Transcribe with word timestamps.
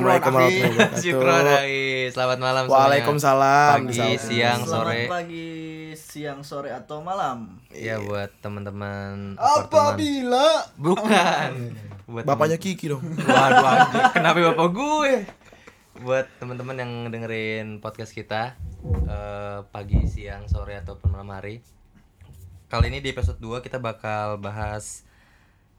Assalamualaikum 0.00 0.32
warahmatullahi 0.32 0.72
wabarakatuh. 0.72 1.02
Syukron. 1.04 1.44
Selamat 2.08 2.38
malam 2.40 2.62
semuanya. 2.64 2.80
Waalaikumsalam. 2.80 3.68
Pagi, 3.76 3.92
Salam. 3.92 4.16
siang, 4.18 4.60
Selamat 4.60 4.72
sore. 4.72 5.00
pagi, 5.06 5.50
siang, 5.92 6.40
sore 6.40 6.70
atau 6.72 6.98
malam. 7.04 7.38
Iya 7.68 8.00
buat 8.00 8.32
teman-teman 8.40 9.36
Apabila 9.36 10.48
apartemen. 10.64 10.80
Bukan. 10.80 11.50
buat 12.08 12.24
Bapaknya 12.24 12.56
Kiki 12.56 12.88
dong. 12.88 13.04
temen- 13.04 13.28
Waduh 13.28 13.60
anjir, 13.62 14.02
kenapa 14.10 14.38
bapak 14.40 14.68
gue? 14.72 15.12
Buat 16.00 16.26
teman-teman 16.40 16.76
yang 16.80 16.92
dengerin 17.06 17.66
podcast 17.78 18.16
kita 18.16 18.56
eh, 19.04 19.58
pagi, 19.68 20.08
siang, 20.08 20.48
sore 20.48 20.80
ataupun 20.80 21.12
malam 21.12 21.28
hari. 21.28 21.60
Kali 22.66 22.88
ini 22.88 23.04
di 23.04 23.12
episode 23.12 23.36
2 23.36 23.60
kita 23.60 23.76
bakal 23.76 24.40
bahas 24.40 25.04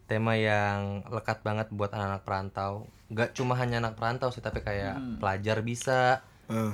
tema 0.06 0.38
yang 0.38 1.02
lekat 1.10 1.42
banget 1.42 1.74
buat 1.74 1.90
anak-anak 1.90 2.22
perantau. 2.22 2.86
Gak 3.12 3.36
cuma 3.36 3.54
hanya 3.54 3.78
anak 3.78 3.94
perantau 3.94 4.28
sih, 4.28 4.40
tapi 4.40 4.60
kayak 4.60 5.20
pelajar 5.20 5.60
bisa, 5.60 6.24
Eh, 6.48 6.72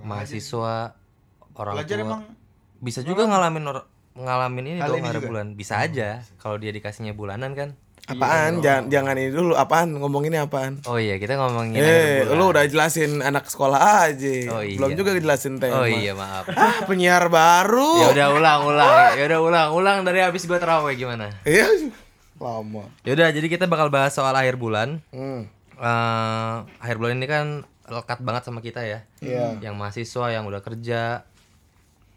mahasiswa, 0.00 0.94
orang 1.52 1.74
Pelajar 1.76 1.96
tua. 1.96 2.06
emang 2.06 2.22
bisa 2.78 3.00
juga 3.02 3.24
ngalamin 3.24 3.64
or- 3.66 3.86
ngalamin 4.12 4.64
ini 4.66 4.78
dong 4.80 5.00
juga? 5.00 5.28
bulan. 5.28 5.46
Bisa 5.52 5.78
aja 5.78 6.22
kalau 6.36 6.56
dia 6.56 6.70
dikasihnya 6.70 7.12
bulanan 7.12 7.52
kan. 7.52 7.70
apaan? 8.02 8.58
jangan 8.58 8.90
jangan 8.90 9.14
ini 9.14 9.30
dulu. 9.30 9.54
Apaan? 9.54 9.94
Ngomonginnya 9.94 10.42
apaan? 10.42 10.82
Oh 10.82 10.98
iya, 10.98 11.14
kita 11.14 11.38
ngomongin 11.38 11.78
akhir 11.78 12.26
Eh, 12.26 12.34
lu 12.34 12.50
udah 12.50 12.66
jelasin 12.66 13.22
anak 13.22 13.46
sekolah 13.46 13.78
aja. 14.04 14.34
Oh, 14.50 14.62
iya. 14.64 14.74
Belum 14.74 14.98
juga 14.98 15.14
jelasin 15.14 15.62
tema. 15.62 15.78
Oh 15.78 15.86
iya, 15.86 16.10
maaf. 16.12 16.50
Ah, 16.50 16.82
penyiar 16.84 17.30
baru. 17.30 18.02
ya 18.02 18.08
udah 18.10 18.26
ulang 18.34 18.60
ulang. 18.66 19.14
Ya 19.14 19.24
udah 19.26 19.40
ulang 19.40 19.68
ulang 19.70 19.98
dari 20.02 20.18
habis 20.20 20.42
gua 20.42 20.58
terawih 20.58 20.98
gimana? 20.98 21.30
Iya. 21.44 21.70
Lama. 22.34 22.90
Ya 23.04 23.14
udah, 23.14 23.28
jadi 23.30 23.46
kita 23.46 23.64
bakal 23.64 23.92
bahas 23.92 24.10
soal 24.10 24.32
akhir 24.32 24.58
bulan. 24.58 24.98
Hmm. 25.12 25.46
Eh, 25.80 26.56
akhir 26.76 26.96
bulan 27.00 27.16
ini 27.16 27.24
kan 27.24 27.46
lekat 27.88 28.20
banget 28.20 28.42
sama 28.44 28.60
kita 28.60 28.84
ya. 28.84 29.00
Iya. 29.24 29.56
Yang 29.64 29.74
mahasiswa 29.80 30.26
yang 30.28 30.44
udah 30.44 30.60
kerja 30.60 31.24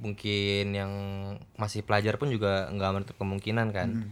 mungkin 0.03 0.75
yang 0.75 0.92
masih 1.55 1.80
pelajar 1.88 2.20
pun 2.20 2.28
juga 2.28 2.67
nggak 2.67 2.92
menutup 2.92 3.16
kemungkinan 3.16 3.72
kan. 3.72 3.89
Hmm. 4.03 4.11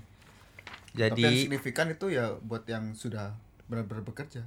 Tapi 0.95 1.19
yang 1.19 1.35
Jadi 1.35 1.43
signifikan 1.47 1.88
itu 1.91 2.08
ya 2.11 2.31
buat 2.39 2.63
yang 2.63 2.95
sudah 2.95 3.35
benar-benar 3.67 4.03
bekerja. 4.03 4.43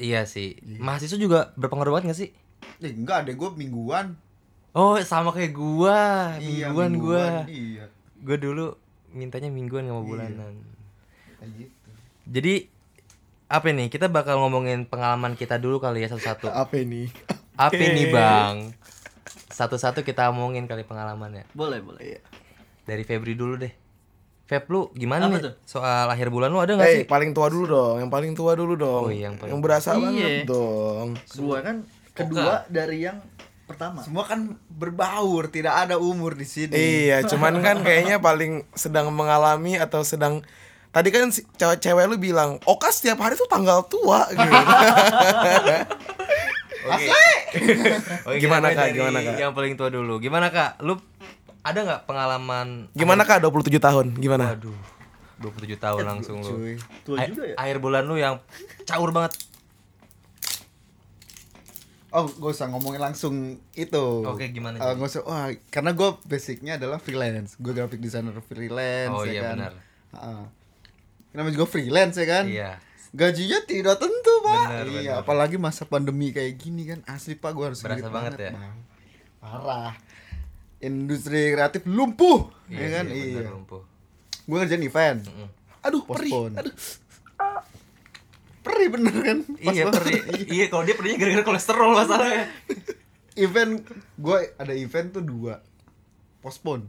iya 0.00 0.24
sih. 0.24 0.56
Mahasiswa 0.80 1.16
juga 1.16 1.52
berpengaruh 1.56 1.96
banget 1.96 2.12
gak 2.12 2.20
sih? 2.24 2.30
Eh 2.80 2.92
enggak 2.92 3.24
deh, 3.28 3.34
gue 3.36 3.50
mingguan. 3.56 4.16
Oh, 4.76 5.00
sama 5.00 5.32
kayak 5.32 5.56
gua. 5.56 6.36
Iya, 6.38 6.68
Mingguan 6.70 6.92
gua. 7.00 7.24
Iya. 7.48 7.88
Gua 8.20 8.36
dulu 8.36 8.66
mintanya 9.10 9.48
mingguan 9.48 9.88
gak 9.88 9.96
mau 9.96 10.04
bulanan. 10.04 10.54
Kayak 11.40 11.50
gitu. 11.56 11.90
Jadi 12.28 12.54
apa 13.48 13.66
nih? 13.68 13.88
Kita 13.88 14.06
bakal 14.06 14.38
ngomongin 14.38 14.84
pengalaman 14.84 15.32
kita 15.32 15.56
dulu 15.56 15.80
kali 15.80 16.04
ya 16.04 16.08
satu-satu. 16.08 16.48
Apa 16.48 16.78
ini? 16.78 17.08
Apa 17.56 17.74
nih, 17.74 18.12
Bang? 18.12 18.76
Satu-satu 19.48 20.00
kita 20.00 20.28
omongin 20.28 20.64
kali 20.64 20.84
pengalamannya. 20.84 21.48
Boleh, 21.50 21.80
boleh. 21.80 22.20
Dari 22.84 23.02
Febri 23.02 23.32
dulu 23.32 23.58
deh. 23.58 23.72
Feb 24.48 24.64
lu 24.66 24.88
gimana 24.92 25.28
Apa 25.28 25.32
nih? 25.34 25.42
tuh? 25.44 25.54
Soal 25.62 26.08
akhir 26.08 26.32
bulan 26.32 26.48
lu 26.48 26.56
ada 26.56 26.72
gak 26.72 26.88
Eh, 26.88 26.94
sih? 26.94 27.04
paling 27.04 27.36
tua 27.36 27.52
dulu 27.52 27.68
dong. 27.68 27.96
Yang 28.00 28.10
paling 28.10 28.32
tua 28.32 28.52
dulu 28.56 28.74
dong. 28.74 29.04
Oh, 29.04 29.12
iya, 29.12 29.28
yang 29.28 29.36
paling 29.36 29.52
yang 29.52 29.60
berasa 29.60 29.92
tua. 29.92 30.08
banget 30.08 30.24
Iya. 30.24 30.44
dong. 30.48 31.06
Gua 31.36 31.58
kan 31.60 31.76
kedua 32.16 32.54
dari 32.64 32.98
yang 33.04 33.20
pertama. 33.68 34.00
Semua 34.00 34.24
kan 34.24 34.56
berbaur, 34.66 35.52
tidak 35.52 35.84
ada 35.84 36.00
umur 36.00 36.32
di 36.32 36.48
sini. 36.48 36.72
Iya, 36.72 37.28
cuman 37.28 37.60
kan 37.60 37.84
kayaknya 37.84 38.16
paling 38.18 38.64
sedang 38.72 39.12
mengalami 39.12 39.76
atau 39.76 40.00
sedang 40.00 40.40
Tadi 40.98 41.14
kan 41.14 41.30
si 41.30 41.46
cewek-cewek 41.54 42.10
lu 42.10 42.18
bilang, 42.18 42.58
Oka 42.66 42.90
setiap 42.90 43.22
hari 43.22 43.38
tuh 43.38 43.46
tanggal 43.46 43.86
tua 43.86 44.26
gitu. 44.34 44.50
Oke. 46.90 47.06
Oke, 48.26 48.38
Gimana, 48.42 48.74
Kak? 48.74 48.90
Gimana, 48.90 49.22
Kak? 49.22 49.38
Yang 49.38 49.52
paling 49.54 49.78
tua 49.78 49.94
dulu. 49.94 50.18
Gimana 50.18 50.50
Kak? 50.50 50.82
Lu 50.82 50.98
ada 51.62 51.78
nggak 51.86 52.02
pengalaman 52.02 52.90
Gimana 52.98 53.22
Kak 53.22 53.46
27 53.46 53.78
tahun? 53.78 54.06
Gimana? 54.18 54.58
Waduh. 54.58 54.74
27 55.38 55.78
tahun 55.78 56.02
langsung 56.02 56.42
lu. 56.42 56.50
Cuy, 56.50 56.74
tua 57.06 57.30
juga 57.30 57.46
ya. 57.46 57.54
Akhir 57.54 57.78
bulan 57.78 58.02
lu 58.02 58.18
yang 58.18 58.42
caur 58.82 59.14
banget. 59.14 59.38
Oh, 62.10 62.26
gak 62.26 62.58
usah 62.58 62.66
ngomongin 62.74 62.98
langsung 62.98 63.62
itu. 63.78 64.04
Oke, 64.26 64.50
gimana 64.50 64.74
Eh, 64.74 64.82
jadi? 64.82 64.98
nggak 64.98 65.10
usah. 65.14 65.22
Wah, 65.22 65.54
karena 65.70 65.94
gue 65.94 66.10
basicnya 66.26 66.74
adalah 66.74 66.98
freelance. 66.98 67.54
Gue 67.54 67.70
graphic 67.70 68.02
designer 68.02 68.34
freelance. 68.42 69.14
Oh, 69.14 69.22
ya 69.22 69.30
iya, 69.30 69.42
kan? 69.46 69.54
benar. 69.54 69.72
Heeh. 70.18 70.57
Namanya 71.38 71.54
juga 71.54 71.70
freelance 71.70 72.18
ya 72.18 72.26
kan. 72.26 72.44
Iya. 72.44 72.70
Gajinya 73.08 73.62
tidak 73.62 73.96
tentu 73.96 74.34
pak. 74.42 74.58
Benar, 74.68 74.84
iya, 74.84 75.00
benar. 75.08 75.22
apalagi 75.22 75.56
masa 75.56 75.86
pandemi 75.86 76.28
kayak 76.28 76.58
gini 76.58 76.82
kan 76.84 77.00
asli 77.06 77.32
pak 77.32 77.54
gue 77.54 77.64
harus 77.64 77.78
Berasa 77.78 77.94
sulit 77.96 78.10
banget 78.10 78.32
ya? 78.36 78.52
Bang. 78.52 78.76
Parah. 79.38 79.94
Industri 80.78 81.50
kreatif 81.50 81.82
lumpuh, 81.84 82.50
Iya, 82.66 82.76
ya 82.76 82.88
kan? 82.92 83.04
iya, 83.08 83.14
Iya. 83.16 83.34
bener, 83.38 83.52
lumpuh. 83.54 83.82
Gue 84.44 84.56
ngerjain 84.56 84.82
event. 84.82 85.20
Mm. 85.24 85.48
Aduh, 85.80 86.02
perih. 86.04 86.30
Postpone. 86.30 86.54
Aduh. 86.56 86.74
Perih 88.60 88.88
bener 88.90 89.14
kan? 89.16 89.38
Pas 89.46 89.72
Iya, 89.72 89.84
banget. 89.84 89.94
perih. 89.96 90.20
iya, 90.50 90.64
kalau 90.66 90.82
dia 90.82 90.94
perihnya 90.94 91.18
gara-gara 91.18 91.44
kolesterol 91.46 91.90
masalahnya. 91.94 92.44
event 93.34 93.72
gue 94.18 94.38
ada 94.52 94.74
event 94.74 95.08
tuh 95.14 95.22
dua. 95.22 95.62
Postpone. 96.38 96.84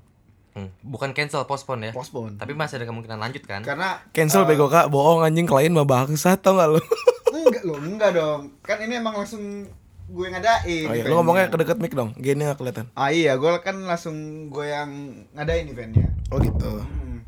Hmm, 0.58 0.70
Bukan 0.82 1.14
cancel, 1.14 1.46
postpone 1.46 1.90
ya. 1.90 1.94
Postpone. 1.94 2.36
Tapi 2.42 2.58
masih 2.58 2.82
ada 2.82 2.90
kemungkinan 2.90 3.22
lanjut 3.22 3.44
kan? 3.46 3.62
Karena 3.62 4.02
Cancel 4.12 4.50
bego 4.50 4.66
Kak, 4.66 4.90
bohong 4.90 5.22
anjing 5.22 5.46
klien 5.46 5.70
mah 5.70 5.86
bangsat 5.86 6.42
tau 6.42 6.58
gak 6.58 6.74
lu? 6.74 6.82
enggak 7.36 7.64
loh, 7.64 7.78
enggak 7.80 8.12
dong. 8.18 8.42
Kan 8.66 8.82
ini 8.82 8.98
emang 8.98 9.14
langsung 9.14 9.70
gue 10.10 10.24
yang 10.26 10.36
ngadain. 10.42 10.88
Oh 10.90 10.96
iya, 10.98 11.04
lu 11.06 11.14
ngomongnya 11.22 11.54
ke 11.54 11.58
deket 11.62 11.78
mic 11.78 11.94
dong. 11.94 12.18
Gini 12.18 12.50
gak 12.50 12.58
kelihatan. 12.58 12.90
Ah 12.98 13.14
iya, 13.14 13.38
gue 13.38 13.52
kan 13.62 13.78
langsung 13.86 14.50
gue 14.50 14.66
yang 14.66 14.90
ngadain 15.38 15.70
eventnya. 15.70 16.10
Oh 16.34 16.42
gitu. 16.42 16.82
Hmm. 16.82 17.22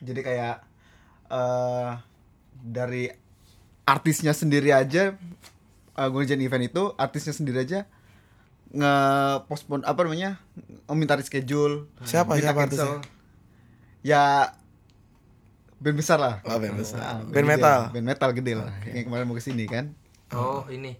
Jadi 0.00 0.20
kayak 0.24 0.64
eh 1.26 1.90
dari 2.56 3.12
artisnya 3.86 4.32
sendiri 4.34 4.74
aja 4.74 5.14
uh, 5.94 6.08
gue 6.10 6.18
ngerjain 6.18 6.42
event 6.42 6.64
itu 6.66 6.82
artisnya 6.98 7.34
sendiri 7.34 7.62
aja 7.62 7.86
nge 8.68 8.94
postpone 9.44 9.82
apa 9.82 10.00
namanya 10.00 10.42
meminta 10.86 11.14
reschedule 11.14 11.86
Siapa- 12.02 12.34
minta 12.34 12.50
siapa 12.50 12.60
cancel. 12.64 12.98
ya 14.00 14.50
band 15.76 15.94
besar 15.94 16.16
lah 16.16 16.34
Oh, 16.42 16.56
band 16.56 16.74
besar. 16.74 16.98
Ah, 16.98 17.18
Band 17.20 17.30
gede, 17.36 17.52
metal. 17.52 17.80
band 17.90 18.06
metal 18.06 18.30
gede 18.32 18.52
lah 18.54 18.70
yang 18.86 19.04
kemarin 19.04 19.24
mau 19.24 19.34
ke 19.34 19.42
sini 19.42 19.64
kan 19.64 19.92
Oh, 20.28 20.66
ini. 20.66 20.98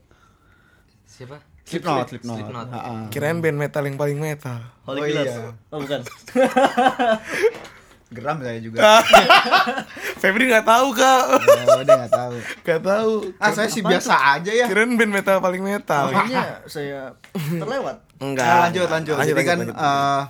Siapa? 1.04 1.42
Slipknot 1.64 2.06
Slipknot, 2.06 2.36
Slipknot. 2.38 2.66
Ah, 2.68 2.78
ah. 2.78 3.02
Kirain 3.10 3.40
band 3.40 3.58
metal 3.58 3.82
yang 3.82 3.96
paling 3.96 4.14
metal. 4.16 4.62
Holy 4.84 5.00
Oh, 5.00 5.04
Killers. 5.04 5.34
iya. 5.34 5.50
Oh 5.66 5.78
bukan. 5.80 6.00
geram 8.16 8.36
saya 8.38 8.58
juga 8.58 8.80
Febri 10.20 10.48
gak 10.48 10.64
tahu 10.64 10.90
Kak. 10.90 11.22
oh, 11.28 11.82
dia 11.82 11.94
nggak 11.94 12.14
tahu 12.14 12.34
Gak 12.66 12.80
tahu. 12.82 13.12
ah 13.36 13.50
saya 13.50 13.68
sih 13.68 13.80
biasa 13.80 14.14
aja 14.34 14.50
ya 14.50 14.66
Kirain 14.66 14.90
band 14.90 15.12
metal 15.12 15.38
paling 15.38 15.60
metal. 15.60 16.08
Makanya 16.08 16.64
saya 16.64 17.12
terlewat. 17.30 18.00
Enggak. 18.16 18.42
Nah, 18.42 18.58
lanjut, 18.64 18.88
lanjut. 18.88 19.14
Lanjut, 19.14 19.28
Jadi 19.28 19.36
lanjut, 19.38 19.46
kan 19.46 19.58
lanjut. 19.60 19.76
eh, 19.78 20.22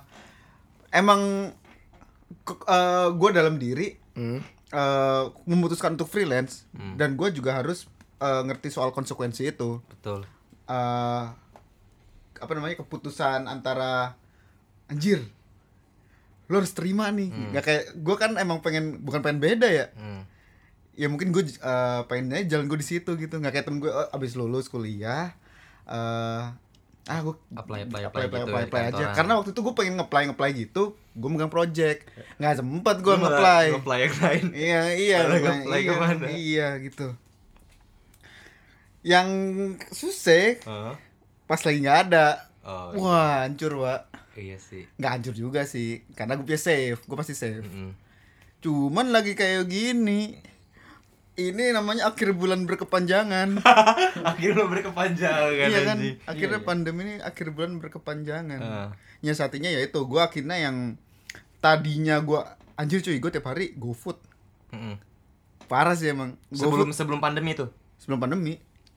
emang 0.93 1.21
gue 3.13 3.31
dalam 3.33 3.57
diri 3.57 3.95
Hmm. 4.13 4.41
eh, 4.67 5.25
memutuskan 5.45 5.93
untuk 5.93 6.09
freelance 6.09 6.65
dan 6.97 7.15
gue 7.15 7.29
juga 7.31 7.55
harus 7.55 7.85
eh, 8.17 8.43
ngerti 8.43 8.69
soal 8.69 8.91
konsekuensi 8.91 9.47
itu. 9.47 9.79
Betul. 9.87 10.25
Eh, 10.67 11.25
apa 12.37 12.53
namanya 12.53 12.77
keputusan 12.79 13.45
antara 13.45 14.17
anjir 14.87 15.25
lo 16.47 16.55
harus 16.63 16.73
terima 16.75 17.11
nih. 17.11 17.29
Nggak 17.53 17.65
kayak 17.65 17.85
gue 17.99 18.17
kan 18.17 18.31
emang 18.39 18.63
pengen 18.63 19.03
bukan 19.03 19.21
pengen 19.23 19.41
beda 19.43 19.69
ya. 19.69 19.87
Hmm. 19.99 20.23
ya 20.97 21.13
mungkin 21.13 21.29
gue 21.29 21.45
uh, 21.61 22.09
pengennya 22.09 22.41
jalan 22.49 22.73
gue 22.73 22.79
di 22.81 22.87
situ 22.87 23.11
gitu. 23.21 23.35
Nggak 23.37 23.53
kayak 23.61 23.67
temen 23.69 23.83
gue 23.85 23.93
oh, 23.93 24.09
abis 24.17 24.33
lulus 24.39 24.71
kuliah 24.71 25.35
eh 25.87 26.43
ah 27.07 27.19
gue 27.23 27.35
Apply, 27.55 27.87
apply, 27.87 28.03
apply 28.11 28.23
apply, 28.27 28.41
gitu 28.43 28.51
apply, 28.51 28.59
ya 28.59 28.67
apply 28.67 28.83
aja. 28.83 28.91
kantoran. 28.91 29.15
karena 29.15 29.33
waktu 29.39 29.51
itu 29.55 29.61
gue 29.63 29.75
pengen 29.79 29.95
ngeplay 29.95 30.23
ngeplay 30.27 30.51
gitu 30.59 30.83
gue 31.17 31.29
megang 31.33 31.53
project. 31.53 32.01
Nggak 32.37 32.55
sempet 32.61 32.97
gue 33.01 33.15
ngeplay 33.15 33.67
nge-apply. 33.73 33.99
yang 34.03 34.17
lain. 34.21 34.45
iya 34.53 34.83
iya 34.93 35.19
ngeplay, 35.31 35.81
iya, 35.81 35.89
ke 35.89 35.95
mana? 35.97 36.27
iya 36.35 36.69
gitu. 36.83 37.07
Yang 39.07 39.29
susah 39.95 40.59
Heeh. 40.61 40.95
pas 41.47 41.61
lagi 41.63 41.79
nggak 41.79 41.99
ada. 42.11 42.27
Oh, 42.67 43.07
wah 43.07 43.47
hancur 43.47 43.79
pak 43.79 44.16
iya 44.39 44.57
sih. 44.57 44.85
nggak 44.95 45.11
hancur 45.11 45.35
juga 45.35 45.65
sih 45.65 46.05
karena 46.13 46.35
gue 46.35 46.45
punya 46.45 46.59
save 46.59 46.99
gue 46.99 47.17
pasti 47.17 47.33
save 47.33 47.63
Mm-mm. 47.63 47.91
cuman 48.59 49.09
lagi 49.09 49.33
kayak 49.33 49.65
gini 49.65 50.37
ini 51.37 51.65
namanya 51.69 52.09
akhir 52.09 52.33
bulan 52.33 52.65
berkepanjangan 52.65 53.61
Akhirnya 54.31 54.57
lo 54.57 54.67
berkepanjangan 54.67 55.69
iya 55.69 55.81
kan 55.85 55.99
akhirnya 56.25 56.61
pandemi 56.61 57.01
ini 57.05 57.15
akhir 57.21 57.53
bulan 57.53 57.77
berkepanjangan 57.77 58.57
Heeh. 58.59 58.89
nyiasatinya 59.21 59.69
yaitu 59.69 60.01
gue 60.01 60.17
akhirnya 60.19 60.57
yang 60.57 60.97
tadinya 61.59 62.17
gue 62.19 62.41
anjir 62.75 63.01
cuy 63.01 63.17
gue 63.17 63.31
tiap 63.31 63.47
hari 63.47 63.77
go 63.77 63.93
food 63.93 64.17
Mm-mm. 64.73 64.97
parah 65.67 65.93
sih 65.93 66.09
emang 66.09 66.41
Go 66.49 66.67
Sebelum 66.67 66.89
food 66.89 66.97
sebelum 66.97 67.21
pandemi 67.21 67.53
tuh. 67.53 67.69
sebelum 67.97 68.17
pandemi 68.19 68.57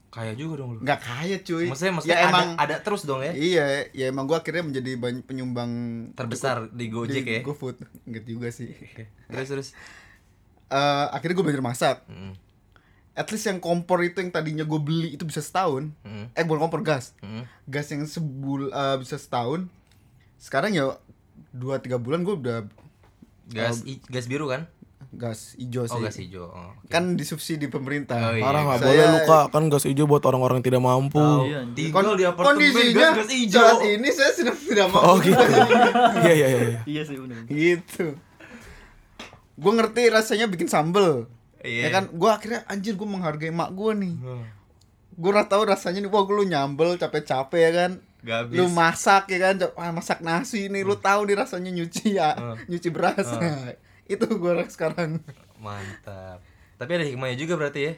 Kaya 0.09 0.33
juga 0.33 0.57
dong 0.57 0.73
lu. 0.73 0.79
nggak 0.79 0.99
kaya 0.99 1.37
cuy 1.39 1.69
Maksudnya 1.69 1.93
maksudnya 1.93 2.13
ya 2.13 2.19
ada, 2.19 2.29
emang 2.29 2.47
ada 2.57 2.75
terus 2.79 3.01
dong 3.03 3.21
ya. 3.21 3.29
iya 3.31 3.65
ya 3.89 4.05
emang 4.07 4.25
gua 4.25 4.39
akhirnya 4.39 4.65
menjadi 4.65 4.97
penyumbang 5.21 5.71
Terbesar 6.13 6.65
di 6.69 6.85
Gojek 6.87 7.21
di 7.21 7.33
ya. 7.35 7.41
GoFood 7.41 7.77
enggak 8.03 8.23
juga 8.23 8.49
sih. 8.49 8.73
Terus 9.29 9.47
terus. 9.47 9.69
Eh, 10.67 11.05
akhirnya 11.09 11.33
gue 11.33 11.45
belajar 11.45 11.61
masak 11.63 11.97
Mm, 12.05 12.33
at 13.11 13.27
least 13.27 13.43
yang 13.43 13.57
kompor 13.57 13.99
itu 13.99 14.17
yang 14.17 14.29
tadinya 14.29 14.61
gue 14.61 14.77
beli 14.77 15.09
itu 15.11 15.25
bisa 15.25 15.39
setahun 15.39 15.89
mm, 15.99 16.31
eh 16.31 16.43
bukan 16.43 16.61
kompor 16.63 16.81
gas 16.81 17.17
mm. 17.19 17.41
gas 17.65 17.89
yang 17.89 18.05
sebul 18.05 18.69
eh, 18.69 18.97
bisa 18.97 19.15
setahun 19.15 19.65
sekarang 20.37 20.71
ya 20.71 20.93
dua 21.49 21.77
tiga 21.77 21.97
bulan 21.97 22.21
gue 22.21 22.33
udah 22.35 22.59
Gas 23.47 23.81
i- 23.83 23.97
gas 24.05 24.25
biru 24.25 24.45
kan? 24.45 24.69
Gas 25.11 25.55
hijau 25.55 25.83
sih 25.83 25.91
Oh, 25.91 25.99
gas 25.99 26.15
hijau. 26.15 26.45
Oh, 26.45 26.69
oke. 26.71 26.85
kan 26.87 27.13
disubsidi 27.13 27.65
pemerintah 27.65 28.19
Oh, 28.21 28.31
iya. 28.31 28.41
Parah 28.41 28.61
nggak 28.63 28.77
Saya- 28.77 28.89
boleh 28.91 29.05
luka 29.15 29.39
kan 29.49 29.63
gas 29.67 29.83
hijau 29.83 30.05
buat 30.05 30.21
orang-orang 30.21 30.59
tidak 30.59 30.79
mampu. 30.79 31.17
Iya, 31.43 31.65
anjing. 31.65 31.89
Tinggal 31.89 32.13
di 32.13 32.23
apartemen 32.23 32.49
kondisinya 32.55 33.07
gas, 33.07 33.17
gas 33.17 33.29
hijau. 33.31 33.57
saat 33.59 33.81
ini 33.87 34.09
saya 34.09 34.31
sedang 34.31 34.57
tidak 34.59 34.87
mau 34.87 35.01
Oh 35.03 35.15
gitu. 35.17 35.33
Iya 36.19 36.31
iya 36.31 36.47
iya. 36.47 36.59
iya. 36.63 36.79
Iya 36.85 37.01
sih 37.03 37.15
bener. 37.15 37.41
gitu 37.45 38.05
gue 39.55 39.71
ngerti 39.73 40.07
rasanya 40.07 40.47
bikin 40.47 40.67
sambel 40.67 41.27
Iya. 41.59 41.81
ya 41.81 41.89
kan 41.91 42.03
gue 42.09 42.29
akhirnya 42.29 42.63
anjir 42.65 42.95
gue 42.95 43.03
menghargai 43.05 43.51
mak 43.51 43.73
gue 43.73 43.91
nih 43.93 44.15
Hmm. 44.15 44.43
gue 45.11 45.29
udah 45.29 45.43
tahu 45.45 45.67
rasanya 45.67 45.99
nih 45.99 46.07
wah 46.07 46.23
lu 46.23 46.43
nyambel 46.43 46.95
capek-capek 46.95 47.59
ya 47.59 47.71
kan 47.73 47.91
Gak 48.21 48.37
habis. 48.41 48.55
lu 48.55 48.65
masak 48.69 49.27
ya 49.27 49.39
kan 49.41 49.55
masak 49.89 50.19
nasi 50.19 50.67
nih 50.67 50.81
lu 50.81 50.95
tahu 50.95 51.25
nih 51.25 51.35
rasanya 51.35 51.71
nyuci 51.73 52.15
ya 52.15 52.31
Hmm. 52.31 52.55
nyuci 52.65 52.87
beras 52.87 53.27
Nah, 53.27 53.75
itu 54.09 54.25
gue 54.25 54.51
sekarang 54.67 55.21
Mantap. 55.57 56.41
Tapi 56.75 56.91
ada 56.91 57.05
hikmahnya 57.05 57.37
juga 57.37 57.53
berarti 57.55 57.81
ya. 57.81 57.93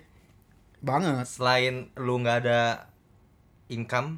banget 0.78 1.26
Selain 1.26 1.94
lu 1.96 2.18
nggak 2.18 2.38
ada 2.42 2.90
income, 3.68 4.18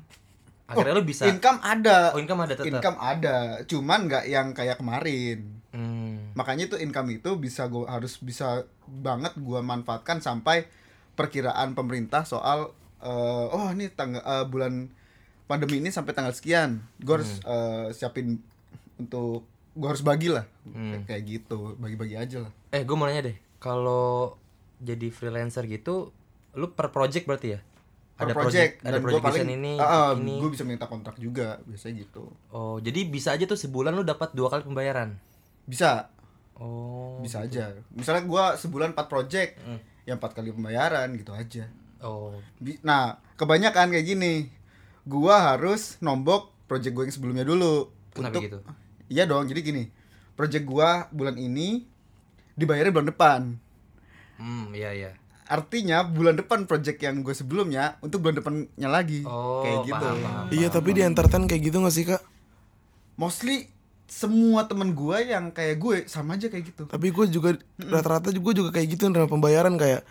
akhirnya 0.66 0.96
lu 0.96 1.04
bisa. 1.04 1.28
income 1.28 1.60
ada 1.60 2.16
Oh, 2.16 2.20
income 2.20 2.42
ada 2.42 2.54
tetap. 2.56 2.66
income 2.72 2.98
ada 2.98 3.36
cuman 3.64 4.00
nggak 4.08 4.26
yang 4.26 4.48
kayak 4.52 4.80
kemarin 4.80 5.60
Hmm. 5.74 6.30
makanya 6.38 6.70
itu 6.70 6.78
income 6.78 7.18
itu 7.18 7.34
bisa 7.34 7.66
gua 7.66 7.90
harus 7.90 8.22
bisa 8.22 8.62
banget 8.86 9.34
gua 9.42 9.66
manfaatkan 9.66 10.22
sampai 10.22 10.70
perkiraan 11.14 11.74
pemerintah 11.74 12.22
soal 12.24 12.70
eh, 13.02 13.46
oh 13.50 13.74
ini 13.74 13.90
tanggal 13.90 14.22
eh, 14.22 14.46
bulan 14.46 14.94
pandemi 15.44 15.82
ini 15.82 15.90
sampai 15.90 16.14
tanggal 16.14 16.30
sekian 16.30 16.78
gua 17.02 17.18
harus 17.18 17.42
eh, 17.42 17.90
siapin 17.90 18.38
untuk 18.96 19.50
gua 19.74 19.88
harus 19.90 20.02
bagi 20.02 20.28
lah 20.28 20.46
Hmm. 20.64 21.04
kayak 21.04 21.24
gitu 21.24 21.74
bagi-bagi 21.76 22.16
aja 22.16 22.38
lah 22.40 22.52
Eh, 22.70 22.82
gue 22.82 22.94
mau 22.94 23.04
nanya 23.04 23.28
deh. 23.28 23.38
Kalau 23.58 24.38
jadi 24.78 25.08
freelancer 25.08 25.66
gitu, 25.66 26.12
lu 26.54 26.68
per 26.70 26.90
project 26.90 27.24
berarti 27.24 27.48
ya? 27.50 27.60
Per 28.14 28.26
ada 28.26 28.34
project, 28.34 28.74
ada 28.80 28.92
dan 28.92 29.00
gua 29.00 29.10
project 29.12 29.26
paling 29.26 29.50
ini, 29.52 29.74
ah, 29.76 30.14
ini. 30.14 30.38
gua 30.38 30.50
bisa 30.50 30.62
minta 30.62 30.86
kontrak 30.86 31.18
juga 31.18 31.58
biasanya 31.64 31.96
gitu 32.00 32.30
Oh, 32.50 32.78
jadi 32.78 33.04
bisa 33.04 33.32
aja 33.32 33.44
tuh 33.44 33.56
sebulan 33.56 33.92
lu 33.92 34.04
dapat 34.04 34.32
dua 34.32 34.48
kali 34.48 34.62
pembayaran. 34.64 35.18
bisa 35.64 36.12
Oh. 36.54 37.18
bisa 37.20 37.42
aja 37.42 37.74
misalnya 37.90 38.24
gua 38.24 38.54
sebulan 38.54 38.92
4 38.92 39.08
project 39.08 39.58
Hmm. 39.60 39.80
yang 40.04 40.16
empat 40.16 40.34
kali 40.34 40.52
pembayaran 40.52 41.10
gitu 41.14 41.32
aja 41.32 41.66
Oh. 42.00 42.36
Nah, 42.84 43.16
kebanyakan 43.34 43.88
kayak 43.90 44.04
gini. 44.06 44.52
Gua 45.02 45.56
harus 45.56 45.96
nombok 45.98 46.52
project 46.66 46.92
gue 46.92 47.04
yang 47.04 47.16
sebelumnya 47.16 47.44
dulu. 47.44 47.88
Kenapa 48.12 48.44
gitu? 48.44 48.60
Iya 49.14 49.30
dong, 49.30 49.46
jadi 49.46 49.62
gini. 49.62 49.84
Project 50.34 50.66
gua 50.66 51.06
bulan 51.14 51.38
ini 51.38 51.86
dibayarnya 52.58 52.90
bulan 52.90 53.10
depan. 53.14 53.42
Hmm, 54.42 54.74
iya 54.74 54.90
iya. 54.90 55.12
Artinya 55.46 56.02
bulan 56.02 56.34
depan 56.34 56.66
project 56.66 56.98
yang 56.98 57.22
gue 57.22 57.36
sebelumnya 57.38 58.02
untuk 58.02 58.26
bulan 58.26 58.42
depannya 58.42 58.90
lagi. 58.90 59.22
Oh, 59.22 59.62
kayak 59.62 59.78
gitu. 59.86 59.94
paham, 59.94 60.18
paham. 60.18 60.46
Iya 60.50 60.68
tapi 60.74 60.90
di 60.98 61.02
entertain 61.06 61.46
kayak 61.46 61.62
gitu 61.70 61.78
gak 61.86 61.94
sih 61.94 62.06
kak? 62.10 62.26
Mostly 63.14 63.70
semua 64.10 64.66
temen 64.66 64.98
gue 64.98 65.18
yang 65.30 65.54
kayak 65.54 65.78
gue 65.78 65.96
sama 66.10 66.42
aja 66.42 66.50
kayak 66.50 66.74
gitu. 66.74 66.90
Tapi 66.90 67.08
gue 67.14 67.26
juga 67.30 67.54
rata-rata 67.78 68.34
gue 68.34 68.54
juga 68.58 68.74
kayak 68.74 68.98
gitu 68.98 69.14
nerima 69.14 69.30
pembayaran 69.30 69.78
kayak 69.78 70.02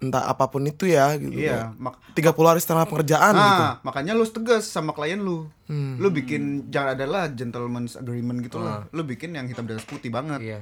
entah 0.00 0.24
apa 0.32 0.48
pun 0.48 0.64
itu 0.64 0.88
ya 0.88 1.12
gitu. 1.20 1.36
Iya, 1.36 1.76
mak 1.76 2.00
30 2.16 2.32
hari 2.40 2.60
setengah 2.60 2.88
pekerjaan 2.88 3.32
gitu. 3.36 3.62
Nah, 3.68 3.72
makanya 3.84 4.16
lu 4.16 4.24
tegas 4.24 4.64
sama 4.64 4.96
klien 4.96 5.20
lu. 5.20 5.44
Hmm. 5.68 6.00
Lu 6.00 6.08
bikin 6.08 6.72
jangan 6.72 6.96
adalah 6.96 7.28
gentleman's 7.28 8.00
agreement 8.00 8.40
gitu 8.40 8.56
lah. 8.58 8.88
Lu 8.96 9.04
bikin 9.04 9.36
yang 9.36 9.44
hitam 9.44 9.68
di 9.68 9.76
atas 9.76 9.84
putih 9.84 10.08
banget. 10.08 10.40
Iya. 10.40 10.60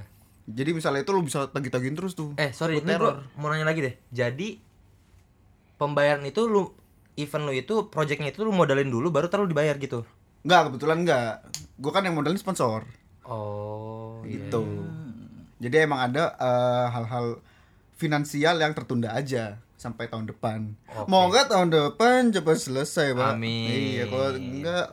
Jadi 0.49 0.71
misalnya 0.75 1.07
itu 1.07 1.15
lu 1.15 1.23
bisa 1.23 1.47
tagih-tagihin 1.55 1.95
terus 1.95 2.19
tuh. 2.19 2.35
Eh, 2.35 2.51
sorry, 2.51 2.83
Lu 2.83 2.89
ini 2.89 2.99
gua 2.99 3.23
mau 3.39 3.47
nanya 3.49 3.71
lagi 3.71 3.81
deh. 3.85 3.95
Jadi 4.11 4.59
pembayaran 5.79 6.27
itu 6.27 6.51
lu 6.51 6.75
event 7.15 7.45
lu 7.47 7.53
itu 7.55 7.75
projectnya 7.95 8.35
itu 8.35 8.43
lu 8.43 8.51
modalin 8.51 8.91
dulu 8.91 9.15
baru 9.15 9.31
taruh 9.31 9.47
dibayar 9.47 9.79
gitu. 9.79 10.03
Enggak, 10.43 10.71
kebetulan 10.71 10.99
enggak. 11.07 11.31
Gue 11.79 11.91
kan 11.95 12.03
yang 12.03 12.19
modalin 12.19 12.39
sponsor. 12.39 12.87
Oh, 13.23 14.19
iya. 14.27 14.51
Gitu. 14.51 14.63
Jadi 15.59 15.75
emang 15.83 16.01
ada 16.11 16.35
eh, 16.39 16.87
hal-hal 16.91 17.39
finansial 17.99 18.57
yang 18.63 18.73
tertunda 18.73 19.13
aja 19.13 19.59
sampai 19.75 20.07
tahun 20.07 20.31
depan. 20.31 20.75
Oke. 20.95 21.11
Mau 21.11 21.27
enggak 21.27 21.51
tahun 21.51 21.69
depan 21.71 22.31
cepat 22.31 22.59
selesai, 22.59 23.15
Pak. 23.15 23.35
Amin. 23.35 23.99
Iya, 23.99 24.05
kalau 24.07 24.29
enggak 24.39 24.87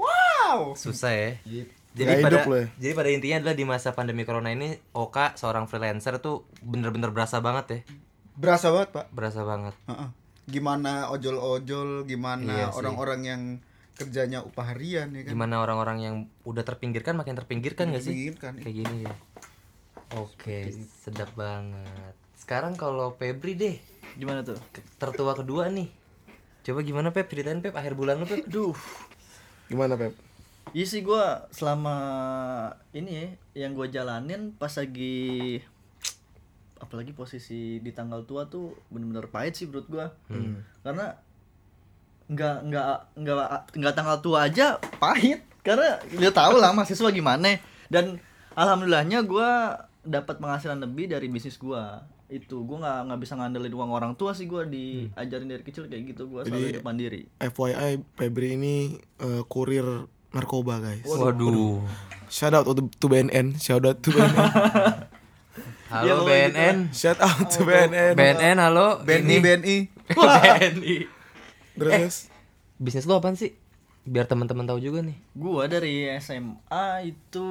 Wow. 0.00 0.72
Susah 0.74 1.12
ya. 1.12 1.30
Gitu. 1.44 1.70
Jadi 1.90 2.06
Nggak 2.06 2.22
pada 2.22 2.38
ya. 2.46 2.66
jadi 2.78 2.92
pada 2.94 3.10
intinya 3.10 3.36
adalah 3.42 3.56
di 3.58 3.64
masa 3.66 3.90
pandemi 3.90 4.22
corona 4.22 4.54
ini 4.54 4.78
Oka 4.94 5.34
seorang 5.34 5.66
freelancer 5.66 6.22
tuh 6.22 6.46
bener-bener 6.62 7.10
berasa 7.10 7.42
banget 7.42 7.66
ya. 7.66 7.80
Berasa 8.38 8.70
banget, 8.70 8.88
Pak. 8.94 9.06
Berasa 9.10 9.42
banget. 9.42 9.74
Heeh. 9.90 10.08
Gimana 10.46 11.10
ojol-ojol, 11.10 12.06
gimana 12.06 12.46
Iya 12.46 12.66
orang-orang 12.72 13.20
yang 13.26 13.42
kerjanya 13.98 14.40
upah 14.40 14.72
harian 14.72 15.12
ya 15.12 15.28
kan. 15.28 15.30
Gimana 15.34 15.60
orang-orang 15.60 15.98
yang 16.00 16.14
udah 16.46 16.62
terpinggirkan 16.64 17.18
makin 17.18 17.36
terpinggirkan 17.36 17.92
gak 17.92 18.00
sih? 18.06 18.14
Terpinggirkan. 18.14 18.52
Kayak 18.62 18.74
gini 18.80 18.96
ya. 19.04 19.14
Oke, 20.18 20.74
sedap 21.02 21.30
banget. 21.38 22.14
Sekarang 22.34 22.74
kalau 22.74 23.14
Febri 23.14 23.54
deh, 23.54 23.76
Gimana 24.18 24.42
tuh? 24.42 24.58
tertua 24.98 25.38
kedua 25.38 25.70
nih. 25.70 25.86
Coba 26.66 26.82
gimana 26.82 27.08
Pep? 27.14 27.30
Ceritain 27.30 27.62
Pep 27.62 27.72
akhir 27.78 27.94
bulan 27.94 28.18
lu 28.18 28.26
Pep. 28.26 28.42
Aduh. 28.42 28.74
Gimana 29.70 29.94
Pep? 29.94 30.12
Iya 30.74 30.86
sih 30.86 31.00
gua 31.02 31.46
selama 31.50 31.96
ini 32.94 33.10
ya 33.10 33.26
yang 33.66 33.74
gua 33.74 33.90
jalanin 33.90 34.54
pas 34.54 34.70
lagi 34.76 35.58
apalagi 36.80 37.12
posisi 37.12 37.78
di 37.82 37.90
tanggal 37.90 38.22
tua 38.26 38.46
tuh 38.46 38.74
bener-bener 38.90 39.26
pahit 39.30 39.54
sih 39.56 39.66
menurut 39.70 39.86
gua. 39.86 40.06
Karena 40.82 41.14
nggak 42.30 42.56
nggak 42.70 42.86
nggak 43.18 43.48
nggak 43.74 43.94
tanggal 43.94 44.18
tua 44.22 44.46
aja 44.46 44.78
pahit 45.02 45.42
karena 45.66 45.98
dia 46.14 46.30
tahu 46.30 46.62
lah 46.62 46.70
mahasiswa 46.70 47.10
gimana 47.10 47.58
dan 47.90 48.22
alhamdulillahnya 48.54 49.26
gua 49.26 49.74
dapat 50.00 50.40
penghasilan 50.40 50.80
lebih 50.80 51.12
dari 51.12 51.28
bisnis 51.28 51.56
gua 51.56 52.04
itu 52.30 52.62
gua 52.62 52.78
nggak 52.80 52.98
nggak 53.10 53.20
bisa 53.20 53.34
ngandelin 53.36 53.74
uang 53.74 53.90
orang 53.90 54.12
tua 54.14 54.32
sih 54.32 54.46
gua 54.46 54.62
diajarin 54.64 55.50
dari 55.50 55.62
kecil 55.62 55.90
kayak 55.90 56.14
gitu 56.14 56.30
gua 56.30 56.46
selalu 56.46 56.78
hidup 56.78 56.84
mandiri 56.86 57.26
FYI 57.36 58.00
Febri 58.14 58.54
ini 58.54 58.74
eh, 59.18 59.42
kurir 59.44 60.06
narkoba 60.30 60.78
guys. 60.78 61.02
Waduh. 61.04 61.82
Shout 62.30 62.54
out 62.54 62.62
to, 62.62 62.86
to 62.86 63.06
BNN, 63.10 63.58
shout 63.58 63.82
out 63.82 63.98
to 63.98 64.10
BNN. 64.14 65.10
Halo 65.90 66.06
Ya, 66.06 66.14
gitu 66.14 66.22
BNN. 66.22 66.76
shout 66.94 67.18
out 67.18 67.50
to 67.50 67.66
BNN. 67.66 68.14
BNN 68.14 68.56
halo. 68.62 69.02
BNI 69.02 69.36
BNI. 69.42 69.76
BNI. 70.14 70.96
Terus 71.74 72.30
Bisnis 72.78 73.04
lu 73.04 73.18
apaan 73.18 73.34
sih? 73.34 73.58
Biar 74.06 74.24
teman-teman 74.24 74.64
tahu 74.64 74.78
juga 74.78 75.02
nih. 75.02 75.18
Gua 75.34 75.66
dari 75.66 76.06
SMA 76.16 76.86
itu 77.04 77.50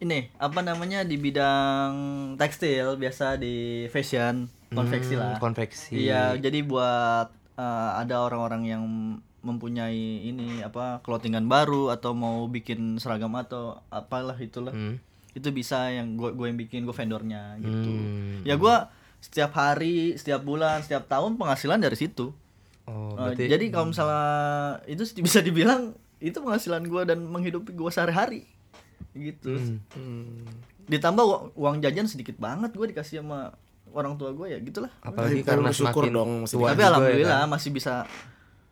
ini 0.00 0.32
apa 0.36 0.60
namanya 0.60 1.04
di 1.04 1.14
bidang 1.14 1.92
tekstil 2.34 2.96
biasa 2.96 3.36
di 3.36 3.84
fashion 3.86 4.48
konveksi 4.70 5.14
Hmm, 5.14 5.20
lah. 5.20 5.36
konveksi. 5.36 5.92
Iya, 5.92 6.22
jadi 6.36 6.62
buat 6.62 7.28
eh, 7.54 7.90
ada 8.00 8.24
orang-orang 8.24 8.62
yang 8.64 8.82
mempunyai 9.40 9.96
ini 10.24 10.60
apa 10.60 11.00
clothingan 11.00 11.48
baru 11.48 11.88
atau 11.90 12.12
mau 12.12 12.44
bikin 12.44 12.96
seragam 12.96 13.32
atau 13.34 13.80
apalah 13.88 14.36
itulah. 14.36 14.72
Hmm. 14.72 15.00
Itu 15.32 15.48
bisa 15.50 15.88
yang 15.88 16.16
gue 16.16 16.32
gue 16.32 16.46
yang 16.48 16.58
bikin 16.58 16.84
gue 16.84 16.92
vendornya 16.92 17.56
gitu. 17.58 17.90
Hmm. 17.90 18.40
Ya 18.44 18.56
gua 18.56 18.88
setiap 19.20 19.52
hari, 19.52 20.16
setiap 20.16 20.40
bulan, 20.40 20.80
setiap 20.80 21.04
tahun 21.06 21.36
penghasilan 21.36 21.76
dari 21.76 21.96
situ. 21.96 22.32
Oh, 22.88 23.14
Uh, 23.14 23.30
berarti 23.30 23.46
jadi 23.46 23.64
kalau 23.68 23.92
misalnya 23.92 24.24
itu 24.84 25.04
bisa 25.20 25.38
dibilang 25.40 25.92
itu 26.18 26.34
penghasilan 26.34 26.82
gua 26.86 27.04
dan 27.04 27.20
menghidupi 27.22 27.70
gua 27.72 27.88
sehari-hari 27.88 28.48
gitu 29.12 29.58
Hmm. 29.92 30.46
ditambah 30.86 31.22
uang, 31.22 31.44
uang 31.54 31.76
jajan 31.80 32.06
sedikit 32.06 32.34
banget 32.36 32.70
gua 32.72 32.86
dikasih 32.86 33.22
sama 33.22 33.54
orang 33.90 34.14
tua 34.14 34.30
gua 34.30 34.46
ya 34.46 34.58
gitulah 34.58 34.90
apalagi 35.00 35.42
Tapi 35.42 35.46
karena 35.46 35.68
bersyukur 35.68 36.02
semakin 36.06 36.12
dong, 36.14 36.30
tua 36.46 36.66
tapi 36.70 36.80
ya 36.80 36.88
alhamdulillah 36.88 37.40
kan? 37.42 37.50
masih 37.50 37.70
bisa 37.70 37.94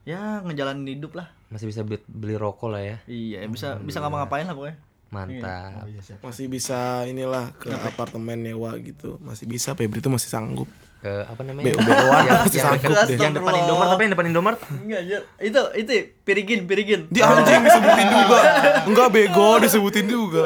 ya 0.03 0.41
ngejalanin 0.41 0.87
hidup 0.89 1.13
lah 1.15 1.27
masih 1.49 1.67
bisa 1.67 1.81
beli, 1.83 1.99
beli 2.07 2.35
rokok 2.35 2.69
lah 2.71 2.83
ya. 2.83 2.97
iya 3.07 3.43
bisa 3.47 3.77
bisa 3.79 3.99
ngapa-ngapain 3.99 4.47
lah 4.47 4.55
pokoknya 4.55 4.77
Mantap. 5.09 5.89
masih 6.21 6.47
bisa 6.47 7.09
inilah 7.09 7.49
ke 7.57 7.73
apartemen 7.73 8.45
nyewa 8.45 8.77
gitu. 8.77 9.17
Masih 9.25 9.49
bisa 9.49 9.73
Febri 9.73 10.05
itu 10.05 10.13
masih 10.13 10.29
sanggup. 10.29 10.69
Eh, 11.01 11.25
apa 11.25 11.41
namanya? 11.41 11.65
Yang, 11.69 11.79
pasti 11.79 12.59
yang, 12.59 12.73
dekat- 12.75 13.11
yang 13.15 13.33
depan 13.33 13.55
Indomaret 13.57 13.91
apa 13.91 14.01
yang 14.01 14.13
depan 14.13 14.27
Indomaret? 14.27 14.61
Enggak, 14.69 15.03
Jar. 15.05 15.23
itu 15.39 15.61
itu 15.77 15.91
pirigin, 16.23 16.61
pirigin. 16.65 17.01
Dia 17.09 17.25
anjing 17.25 17.63
disebutin 17.63 18.07
juga. 18.17 18.39
Enggak 18.85 19.09
bego 19.09 19.49
disebutin 19.59 20.07
juga. 20.07 20.45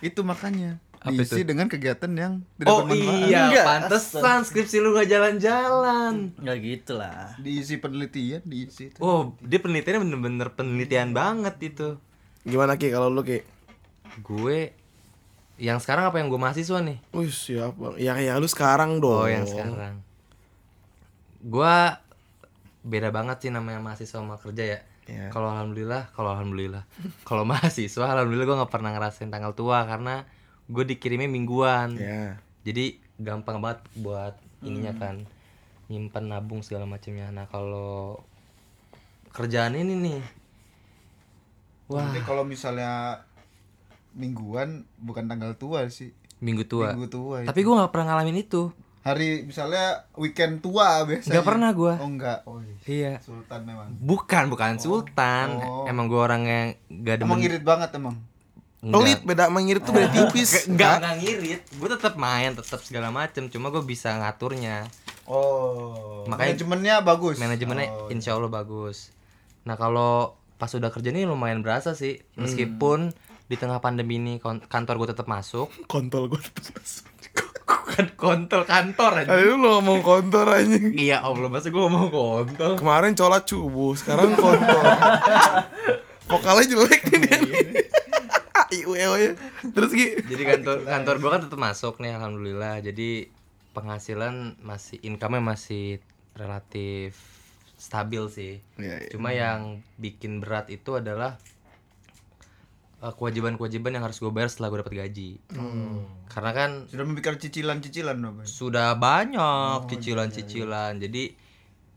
Itu 0.00 0.20
makanya 0.22 0.82
Apa 0.98 1.10
diisi 1.12 1.34
itu? 1.36 1.46
dengan 1.48 1.66
kegiatan 1.66 2.10
yang 2.12 2.32
tidak 2.52 2.68
Oh 2.68 2.82
bermanfaat. 2.84 3.22
iya, 3.24 3.40
Enggak, 3.44 3.64
pantesan 3.64 4.40
skripsi 4.42 4.76
lu 4.78 4.90
gak 4.92 5.06
jalan-jalan. 5.06 6.14
Enggak 6.36 6.56
gitu 6.58 6.92
lah. 6.94 7.34
Diisi 7.36 7.74
penelitian, 7.76 8.42
diisi 8.42 8.88
itu. 8.88 8.98
Oh, 8.98 9.34
dia 9.38 9.58
penelitiannya 9.58 9.98
bener-bener 10.00 10.48
penelitian 10.48 11.10
banget 11.10 11.54
itu. 11.60 11.98
Gimana 12.42 12.74
Ki 12.74 12.88
kalau 12.88 13.06
lu 13.08 13.22
Ki? 13.22 13.42
Gue 14.20 14.74
yang 15.60 15.78
sekarang 15.78 16.08
apa 16.08 16.16
yang 16.20 16.32
gue 16.32 16.40
mahasiswa 16.40 16.78
nih? 16.80 16.98
Wih, 17.12 17.28
siap 17.28 17.76
bang. 17.76 17.94
Ya 18.00 18.14
ya 18.18 18.40
lu 18.40 18.48
sekarang 18.48 18.98
dong. 19.02 19.24
Oh, 19.24 19.28
yang 19.28 19.44
sekarang. 19.44 20.00
Gua 21.42 21.98
beda 22.82 23.14
banget 23.14 23.46
sih 23.46 23.50
namanya 23.54 23.78
mahasiswa 23.78 24.18
sama 24.18 24.40
kerja 24.40 24.64
ya. 24.64 24.80
Iya. 25.10 25.34
Kalau 25.34 25.50
alhamdulillah, 25.50 26.14
kalau 26.14 26.30
alhamdulillah, 26.34 26.86
kalau 27.28 27.42
mahasiswa 27.42 28.06
alhamdulillah 28.06 28.46
gue 28.46 28.56
nggak 28.62 28.72
pernah 28.72 28.90
ngerasain 28.94 29.30
tanggal 29.30 29.52
tua 29.54 29.82
karena 29.84 30.26
gue 30.70 30.84
dikirimnya 30.86 31.28
mingguan. 31.30 31.98
Ya. 31.98 32.38
Jadi 32.62 33.02
gampang 33.18 33.58
banget 33.58 33.82
buat 33.98 34.34
ininya 34.62 34.94
kan 34.94 35.26
nyimpan 35.90 36.24
nabung 36.30 36.62
segala 36.62 36.86
macamnya. 36.86 37.28
Nah 37.34 37.50
kalau 37.50 38.22
kerjaan 39.34 39.74
ini 39.74 39.94
nih, 39.98 40.20
wah 41.90 42.06
Nanti 42.06 42.20
kalau 42.22 42.46
misalnya 42.46 43.24
mingguan 44.12 44.68
bukan 44.96 45.26
tanggal 45.26 45.56
tua 45.56 45.88
sih. 45.88 46.12
minggu 46.38 46.66
tua. 46.66 46.90
Minggu 46.92 47.06
tua. 47.06 47.36
Tapi 47.42 47.60
gue 47.60 47.70
nggak 47.70 47.90
pernah 47.90 48.06
ngalamin 48.10 48.38
itu. 48.40 48.72
hari 49.02 49.42
misalnya 49.42 50.06
weekend 50.14 50.58
tua 50.58 51.02
biasanya. 51.02 51.34
Nggak 51.34 51.46
pernah 51.46 51.70
gua. 51.72 51.94
Oh 51.98 52.06
enggak. 52.06 52.38
Oh 52.46 52.62
Iya. 52.62 52.78
iya. 52.86 53.14
Sultan 53.18 53.60
memang. 53.62 53.90
Bukan, 53.98 54.46
bukan 54.46 54.78
sultan. 54.78 55.58
Oh. 55.58 55.86
Emang 55.86 56.06
gue 56.06 56.16
orang 56.16 56.42
yang 56.42 56.66
gak 57.02 57.18
demen. 57.18 57.26
Emang 57.26 57.40
ngirit 57.42 57.62
banget 57.62 57.90
emang. 57.94 58.14
Pelit 58.78 59.22
beda 59.22 59.46
mengirit 59.46 59.82
tuh 59.82 59.90
beda 59.90 60.06
tipis. 60.08 60.66
Enggak, 60.66 60.98
enggak 60.98 61.16
ngirit. 61.18 61.60
Gue 61.72 61.88
tetap 61.88 62.14
main, 62.14 62.50
tetap 62.52 62.78
segala 62.80 63.10
macem. 63.10 63.46
Cuma 63.46 63.70
gue 63.70 63.82
bisa 63.82 64.10
ngaturnya. 64.12 64.86
Oh. 65.26 66.22
Makanya- 66.26 66.54
manajemennya 66.54 66.94
bagus. 67.02 67.38
Manajemennya 67.38 67.86
Oh, 67.88 68.06
insya 68.06 68.34
Allah 68.34 68.50
bagus. 68.50 69.10
Nah 69.62 69.74
kalau 69.74 70.34
pas 70.58 70.70
udah 70.70 70.90
kerja 70.90 71.10
nih 71.10 71.26
lumayan 71.26 71.58
berasa 71.58 71.94
sih. 71.94 72.22
Meskipun 72.34 73.10
di 73.52 73.60
tengah 73.60 73.84
pandemi 73.84 74.16
ini 74.16 74.40
kantor 74.40 74.94
gue 74.96 75.08
tetap 75.12 75.28
masuk. 75.28 75.68
Kontol 75.84 76.32
gue 76.32 76.40
tetep 76.40 76.72
masuk. 76.72 77.04
Bukan 77.92 78.06
kontol 78.16 78.64
kantor 78.64 79.20
aja. 79.20 79.36
Tadi 79.36 79.44
lu 79.44 79.60
ngomong 79.60 80.00
kontol 80.00 80.48
anjing. 80.48 80.96
Iya 80.96 81.20
Allah, 81.20 81.52
masa 81.52 81.68
gue 81.68 81.76
ngomong 81.76 82.08
kontol. 82.08 82.80
Kemarin 82.80 83.12
colat 83.12 83.44
cubu, 83.44 83.92
sekarang 83.92 84.32
kontol. 84.32 84.80
Vokalnya 86.32 86.64
jelek 86.64 87.00
nih 87.12 87.18
dia. 87.20 87.38
Iu 88.80 88.96
ya. 88.96 89.36
Terus 89.68 89.92
Ki. 89.92 90.16
Jadi 90.24 90.42
kantor 90.48 90.88
kantor 90.88 91.14
gue 91.20 91.30
kan 91.36 91.40
tetap 91.44 91.60
masuk 91.60 92.00
nih 92.00 92.16
alhamdulillah. 92.16 92.80
Jadi 92.80 93.28
penghasilan 93.76 94.56
masih 94.64 94.96
income-nya 95.04 95.44
masih 95.44 96.00
relatif 96.32 97.20
stabil 97.76 98.24
sih. 98.32 98.54
Iya, 98.80 98.96
iya. 99.04 99.10
Cuma 99.12 99.36
yang 99.36 99.84
bikin 100.00 100.40
berat 100.40 100.72
itu 100.72 100.96
adalah 100.96 101.36
kewajiban-kewajiban 103.04 103.90
yang 103.90 104.04
harus 104.04 104.16
gue 104.16 104.30
bayar 104.30 104.46
setelah 104.46 104.70
gue 104.70 104.78
dapat 104.78 104.94
gaji. 104.96 105.30
Karena 106.28 106.50
kan 106.52 106.70
Sudah 106.86 107.02
memikir 107.02 107.34
cicilan-cicilan 107.34 108.14
sudah 108.44 108.94
banyak 108.94 109.90
cicilan-cicilan. 109.90 110.96
Jadi 110.96 111.34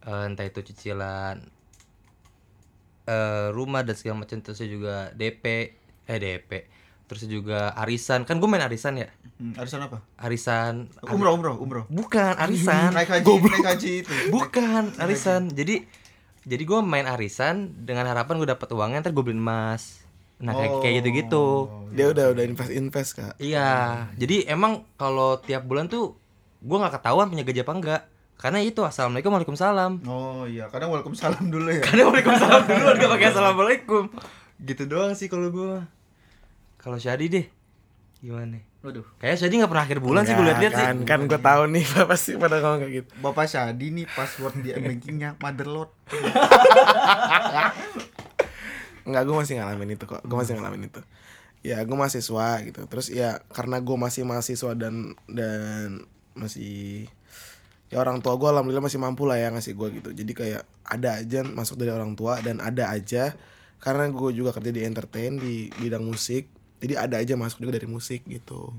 eh, 0.02 0.24
entah 0.26 0.42
itu 0.44 0.64
cicilan 0.64 1.46
eh, 3.06 3.48
rumah 3.52 3.82
dan 3.82 3.94
segala 3.94 4.26
macam 4.26 4.40
terus 4.40 4.58
juga 4.60 5.12
DP 5.12 5.46
eh 6.06 6.18
DP 6.18 6.52
terus 7.06 7.22
juga 7.26 7.70
arisan 7.76 8.26
kan 8.26 8.38
gue 8.38 8.50
main 8.50 8.62
arisan 8.62 8.98
ya 8.98 9.10
Hmm, 9.36 9.52
arisan 9.60 9.84
apa? 9.84 10.00
arisan 10.16 10.88
Umroh, 11.04 11.36
umroh, 11.36 11.60
umroh. 11.60 11.84
bukan 11.92 12.40
arisan 12.40 12.96
Naik 12.96 13.12
haji, 13.12 13.28
naik 13.44 13.68
haji 13.68 13.92
itu. 14.00 14.14
bukan 14.34 14.96
arisan 14.96 15.52
jadi 15.52 15.84
jadi 16.42 16.64
gue 16.64 16.80
main 16.80 17.04
arisan 17.04 17.84
dengan 17.84 18.08
harapan 18.08 18.40
gue 18.40 18.48
dapat 18.48 18.72
uangnya 18.72 19.04
ntar 19.04 19.12
gue 19.12 19.20
beliin 19.20 19.44
emas 19.44 20.05
nah 20.38 20.51
kayak 20.51 20.72
kayak 20.80 20.94
gitu 20.98 21.10
gitu 21.15 21.44
Dia 21.92 22.06
udah 22.10 22.25
udah 22.32 22.44
invest 22.44 22.70
invest 22.70 23.10
kak. 23.13 23.34
iya 23.38 24.06
jadi 24.13 24.48
emang 24.48 24.84
kalau 24.94 25.36
tiap 25.39 25.63
bulan 25.63 25.86
tuh 25.86 26.13
gue 26.60 26.75
nggak 26.75 26.94
ketahuan 26.94 27.25
punya 27.25 27.42
gaji 27.42 27.62
apa 27.62 27.74
enggak 27.74 28.01
karena 28.36 28.58
itu 28.60 28.82
assalamualaikum 28.82 29.32
waalaikumsalam 29.32 29.92
Oh 30.04 30.44
iya, 30.44 30.68
kadang 30.68 30.89
waalaikumsalam 30.89 31.46
dulu 31.46 31.70
ya. 31.70 31.82
karena 31.86 32.01
waalaikumsalam 32.06 32.62
dulu 32.63 32.86
gak 32.94 33.10
pakai 33.10 33.27
assalamualaikum 33.30 34.04
gitu 34.58 34.82
doang 34.86 35.13
sih 35.13 35.25
kalau 35.25 35.50
gue 35.50 35.82
kalau 36.75 36.96
Syadi 36.96 37.25
deh 37.27 37.46
gimana 38.20 38.58
Waduh. 38.82 39.04
kayak 39.18 39.38
Syadi 39.38 39.58
nggak 39.58 39.68
pernah 39.68 39.84
akhir 39.84 39.98
bulan 40.00 40.22
sih 40.24 40.32
gue 40.32 40.44
liat-liat 40.44 40.72
sih 40.74 40.84
kan, 40.84 40.96
Kan 41.06 41.20
gue 41.25 41.39
tahu 41.39 41.62
nih 41.70 41.84
pasti 42.06 42.32
pada 42.36 42.60
ngomong 42.60 42.80
kayak 42.82 42.94
gitu. 42.94 43.10
Bapak 43.18 43.46
Syadi 43.46 43.86
nih 43.94 44.06
password 44.06 44.54
di 44.60 44.70
bankingnya 44.74 45.30
motherlord. 45.39 45.89
Enggak, 49.06 49.24
gue 49.30 49.36
masih 49.38 49.54
ngalamin 49.62 49.90
itu 49.96 50.06
kok. 50.10 50.22
Gue 50.26 50.38
masih 50.38 50.58
ngalamin 50.58 50.90
itu. 50.90 51.02
Ya, 51.66 51.82
gue 51.82 51.98
mahasiswa 51.98 52.48
gitu. 52.66 52.82
Terus 52.90 53.08
ya 53.10 53.42
karena 53.54 53.78
gue 53.82 53.98
masih 53.98 54.26
mahasiswa 54.26 54.74
dan 54.74 55.14
dan 55.30 56.06
masih 56.36 57.08
ya 57.94 58.02
orang 58.02 58.20
tua 58.20 58.36
gue 58.36 58.50
alhamdulillah 58.50 58.84
masih 58.84 59.00
mampu 59.00 59.30
lah 59.30 59.38
ya 59.38 59.54
ngasih 59.54 59.74
gue 59.78 59.88
gitu. 60.02 60.10
Jadi 60.12 60.32
kayak 60.34 60.64
ada 60.86 61.22
aja 61.22 61.46
masuk 61.46 61.78
dari 61.78 61.94
orang 61.94 62.18
tua 62.18 62.42
dan 62.42 62.62
ada 62.62 62.90
aja 62.90 63.38
karena 63.82 64.10
gue 64.10 64.30
juga 64.34 64.52
kerja 64.54 64.74
di 64.74 64.82
entertain 64.82 65.38
di 65.38 65.70
bidang 65.78 66.06
musik. 66.06 66.50
Jadi 66.82 66.94
ada 66.98 67.22
aja 67.22 67.34
masuk 67.38 67.62
juga 67.66 67.78
dari 67.78 67.88
musik 67.90 68.26
gitu. 68.26 68.74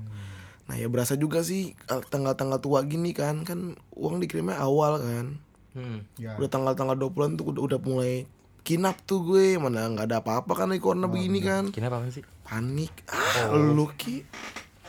Nah 0.67 0.75
ya 0.75 0.91
berasa 0.91 1.15
juga 1.15 1.43
sih 1.43 1.75
tanggal-tanggal 1.87 2.59
tua 2.59 2.83
gini 2.83 3.15
kan 3.15 3.47
kan 3.47 3.79
uang 3.95 4.19
dikirimnya 4.19 4.59
awal 4.59 4.99
kan 4.99 5.39
hmm. 5.77 5.99
Ya. 6.17 6.33
udah 6.35 6.49
tanggal-tanggal 6.49 6.97
20-an 6.97 7.37
tuh 7.37 7.45
udah, 7.53 7.61
udah 7.73 7.79
mulai 7.85 8.25
kinap 8.67 8.99
tuh 9.07 9.23
gue 9.23 9.55
mana 9.55 9.87
nggak 9.87 10.11
ada 10.11 10.19
apa-apa 10.19 10.51
kan 10.51 10.75
di 10.75 10.83
corona 10.83 11.07
begini 11.07 11.39
kan. 11.39 11.71
Kenapa 11.71 12.03
apa 12.03 12.11
sih? 12.11 12.19
Panik. 12.43 12.91
Ah 13.07 13.55
lu 13.55 13.87
ki. 13.95 14.27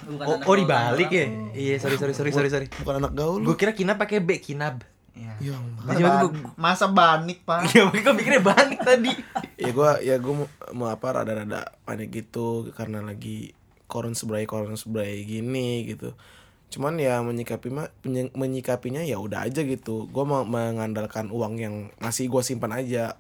Bukan 0.03 0.27
oh, 0.27 0.51
oh 0.51 0.55
dibalik 0.59 1.11
ya? 1.11 1.27
iya 1.55 1.75
sorry 1.79 1.95
sorry 1.99 2.15
sorry 2.15 2.31
sorry 2.35 2.51
sorry. 2.51 2.67
bukan 2.83 2.99
anak 2.99 3.15
gaul. 3.15 3.39
Gue 3.47 3.55
kira 3.55 3.79
kinab 3.79 4.03
pakai 4.03 4.19
b 4.19 4.43
kinab. 4.43 4.83
Iya. 5.19 5.35
ya 5.43 5.55
Ban- 5.99 6.55
Masa 6.55 6.87
banik, 6.87 7.43
Pak? 7.43 7.67
Iya, 7.75 7.91
makanya 7.91 8.03
gue 8.07 8.15
pikirnya 8.23 8.43
banik 8.43 8.79
tadi. 8.83 9.13
ya 9.63 9.71
gue 9.75 9.91
ya 10.07 10.15
gue 10.23 10.35
mau, 10.35 10.47
mau 10.75 10.89
apa 10.91 11.23
rada-rada 11.23 11.75
panik 11.83 12.15
gitu 12.15 12.71
karena 12.75 13.03
lagi 13.03 13.55
koron 13.91 14.15
sebray 14.15 14.47
koron 14.47 14.79
sebray 14.79 15.23
gini 15.27 15.87
gitu. 15.91 16.15
Cuman 16.71 16.99
ya 17.03 17.19
menyikapi 17.27 17.71
menyikapinya 18.35 19.03
ya 19.03 19.19
udah 19.19 19.51
aja 19.51 19.67
gitu. 19.67 20.07
Gue 20.11 20.23
mau 20.27 20.47
mengandalkan 20.47 21.35
uang 21.35 21.59
yang 21.59 21.75
masih 21.99 22.31
gue 22.31 22.43
simpan 22.47 22.75
aja 22.75 23.19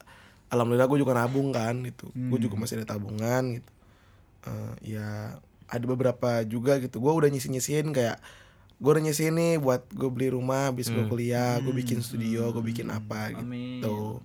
alhamdulillah 0.48 0.88
gue 0.88 0.98
juga 1.00 1.12
nabung 1.16 1.52
kan 1.52 1.80
gitu. 1.84 2.08
Gue 2.12 2.38
juga 2.40 2.56
masih 2.56 2.80
ada 2.82 2.96
tabungan 2.96 3.60
gitu. 3.60 3.72
Eh, 4.48 4.96
ya 4.96 5.36
ada 5.68 5.84
beberapa 5.84 6.42
juga 6.48 6.80
gitu. 6.80 7.00
Gue 7.00 7.12
udah 7.12 7.28
nyisi 7.28 7.52
nyisiin 7.52 7.92
kayak 7.92 8.20
gue 8.78 8.90
udah 8.94 9.04
nyisiin 9.04 9.34
nih 9.34 9.52
buat 9.58 9.90
gue 9.90 10.06
beli 10.08 10.30
rumah 10.30 10.70
habis 10.70 10.86
gue 10.86 11.02
kuliah 11.10 11.58
gue 11.58 11.74
bikin 11.74 11.98
studio 11.98 12.54
gue 12.54 12.62
bikin 12.62 12.88
apa 12.94 13.34
Amin. 13.34 13.82
gitu. 13.82 14.22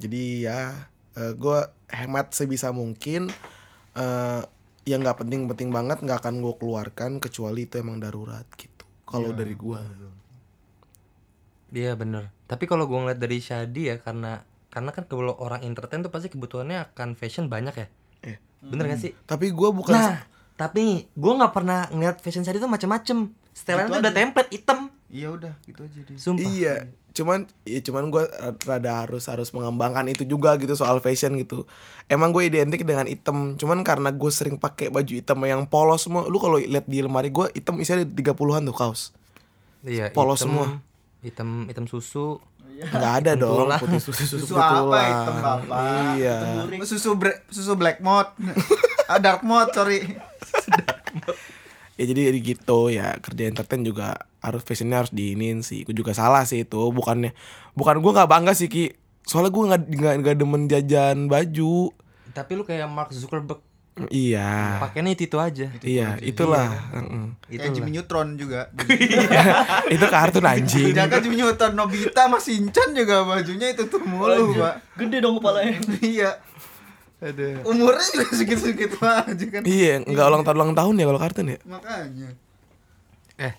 Jadi 0.00 0.48
ya 0.48 0.88
gue 1.16 1.58
hemat 1.92 2.32
sebisa 2.32 2.72
mungkin 2.72 3.28
eh 3.92 4.42
yang 4.82 5.06
nggak 5.06 5.22
penting-penting 5.22 5.70
banget 5.70 6.02
nggak 6.02 6.26
akan 6.26 6.42
gue 6.42 6.54
keluarkan 6.58 7.22
kecuali 7.22 7.70
itu 7.70 7.78
emang 7.78 8.02
darurat 8.02 8.48
gitu. 8.56 8.88
Kalau 9.04 9.30
dari 9.30 9.54
gue 9.54 9.80
Iya 11.72 11.96
bener. 11.96 12.28
Tapi 12.44 12.68
kalau 12.68 12.84
gue 12.84 12.98
ngeliat 13.00 13.16
dari 13.16 13.40
Shadi 13.40 13.88
ya 13.88 13.96
karena 13.96 14.44
karena 14.72 14.90
kan 14.96 15.04
kalau 15.04 15.36
orang 15.36 15.60
entertain 15.62 16.00
tuh 16.00 16.08
pasti 16.08 16.32
kebutuhannya 16.32 16.80
akan 16.90 17.12
fashion 17.12 17.52
banyak 17.52 17.76
ya. 17.76 17.86
Eh. 18.24 18.36
Bener 18.64 18.88
gak 18.88 19.00
sih? 19.04 19.12
tapi 19.28 19.52
gue 19.52 19.68
bukan 19.68 19.92
Nah, 19.92 20.24
tapi 20.56 21.10
gue 21.12 21.32
nggak 21.36 21.52
pernah 21.52 21.90
ngeliat 21.92 22.22
fashion 22.24 22.46
Shadi 22.46 22.62
tuh 22.62 22.70
macem-macem. 22.70 23.34
Setelan 23.52 23.92
tuh 23.92 24.00
udah 24.00 24.14
template 24.16 24.50
hitam. 24.54 24.88
Iya 25.12 25.28
udah, 25.28 25.52
gitu 25.68 25.84
aja 25.84 26.00
deh. 26.08 26.16
Sumpah. 26.16 26.48
Iya, 26.48 26.88
cuman 27.12 27.44
ya 27.68 27.84
cuman 27.84 28.08
gue 28.08 28.24
rada 28.64 29.04
harus 29.04 29.28
harus 29.28 29.52
mengembangkan 29.52 30.08
itu 30.08 30.24
juga 30.24 30.56
gitu 30.56 30.72
soal 30.72 31.04
fashion 31.04 31.36
gitu. 31.36 31.68
Emang 32.08 32.32
gue 32.32 32.48
identik 32.48 32.80
dengan 32.80 33.04
item, 33.04 33.60
cuman 33.60 33.84
karena 33.84 34.08
gue 34.08 34.30
sering 34.32 34.56
pakai 34.56 34.88
baju 34.88 35.12
hitam 35.12 35.36
yang 35.44 35.68
polos 35.68 36.08
semua. 36.08 36.24
Lu 36.24 36.40
kalau 36.40 36.56
lihat 36.56 36.88
di 36.88 37.04
lemari 37.04 37.28
gue 37.28 37.44
hitam 37.52 37.76
isinya 37.76 38.08
30-an 38.08 38.64
tuh 38.64 38.76
kaos. 38.76 39.12
Iya. 39.84 40.08
Polos 40.16 40.40
hitam, 40.40 40.48
semua. 40.48 40.66
Hitam 41.20 41.48
hitam 41.68 41.84
susu. 41.84 42.40
Nggak 42.80 43.14
ada 43.22 43.32
dong 43.36 43.66
Tulang. 43.66 43.80
putih 43.80 44.00
susu 44.00 44.24
susu, 44.24 44.36
Susu 44.42 44.54
putih 44.54 44.64
apa 44.64 44.98
hitam, 45.00 45.34
Bapak? 45.38 45.78
Iya. 46.16 46.36
Susu 46.82 47.10
bre- 47.14 47.42
susu 47.48 47.72
black 47.74 48.00
mode. 48.00 48.32
ah, 49.10 49.18
dark 49.18 49.42
mode, 49.42 49.70
sorry. 49.70 50.00
ya 51.92 52.04
jadi 52.08 52.32
jadi 52.32 52.38
gitu 52.40 52.78
ya 52.88 53.14
kerja 53.20 53.42
entertain 53.46 53.84
juga 53.84 54.16
harus 54.40 54.64
fashionnya 54.64 55.04
harus 55.04 55.12
diinin 55.12 55.60
sih 55.62 55.84
gue 55.84 55.92
juga 55.92 56.16
salah 56.16 56.42
sih 56.42 56.64
itu 56.64 56.80
bukannya 56.90 57.30
bukan 57.72 58.00
gue 58.00 58.10
nggak 58.10 58.26
bangga 58.26 58.52
sih 58.56 58.66
ki 58.66 58.96
soalnya 59.22 59.52
gue 59.52 59.62
nggak 59.70 59.80
nggak 59.92 60.14
nggak 60.24 60.34
demen 60.34 60.62
jajan 60.66 61.28
baju 61.28 61.92
Tapi 62.32 62.52
lu 62.56 62.64
kayak 62.64 62.88
Mark 62.88 63.12
Zuckerberg 63.12 63.60
iya 64.08 64.80
pakainya 64.80 65.12
itu, 65.12 65.28
itu 65.28 65.36
aja. 65.36 65.68
iya 65.84 66.16
itulah 66.18 66.72
Heeh. 66.96 67.24
Kayak 67.60 67.76
Jimmy 67.76 67.90
Neutron 67.92 68.40
juga. 68.40 68.72
itu 69.94 70.06
kartun 70.08 70.48
anjing 70.48 70.96
Jangan 70.96 71.20
Jimmy 71.20 71.36
Neutron 71.36 71.76
Nobita 71.76 72.24
sama 72.24 72.40
Shinchan 72.40 72.96
juga 72.96 73.20
bajunya 73.22 73.68
itu 73.68 73.84
tuh 73.92 74.00
mulu, 74.00 74.56
Pak. 74.56 74.96
Gede 74.96 75.20
dong 75.20 75.36
kepalanya. 75.36 75.76
iya. 76.00 76.40
Aduh. 77.20 77.62
Umurnya 77.68 78.02
juga 78.02 78.26
segitu-segitu 78.32 78.96
aja 78.98 79.44
kan. 79.52 79.62
iya 79.62 80.00
nggak 80.00 80.26
ulang 80.26 80.42
tahun 80.42 80.56
ulang 80.58 80.72
tahun 80.74 80.94
ya 80.96 81.04
kalau 81.06 81.20
kartun 81.20 81.52
ya 81.52 81.58
Makanya. 81.62 82.28
Eh, 83.38 83.54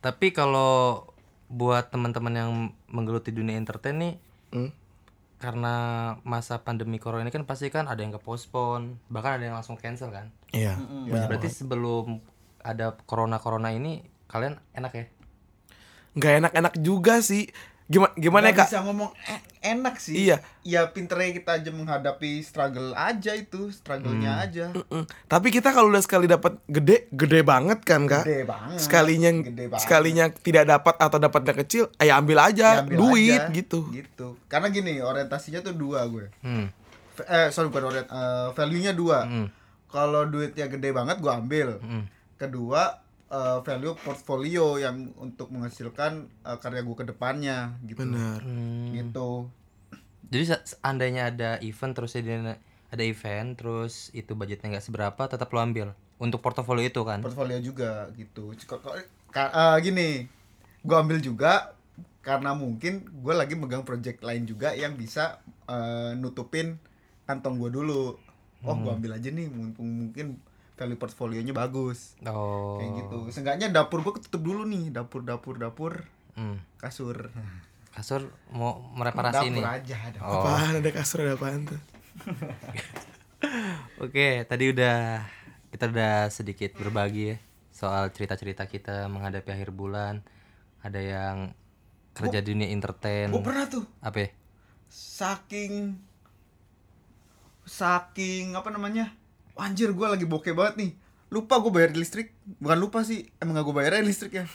tapi 0.00 0.32
kalau 0.32 1.04
buat 1.46 1.92
teman-teman 1.92 2.32
yang 2.32 2.50
menggeluti 2.88 3.30
dunia 3.30 3.54
entertain 3.54 3.94
nih, 3.94 4.14
Hmm. 4.50 4.70
Karena 5.46 5.74
masa 6.26 6.58
pandemi 6.66 6.98
corona 6.98 7.22
ini 7.22 7.30
kan 7.30 7.46
pasti 7.46 7.70
kan 7.70 7.86
ada 7.86 8.02
yang 8.02 8.10
ke 8.10 8.18
postpone, 8.18 8.98
bahkan 9.06 9.38
ada 9.38 9.44
yang 9.46 9.54
langsung 9.54 9.78
cancel 9.78 10.10
kan. 10.10 10.34
iya 10.50 10.74
Berarti 11.06 11.46
sebelum 11.46 12.18
ada 12.66 12.98
corona 13.06 13.38
corona 13.38 13.70
ini 13.70 14.02
kalian 14.26 14.58
enak 14.74 14.92
ya? 14.98 15.06
nggak 16.16 16.32
enak-enak 16.42 16.74
juga 16.80 17.20
sih 17.20 17.52
gimana 17.86 18.10
gimana 18.14 18.44
ya 18.44 18.50
Nggak 18.50 18.58
kak 18.58 18.68
bisa 18.68 18.80
ngomong 18.82 19.10
e- 19.24 19.44
enak 19.64 19.94
sih. 19.96 20.14
Iya. 20.20 20.42
Ya 20.62 20.86
pinternya 20.86 21.30
kita 21.32 21.50
aja 21.54 21.70
menghadapi 21.70 22.38
struggle 22.40 22.90
aja 22.92 23.32
itu, 23.32 23.70
struggle-nya 23.70 24.32
aja. 24.40 24.64
Mm-mm. 24.70 25.06
tapi 25.24 25.48
kita 25.48 25.70
kalau 25.70 25.88
udah 25.88 25.98
sekali 25.98 26.26
dapat 26.26 26.58
gede 26.66 27.06
gede 27.08 27.42
banget 27.42 27.80
kan 27.80 28.04
kak 28.04 28.22
Gede 28.22 28.42
banget. 28.44 28.78
sekalinya 28.80 29.30
Gede 29.40 29.64
banget. 29.66 29.80
sekalinya 29.80 30.24
tidak 30.32 30.64
dapat 30.68 30.94
atau 30.96 31.18
dapatnya 31.20 31.54
kecil 31.56 31.84
ya 31.96 32.14
ambil 32.16 32.38
aja 32.40 32.68
Ya, 32.68 32.80
ambil 32.80 32.96
duit 32.96 33.38
aja. 33.40 33.50
gitu 33.52 33.80
Gitu. 33.88 34.34
Karena 34.44 34.66
gini, 34.68 34.98
orientasinya 34.98 35.60
tuh 35.60 35.72
dua 35.72 36.02
gue. 36.04 36.26
Hmm. 36.40 36.66
V- 37.12 37.24
eh 37.24 37.48
sorry 37.48 37.68
bukan 37.68 37.86
orient, 37.86 38.08
eh, 38.08 38.48
value-nya 38.52 38.92
dua. 38.92 39.22
Hmm. 39.22 39.46
Kalau 39.86 40.26
duitnya 40.26 40.66
gede 40.66 40.90
banget 40.90 41.16
gue 41.16 41.32
ambil. 41.32 41.78
Hmm. 41.78 42.04
Kedua 42.36 42.98
eh, 43.30 43.58
value 43.66 43.94
portfolio 43.98 44.78
yang 44.78 45.10
untuk 45.18 45.50
menghasilkan 45.54 46.30
eh, 46.46 46.58
karya 46.62 46.82
gue 46.86 46.96
ke 46.96 47.06
depannya 47.06 47.74
gitu. 47.86 48.02
benar 48.06 48.40
Hmm. 48.42 48.94
Gitu. 48.94 49.30
Jadi 50.26 50.44
se- 50.46 50.64
seandainya 50.74 51.30
ada 51.30 51.50
event 51.62 51.92
terus 51.94 52.18
ada 52.18 52.58
ada 52.90 53.02
event 53.02 53.54
terus 53.58 54.10
itu 54.14 54.34
budgetnya 54.34 54.78
nggak 54.78 54.84
seberapa 54.84 55.22
tetap 55.30 55.50
lo 55.54 55.60
ambil 55.62 55.94
untuk 56.18 56.40
portofolio 56.42 56.86
itu 56.86 57.02
kan? 57.06 57.22
Portfolio 57.22 57.58
juga 57.62 58.10
gitu. 58.18 58.54
Kok- 58.66 58.80
kok- 58.82 59.06
ka- 59.30 59.52
eh, 59.52 59.76
gini, 59.84 60.26
gue 60.82 60.96
ambil 60.96 61.18
juga 61.22 61.74
karena 62.26 62.58
mungkin 62.58 63.06
gue 63.22 63.34
lagi 63.34 63.54
megang 63.54 63.86
project 63.86 64.22
lain 64.26 64.42
juga 64.50 64.74
yang 64.74 64.98
bisa 64.98 65.38
eh, 65.70 66.14
nutupin 66.18 66.78
kantong 67.26 67.58
gue 67.58 67.70
dulu. 67.70 68.18
Oh, 68.66 68.74
gue 68.74 68.90
ambil 68.98 69.14
aja 69.14 69.30
nih 69.30 69.46
mumpung 69.46 69.86
mungkin 69.86 70.42
value 70.76 70.94
portfolionya 70.94 71.50
bagus. 71.50 72.14
Oh. 72.22 72.76
Kayak 72.76 72.90
gitu. 73.02 73.16
Seenggaknya 73.30 73.68
dapur 73.68 74.00
gue 74.00 74.12
ketutup 74.14 74.40
dulu 74.40 74.62
nih, 74.62 74.88
dapur 74.90 75.20
dapur 75.20 75.56
dapur 75.56 76.04
Hmm. 76.32 76.60
kasur. 76.76 77.32
Kasur 77.90 78.28
mau 78.50 78.76
mereparasi 78.92 79.48
ini. 79.48 79.58
dapur 79.58 79.72
aja 79.72 79.98
dapur. 80.12 80.28
Oh. 80.28 80.40
apaan 80.44 80.72
ada 80.76 80.90
kasur 80.92 81.18
ada 81.20 81.32
apaan 81.32 81.64
tuh 81.64 81.80
Oke, 84.04 84.44
tadi 84.44 84.64
udah 84.68 85.24
kita 85.68 85.88
udah 85.88 86.16
sedikit 86.28 86.72
berbagi 86.74 87.32
ya 87.32 87.36
soal 87.68 88.08
cerita-cerita 88.08 88.64
kita 88.64 89.04
menghadapi 89.06 89.48
akhir 89.48 89.72
bulan. 89.72 90.24
Ada 90.80 91.00
yang 91.00 91.36
kerja 92.12 92.40
di 92.40 92.52
dunia 92.52 92.68
entertain. 92.68 93.28
Gue 93.28 93.40
pernah 93.40 93.64
tuh 93.66 93.84
Apa? 94.00 94.18
ya? 94.18 94.30
saking 94.86 95.98
saking 97.66 98.54
apa 98.54 98.70
namanya 98.70 99.10
anjir 99.56 99.90
gue 99.92 100.06
lagi 100.06 100.24
bokeh 100.28 100.52
banget 100.52 100.74
nih. 100.78 100.90
Lupa 101.32 101.58
gue 101.58 101.72
bayar 101.72 101.90
listrik. 101.96 102.32
Bukan 102.62 102.78
lupa 102.78 103.02
sih 103.02 103.26
emang 103.42 103.58
gak 103.58 103.66
gue 103.66 103.74
bayarin 103.74 104.06
listrik 104.06 104.32
ya 104.36 104.46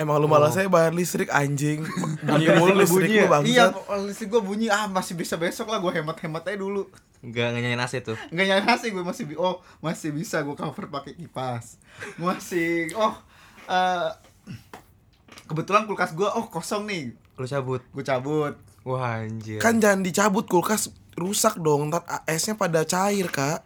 emang 0.00 0.16
lu 0.16 0.26
malah 0.32 0.48
saya 0.48 0.72
bayar 0.72 0.96
listrik 0.96 1.28
anjing. 1.28 1.84
Bunyi 2.26 2.48
mulu 2.56 2.72
listrik 2.80 3.04
bunyi 3.04 3.16
lu 3.20 3.24
ya? 3.24 3.28
bangsat. 3.28 3.52
Iya 3.52 3.96
listrik 4.08 4.28
gue 4.32 4.42
bunyi 4.42 4.66
ah 4.72 4.88
masih 4.88 5.12
bisa 5.12 5.36
besok 5.36 5.68
lah 5.68 5.76
gue 5.76 5.92
hemat 5.92 6.16
hemat 6.24 6.48
aja 6.48 6.56
dulu. 6.56 6.88
Enggak 7.20 7.52
nyanyiin 7.52 7.76
AC 7.76 8.00
tuh. 8.00 8.16
nggak 8.32 8.44
nyala 8.48 8.62
nasi 8.64 8.88
gue 8.88 9.04
masih 9.04 9.28
bi- 9.28 9.36
oh 9.36 9.60
masih 9.84 10.16
bisa 10.16 10.40
gue 10.40 10.56
cover 10.56 10.88
pakai 10.88 11.12
kipas. 11.12 11.76
Masih 12.16 12.96
oh 12.96 13.12
eh, 13.68 14.10
kebetulan 15.44 15.84
kulkas 15.84 16.16
gue 16.16 16.24
oh 16.24 16.48
kosong 16.48 16.88
nih. 16.88 17.12
Lu 17.36 17.44
cabut. 17.44 17.84
gue 17.92 18.04
cabut. 18.04 18.56
Wah, 18.80 19.20
anjir. 19.20 19.60
kan 19.60 19.76
jangan 19.76 20.00
dicabut 20.00 20.48
kulkas 20.48 20.88
rusak 21.12 21.60
dong. 21.60 21.92
Ntar 21.92 22.08
esnya 22.24 22.56
pada 22.56 22.88
cair 22.88 23.28
kak 23.28 23.60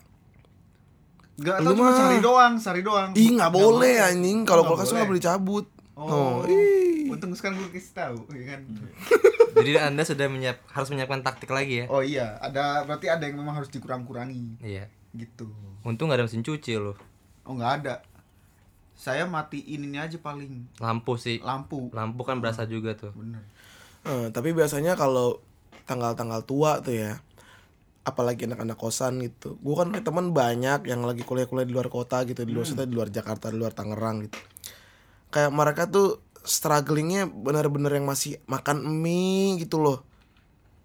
Gak 1.37 1.57
Lu 1.61 1.67
tau 1.67 1.73
cuma 1.73 1.85
mah- 1.85 1.97
sehari 1.97 2.19
doang 2.21 2.53
sehari 2.57 2.83
doang 2.83 3.11
ih 3.13 3.31
nggak 3.33 3.51
boleh 3.51 3.71
boleh. 3.93 4.07
anjing 4.07 4.39
kalau 4.43 4.63
kulkas 4.63 4.85
tuh 4.85 4.89
boleh. 4.89 4.97
nggak 4.97 5.09
boleh 5.09 5.21
dicabut 5.21 5.67
Oh, 5.95 6.43
ih. 6.45 7.07
untung 7.07 7.31
sekarang 7.33 7.55
gue 7.57 7.71
kasih 7.71 7.95
tahu, 7.95 8.19
ya 8.29 8.45
kan? 8.49 8.67
Jadi 9.55 9.71
Anda 9.77 10.03
sudah 10.03 10.27
menyiap 10.27 10.59
harus 10.67 10.91
menyiapkan 10.91 11.23
taktik 11.23 11.47
lagi 11.49 11.75
ya? 11.77 11.87
Oh 11.87 12.03
iya, 12.03 12.35
ada 12.37 12.83
berarti 12.83 13.07
ada 13.07 13.23
yang 13.23 13.39
memang 13.39 13.55
harus 13.55 13.71
dikurang-kurangi, 13.71 14.59
Iya. 14.59 14.91
gitu. 15.13 15.47
Untung 15.81 16.11
gak 16.11 16.19
ada 16.19 16.27
mesin 16.27 16.43
cuci 16.43 16.75
loh. 16.75 16.99
Oh 17.43 17.55
nggak 17.55 17.73
ada. 17.81 18.03
Saya 18.93 19.23
matiin 19.25 19.85
ini 19.85 19.95
aja 19.95 20.19
paling 20.19 20.67
Lampu 20.77 21.15
sih. 21.15 21.39
lampu. 21.41 21.87
Lampu 21.91 22.23
kan 22.23 22.39
berasa 22.39 22.63
juga 22.65 22.95
tuh. 22.95 23.11
Bener. 23.13 23.47
Eh, 24.03 24.27
tapi 24.29 24.51
biasanya 24.51 24.95
kalau 24.95 25.39
tanggal-tanggal 25.85 26.43
tua 26.43 26.79
tuh 26.81 26.95
ya 26.97 27.23
apalagi 28.05 28.45
anak-anak 28.45 28.77
kosan 28.77 29.17
gitu 29.19 29.57
gue 29.57 29.75
kan 29.75 29.89
punya 29.89 30.01
teman 30.01 30.31
banyak 30.31 30.85
yang 30.85 31.03
lagi 31.03 31.21
kuliah-kuliah 31.21 31.65
di 31.65 31.73
luar 31.73 31.89
kota 31.89 32.21
gitu 32.23 32.45
di 32.45 32.53
luar 32.53 32.65
Hmm. 32.65 32.85
di 32.85 32.93
luar 32.93 33.09
Jakarta 33.09 33.49
di 33.49 33.57
luar 33.57 33.73
Tangerang 33.73 34.23
gitu 34.23 34.39
kayak 35.29 35.51
mereka 35.51 35.89
tuh 35.89 36.21
strugglingnya 36.39 37.25
benar-benar 37.25 37.91
yang 37.91 38.05
masih 38.05 38.37
makan 38.45 38.85
mie 38.95 39.57
gitu 39.59 39.81
loh 39.81 40.05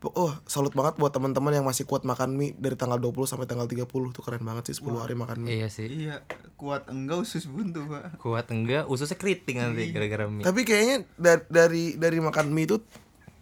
oh 0.02 0.32
salut 0.48 0.72
banget 0.72 0.96
buat 0.96 1.12
teman-teman 1.12 1.52
yang 1.52 1.68
masih 1.68 1.84
kuat 1.84 2.08
makan 2.08 2.32
mie 2.32 2.56
dari 2.56 2.74
tanggal 2.74 2.96
20 2.96 3.28
sampai 3.28 3.44
tanggal 3.44 3.68
30 3.68 3.84
tuh 4.10 4.24
keren 4.24 4.40
banget 4.40 4.72
sih 4.72 4.80
10 4.80 4.96
hari 4.98 5.12
makan 5.12 5.44
mie 5.44 5.60
Iya 5.60 5.68
sih. 5.68 5.92
Iya, 5.92 6.24
kuat 6.56 6.88
enggak 6.88 7.20
usus 7.20 7.44
buntu, 7.44 7.84
Pak. 7.84 8.16
Kuat 8.16 8.48
enggak, 8.48 8.88
ususnya 8.88 9.20
keriting 9.20 9.60
nanti 9.60 9.92
gara-gara 9.92 10.24
mie. 10.26 10.48
tapi 10.48 10.64
kayaknya 10.64 11.04
dari 11.20 11.44
dari 11.52 11.84
dari 11.94 12.18
makan 12.18 12.48
mie 12.48 12.64
itu 12.66 12.80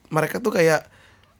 mereka 0.09 0.41
tuh 0.41 0.49
kayak 0.49 0.81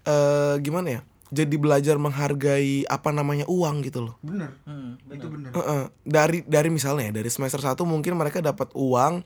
eh 0.05 0.55
gimana 0.61 0.87
ya 0.87 1.01
jadi 1.29 1.55
belajar 1.55 1.95
menghargai 1.95 2.85
apa 2.85 3.09
namanya 3.09 3.43
uang 3.45 3.83
gitu 3.83 3.99
loh 4.03 4.15
Bener. 4.19 4.55
Hmm, 4.63 4.95
Itu 5.07 5.27
bener. 5.27 5.51
Heeh. 5.51 5.83
dari 6.01 6.41
dari 6.43 6.69
misalnya 6.69 7.09
ya, 7.09 7.13
dari 7.17 7.29
semester 7.29 7.59
1 7.59 7.75
mungkin 7.83 8.15
mereka 8.15 8.39
dapat 8.39 8.71
uang 8.73 9.23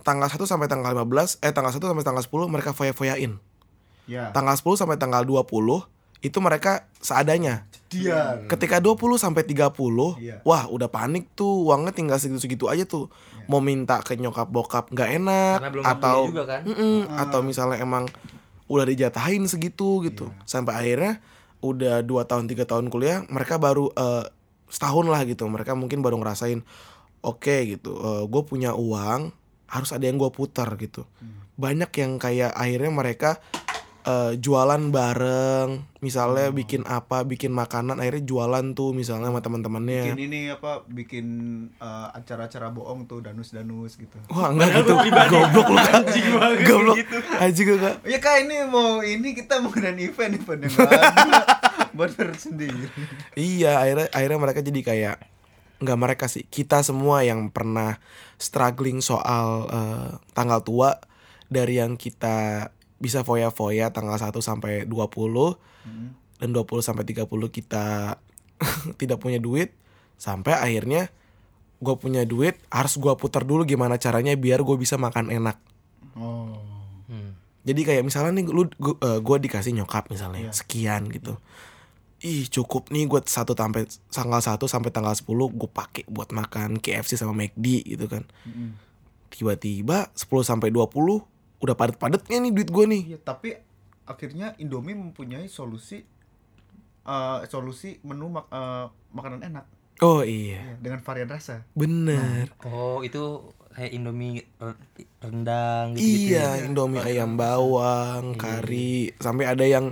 tanggal 0.00 0.28
1 0.28 0.36
sampai 0.44 0.66
tanggal 0.66 0.92
15 0.92 1.40
eh 1.40 1.50
tanggal 1.50 1.72
1 1.72 1.80
sampai 1.80 2.04
tanggal 2.04 2.22
10 2.22 2.46
mereka 2.46 2.70
foya-foyain. 2.70 3.40
Ya. 4.04 4.28
Tanggal 4.30 4.54
10 4.54 4.76
sampai 4.76 4.96
tanggal 4.96 5.24
20 5.24 5.88
itu 6.20 6.38
mereka 6.40 6.88
seadanya. 6.98 7.68
Dia. 7.88 8.40
Ketika 8.48 8.80
20 8.80 8.96
sampai 9.16 9.44
30, 9.44 10.16
Iya. 10.16 10.40
wah 10.40 10.64
udah 10.66 10.88
panik 10.88 11.28
tuh, 11.32 11.68
uangnya 11.68 11.92
tinggal 11.92 12.16
segitu-segitu 12.16 12.64
aja 12.66 12.84
tuh. 12.84 13.12
Mau 13.44 13.60
minta 13.60 14.00
ke 14.00 14.16
nyokap 14.16 14.48
bokap 14.48 14.88
nggak 14.88 15.10
enak 15.14 15.56
Karena 15.60 15.72
belum 15.72 15.84
atau 15.84 16.18
juga 16.26 16.44
kan? 16.48 16.60
Mm-mm, 16.64 17.12
atau 17.12 17.40
misalnya 17.40 17.76
emang 17.76 18.08
udah 18.70 18.84
dijatahin 18.88 19.44
segitu 19.48 20.04
gitu. 20.06 20.32
Sampai 20.48 20.74
akhirnya 20.76 21.20
udah 21.64 22.04
dua 22.04 22.28
tahun 22.28 22.48
tiga 22.48 22.68
tahun 22.68 22.92
kuliah, 22.92 23.24
mereka 23.32 23.56
baru 23.56 23.88
eh, 23.94 24.24
setahun 24.68 25.06
lah 25.08 25.24
gitu. 25.28 25.48
Mereka 25.48 25.76
mungkin 25.76 26.00
baru 26.04 26.20
ngerasain 26.20 26.60
oke 27.24 27.56
gitu. 27.64 27.96
gue 28.28 28.42
punya 28.44 28.76
uang, 28.76 29.32
harus 29.64 29.90
ada 29.96 30.04
yang 30.04 30.20
gue 30.20 30.28
putar 30.28 30.68
gitu. 30.76 31.08
Banyak 31.56 31.88
yang 31.96 32.20
kayak 32.20 32.52
akhirnya 32.52 32.92
mereka 32.92 33.40
eh, 34.04 34.32
jualan 34.36 34.92
bareng, 34.92 35.98
misalnya 36.04 36.52
bikin 36.52 36.84
apa, 36.84 37.24
bikin 37.24 37.50
makanan, 37.50 37.98
akhirnya 37.98 38.24
jualan 38.28 38.76
tuh 38.76 38.92
misalnya 38.92 39.32
sama 39.32 39.40
teman-temannya. 39.40 40.12
Bikin 40.12 40.22
ini 40.28 40.40
apa? 40.52 40.84
Bikin 40.84 41.26
eh, 41.80 42.08
acara-acara 42.12 42.68
bohong 42.70 43.08
tuh 43.08 43.24
danus-danus 43.24 43.96
gitu. 43.96 44.16
Wah 44.28 44.52
enggak 44.52 44.84
gitu, 44.84 44.92
goblok 45.32 45.66
lu 45.72 45.78
kak, 45.80 46.04
goblok, 46.68 46.96
anjing 47.40 47.66
lu 47.72 47.78
kak. 47.80 47.94
Ya 48.04 48.18
kak 48.20 48.44
ini 48.44 48.56
mau 48.68 49.00
ini 49.00 49.32
kita 49.32 49.58
mau 49.64 49.72
ngadain 49.72 49.98
event 49.98 50.44
nggak 50.44 50.78
ada. 50.78 51.40
Bener 51.96 52.28
sendiri. 52.36 52.86
Iya, 53.34 53.80
akhirnya 53.80 54.06
akhirnya 54.12 54.38
mereka 54.38 54.60
jadi 54.60 54.80
kayak 54.84 55.16
nggak 55.84 56.00
mereka 56.00 56.26
sih, 56.30 56.46
kita 56.48 56.80
semua 56.80 57.26
yang 57.26 57.50
pernah 57.50 57.98
struggling 58.38 59.04
soal 59.04 59.68
eh, 59.68 60.10
tanggal 60.32 60.60
tua 60.64 60.96
dari 61.50 61.76
yang 61.76 62.00
kita 62.00 62.70
bisa 63.04 63.20
foya-foya 63.20 63.92
tanggal 63.92 64.16
1 64.16 64.32
sampai 64.40 64.88
20 64.88 65.60
dan 66.40 66.48
20 66.48 66.64
sampai 66.80 67.04
30 67.04 67.28
kita 67.52 68.16
tidak 69.00 69.20
punya 69.20 69.36
duit 69.36 69.76
sampai 70.16 70.56
akhirnya 70.56 71.12
gue 71.78 71.94
punya 72.00 72.24
duit 72.24 72.56
harus 72.72 72.96
gue 72.96 73.12
putar 73.14 73.44
dulu 73.44 73.68
gimana 73.68 74.00
caranya 74.00 74.32
biar 74.32 74.64
gue 74.64 74.76
bisa 74.80 74.96
makan 74.96 75.28
enak 75.28 75.60
Oh. 76.14 76.54
Hmm. 77.10 77.34
jadi 77.66 77.80
kayak 77.82 78.06
misalnya 78.06 78.38
nih 78.38 78.46
lu 78.46 78.70
gue 79.02 79.36
dikasih 79.42 79.74
nyokap 79.74 80.06
misalnya 80.08 80.54
sekian 80.54 81.10
gitu 81.10 81.34
ih 82.22 82.46
cukup 82.46 82.94
nih 82.94 83.04
gue 83.04 83.20
satu 83.26 83.52
sampai 83.52 83.84
tanggal 84.08 84.40
1 84.40 84.56
sampai 84.64 84.90
tanggal 84.94 85.10
10 85.10 85.26
gue 85.28 85.70
pakai 85.74 86.06
buat 86.06 86.30
makan 86.30 86.78
KFC 86.78 87.18
sama 87.18 87.34
McD 87.34 87.82
gitu 87.84 88.06
kan 88.06 88.24
Mm-mm. 88.46 88.78
tiba-tiba 89.28 90.08
10 90.14 90.22
sampai 90.46 90.70
20 90.70 91.33
udah 91.64 91.74
padet-padetnya 91.74 92.36
nih 92.38 92.52
duit 92.52 92.68
gue 92.68 92.84
nih. 92.86 93.02
Iya, 93.06 93.18
tapi 93.18 93.56
akhirnya 94.04 94.52
Indomie 94.56 94.92
mempunyai 94.94 95.48
solusi 95.48 96.04
eh, 97.02 97.38
solusi 97.48 97.96
menu 98.02 98.28
mak- 98.30 98.48
eh, 98.48 98.86
makanan 99.10 99.40
enak. 99.42 99.64
Oh 100.02 100.20
iya. 100.20 100.60
Iya, 100.60 100.74
dengan 100.76 101.00
varian 101.00 101.30
rasa. 101.30 101.64
bener. 101.72 102.52
Oh, 102.62 103.00
itu 103.00 103.48
kayak 103.72 103.90
Indomie 103.90 104.44
re- 104.56 104.78
rendang 105.18 105.96
gitu, 105.96 106.30
iya 106.30 106.60
Indomie 106.60 107.00
ayam 107.00 107.34
bawang 107.34 108.36
kari 108.36 109.16
sampai 109.16 109.48
ada 109.48 109.64
yang 109.64 109.90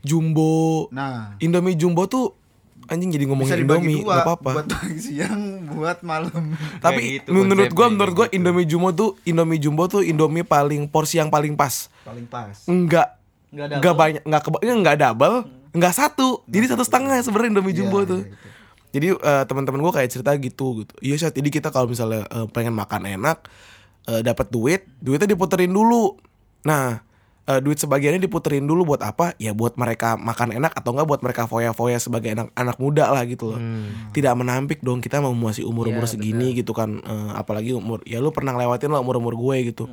jumbo. 0.00 0.86
Nah, 0.90 1.34
Indomie 1.38 1.74
jumbo 1.74 2.06
tuh 2.06 2.37
anjing 2.88 3.10
jadi 3.12 3.24
bisa 3.24 3.30
ngomongin 3.30 3.54
dibagi 3.60 3.68
Indomie 3.84 3.96
dua 4.00 4.08
nggak 4.08 4.24
apa-apa. 4.24 4.50
buat 4.56 4.66
pagi 4.72 4.98
siang, 4.98 5.42
buat 5.68 5.98
malam. 6.00 6.44
tapi 6.84 7.00
gitu 7.20 7.28
menurut 7.30 7.70
gua 7.70 7.86
konsepnya, 7.86 7.92
menurut 7.94 8.14
gua 8.16 8.26
Indomie 8.32 8.66
jumbo 8.66 8.88
tuh 8.90 9.10
Indomie 9.22 9.60
jumbo 9.60 9.82
tuh 9.86 10.00
Indomie 10.00 10.42
paling 10.42 10.88
porsi 10.88 11.20
yang 11.20 11.28
paling 11.28 11.52
pas. 11.54 11.92
Paling 12.02 12.24
pas. 12.24 12.56
enggak 12.64 13.20
Nggak 13.48 13.80
enggak 13.80 13.94
banyak 13.96 14.22
enggak 14.28 14.42
keba 14.44 14.58
enggak 14.64 14.96
double 14.98 15.36
enggak 15.72 15.94
satu. 15.94 16.44
Jadi 16.48 16.64
satu. 16.72 16.84
setengah 16.84 17.16
sebenarnya 17.20 17.48
Indomie 17.56 17.72
Iya, 17.72 17.78
jumbo 17.84 17.98
iya, 18.00 18.08
tuh. 18.08 18.20
gitu. 18.24 18.46
jadi 18.88 19.08
eh, 19.14 19.42
teman-teman 19.44 19.80
gua 19.84 19.92
kayak 19.92 20.08
cerita 20.08 20.32
gitu 20.36 20.66
gitu. 20.84 20.94
Iya 21.04 21.14
saat 21.20 21.36
jadi 21.36 21.48
kita 21.52 21.68
kalau 21.68 21.88
misalnya 21.88 22.24
eh, 22.24 22.46
pengen 22.48 22.72
makan 22.72 23.04
enak 23.04 23.44
eh, 24.08 24.20
dapat 24.24 24.48
duit 24.48 24.88
duitnya 25.00 25.28
diputerin 25.28 25.72
dulu. 25.72 26.16
Nah 26.64 27.04
eh, 27.48 27.60
duit 27.64 27.80
sebagiannya 27.80 28.20
diputerin 28.20 28.68
dulu 28.68 28.94
buat 28.94 29.00
apa? 29.00 29.32
Ya 29.40 29.56
buat 29.56 29.80
mereka 29.80 30.20
makan 30.20 30.52
enak 30.60 30.76
atau 30.76 30.92
enggak 30.92 31.08
buat 31.08 31.20
mereka 31.24 31.48
foya-foya 31.48 31.96
sebagai 31.96 32.36
anak 32.36 32.52
anak 32.52 32.76
muda 32.76 33.08
lah 33.08 33.24
gitu 33.24 33.56
loh. 33.56 33.58
Hmm. 33.58 34.12
tidak 34.12 34.36
menampik 34.36 34.84
dong 34.84 35.00
kita 35.00 35.24
mau 35.24 35.32
masih 35.32 35.64
umur 35.64 35.88
umur 35.88 36.04
Iya, 36.04 36.12
segini 36.12 36.52
gitu 36.52 36.76
kan 36.76 37.00
Eh, 37.00 37.30
apalagi 37.32 37.72
umur 37.72 38.04
ya 38.04 38.20
lu 38.20 38.28
pernah 38.34 38.52
lewatin 38.52 38.92
lah 38.92 39.00
umur 39.00 39.16
umur 39.22 39.34
gue 39.38 39.72
gitu. 39.72 39.88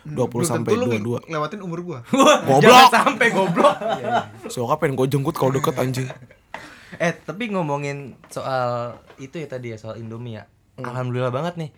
20 0.00 0.16
Belum 0.16 0.42
sampai 0.44 0.72
tentu 0.74 0.88
lu 0.88 1.16
22 1.22 1.32
lewatin 1.32 1.60
umur 1.62 1.80
gua. 1.84 1.98
goblok. 2.48 2.88
sampai 2.90 3.26
goblok. 3.30 3.76
so 4.48 4.66
pengen 4.76 4.96
gue 4.98 5.06
jemput 5.08 5.36
kalau 5.36 5.54
deket 5.54 5.76
anjing? 5.78 6.08
Eh, 6.98 7.14
tapi 7.22 7.54
ngomongin 7.54 8.18
soal 8.32 8.98
itu 9.22 9.38
ya 9.38 9.46
tadi 9.46 9.70
ya 9.70 9.78
soal 9.78 10.00
Indomie 10.02 10.42
ya. 10.42 10.44
Alhamdulillah 10.80 11.30
banget 11.30 11.54
nih. 11.60 11.70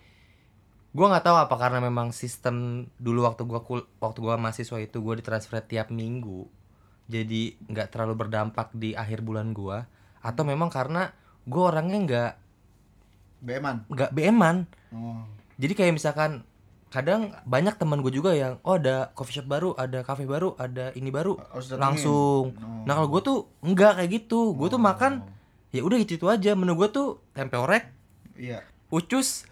Gua 0.93 1.09
nggak 1.09 1.25
tahu 1.25 1.37
apa 1.41 1.55
karena 1.57 1.81
memang 1.81 2.13
sistem 2.13 2.85
dulu 2.95 3.25
waktu 3.25 3.43
gua 3.43 3.65
kul 3.65 3.81
waktu 3.97 4.19
gua 4.21 4.37
mahasiswa 4.37 4.77
itu 4.77 5.01
gua 5.01 5.17
ditransfer 5.17 5.59
tiap 5.59 5.89
minggu. 5.89 6.45
Jadi 7.09 7.57
nggak 7.65 7.89
terlalu 7.89 8.13
berdampak 8.15 8.69
di 8.71 8.93
akhir 8.93 9.25
bulan 9.25 9.51
gua 9.51 9.89
atau 10.21 10.45
memang 10.45 10.69
karena 10.69 11.09
gua 11.43 11.73
orangnya 11.73 11.99
nggak 11.99 12.31
Beman. 13.43 13.83
nggak 13.89 14.11
BM-an. 14.13 14.57
Oh. 14.93 15.25
Jadi 15.59 15.73
kayak 15.73 15.97
misalkan 15.97 16.47
kadang 16.87 17.33
banyak 17.43 17.73
teman 17.75 17.99
gue 17.99 18.13
juga 18.13 18.37
yang 18.37 18.61
oh 18.61 18.77
ada 18.77 19.09
coffee 19.17 19.41
shop 19.41 19.49
baru, 19.49 19.73
ada 19.73 20.05
cafe 20.05 20.23
baru, 20.23 20.53
ada 20.55 20.93
ini 20.93 21.09
baru 21.09 21.35
Harus 21.51 21.73
datengin. 21.73 21.83
langsung. 21.83 22.43
Oh. 22.53 22.85
Nah 22.85 22.93
kalau 22.95 23.09
gue 23.09 23.21
tuh 23.25 23.37
enggak 23.65 23.97
kayak 23.97 24.11
gitu, 24.13 24.53
gue 24.53 24.67
tuh 24.69 24.77
makan 24.77 25.25
ya 25.73 25.81
udah 25.81 25.97
itu 25.97 26.15
itu 26.15 26.29
aja. 26.29 26.53
Menu 26.53 26.77
gue 26.77 26.87
tuh 26.87 27.17
tempe 27.33 27.57
orek, 27.57 27.89
Iya. 28.37 28.61
ucus, 28.87 29.49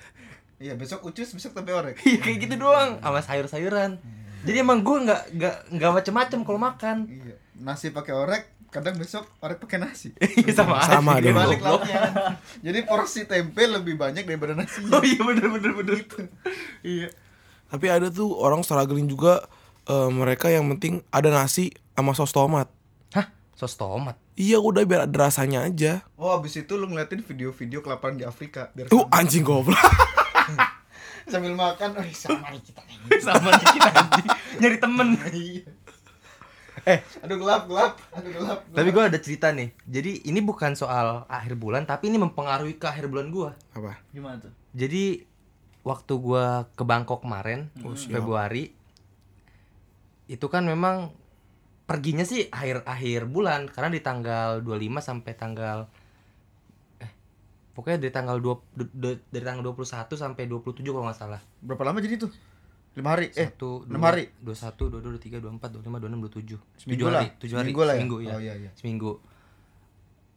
Iya, 0.61 0.77
besok 0.77 1.09
ucus, 1.09 1.33
besok 1.33 1.57
tempe 1.57 1.73
orek. 1.73 1.97
iya 2.05 2.21
kayak 2.21 2.37
gitu 2.45 2.55
doang, 2.61 3.01
sama 3.01 3.19
sayur-sayuran. 3.25 3.97
Jadi 4.45 4.57
emang 4.61 4.85
gue 4.85 4.97
nggak 5.09 5.21
nggak 5.33 5.55
nggak 5.73 5.91
macem-macem 5.97 6.39
kalau 6.45 6.61
makan. 6.61 7.09
Iya. 7.09 7.35
Nasi 7.57 7.89
pakai 7.89 8.13
orek, 8.13 8.43
kadang 8.69 8.93
besok 9.01 9.25
orek 9.41 9.57
pakai 9.57 9.81
nasi. 9.81 10.13
sama 10.57 10.85
aja. 10.85 11.01
Sama 11.01 11.17
dong. 11.17 11.33
Balik. 11.33 11.59
Jadi 12.61 12.79
porsi 12.85 13.25
tempe 13.25 13.65
lebih 13.65 13.97
banyak 13.97 14.21
daripada 14.21 14.53
nasi. 14.53 14.85
Oh 14.93 15.01
iya 15.01 15.21
bener 15.25 15.49
bener 15.49 15.71
bener. 15.81 15.97
iya. 16.85 17.09
Tapi 17.73 17.85
ada 17.89 18.13
tuh 18.13 18.29
orang 18.37 18.61
struggling 18.61 19.09
juga 19.09 19.41
eh, 19.89 20.09
mereka 20.13 20.53
yang 20.53 20.69
penting 20.77 21.01
ada 21.09 21.33
nasi 21.33 21.73
sama 21.97 22.13
sos 22.13 22.29
tomat. 22.29 22.69
Hah, 23.17 23.33
sos 23.57 23.73
tomat. 23.73 24.13
Iya 24.37 24.61
udah 24.61 24.85
biar 24.85 25.09
ada 25.09 25.17
rasanya 25.25 25.65
aja. 25.65 26.05
Oh, 26.21 26.37
abis 26.37 26.61
itu 26.61 26.73
lu 26.77 26.85
ngeliatin 26.85 27.25
video-video 27.25 27.81
kelaparan 27.81 28.21
di 28.21 28.29
Afrika 28.29 28.69
biar 28.77 28.93
Uh 28.93 29.09
anjing 29.09 29.41
goblok. 29.41 29.77
sambil 31.27 31.53
makan, 31.53 31.89
oh 31.95 32.05
sama 32.11 32.49
nih 32.49 32.61
kita. 32.61 32.81
sama 33.21 33.49
nih 33.51 33.67
kita 33.71 33.89
anjing. 33.89 34.27
nyari 34.59 34.77
temen. 34.77 35.07
Iya. 35.31 35.63
Eh, 36.81 36.99
Aduh 37.21 37.37
gelap, 37.37 37.69
gelap. 37.69 37.93
Aduh 38.09 38.31
gelap. 38.33 38.59
gelap. 38.65 38.73
Tapi 38.73 38.89
gue 38.89 39.03
ada 39.05 39.19
cerita 39.21 39.47
nih. 39.53 39.69
Jadi 39.85 40.25
ini 40.25 40.41
bukan 40.41 40.73
soal 40.73 41.29
akhir 41.29 41.53
bulan, 41.53 41.85
tapi 41.85 42.09
ini 42.09 42.17
mempengaruhi 42.17 42.81
ke 42.81 42.89
akhir 42.89 43.05
bulan 43.05 43.29
gue. 43.29 43.53
Apa? 43.77 44.01
Gimana 44.09 44.41
tuh? 44.41 44.49
Jadi 44.73 45.21
waktu 45.85 46.13
gue 46.17 46.45
ke 46.73 46.81
Bangkok 46.81 47.21
kemarin, 47.21 47.69
Oh, 47.85 47.93
siap. 47.93 48.17
Februari, 48.17 48.73
itu 50.25 50.45
kan 50.49 50.65
memang 50.65 51.13
perginya 51.85 52.23
sih 52.23 52.47
akhir 52.49 52.87
akhir 52.87 53.27
bulan 53.27 53.67
karena 53.67 53.91
di 53.91 53.99
tanggal 53.99 54.63
25 54.63 55.03
sampai 55.03 55.33
tanggal 55.35 55.91
pokoknya 57.71 57.97
dari 57.97 58.09
tanggal 58.09 58.37
2 58.37 58.55
du- 58.73 58.91
du- 58.91 59.21
dari 59.25 59.43
tanggal 59.43 59.63
21 59.65 59.85
sampai 60.13 60.43
27 60.45 60.83
kalau 60.85 61.05
nggak 61.05 61.17
salah. 61.17 61.41
Berapa 61.57 61.83
lama 61.83 61.99
jadi 61.99 62.15
tuh? 62.17 62.31
Lima 62.91 63.15
hari? 63.15 63.31
Eh, 63.31 63.47
Satu, 63.47 63.87
enam 63.87 64.03
hari? 64.03 64.27
21, 64.37 64.91
22, 64.91 65.15
23, 65.15 65.39
24, 65.39 65.71
25, 65.73 65.95
26, 65.97 66.19
27. 66.19 66.59
Seminggu 66.77 67.01
7 67.01 67.07
lah. 67.07 67.21
hari, 67.21 67.29
7 67.33 67.55
hari. 67.55 67.63
Seminggu 67.63 67.81
lah 67.81 67.87
ya? 67.87 67.95
Seminggu 67.95 68.17
ya. 68.19 68.31
Oh, 68.31 68.41
iya, 68.41 68.53
iya. 68.57 68.71
Seminggu. 68.75 69.11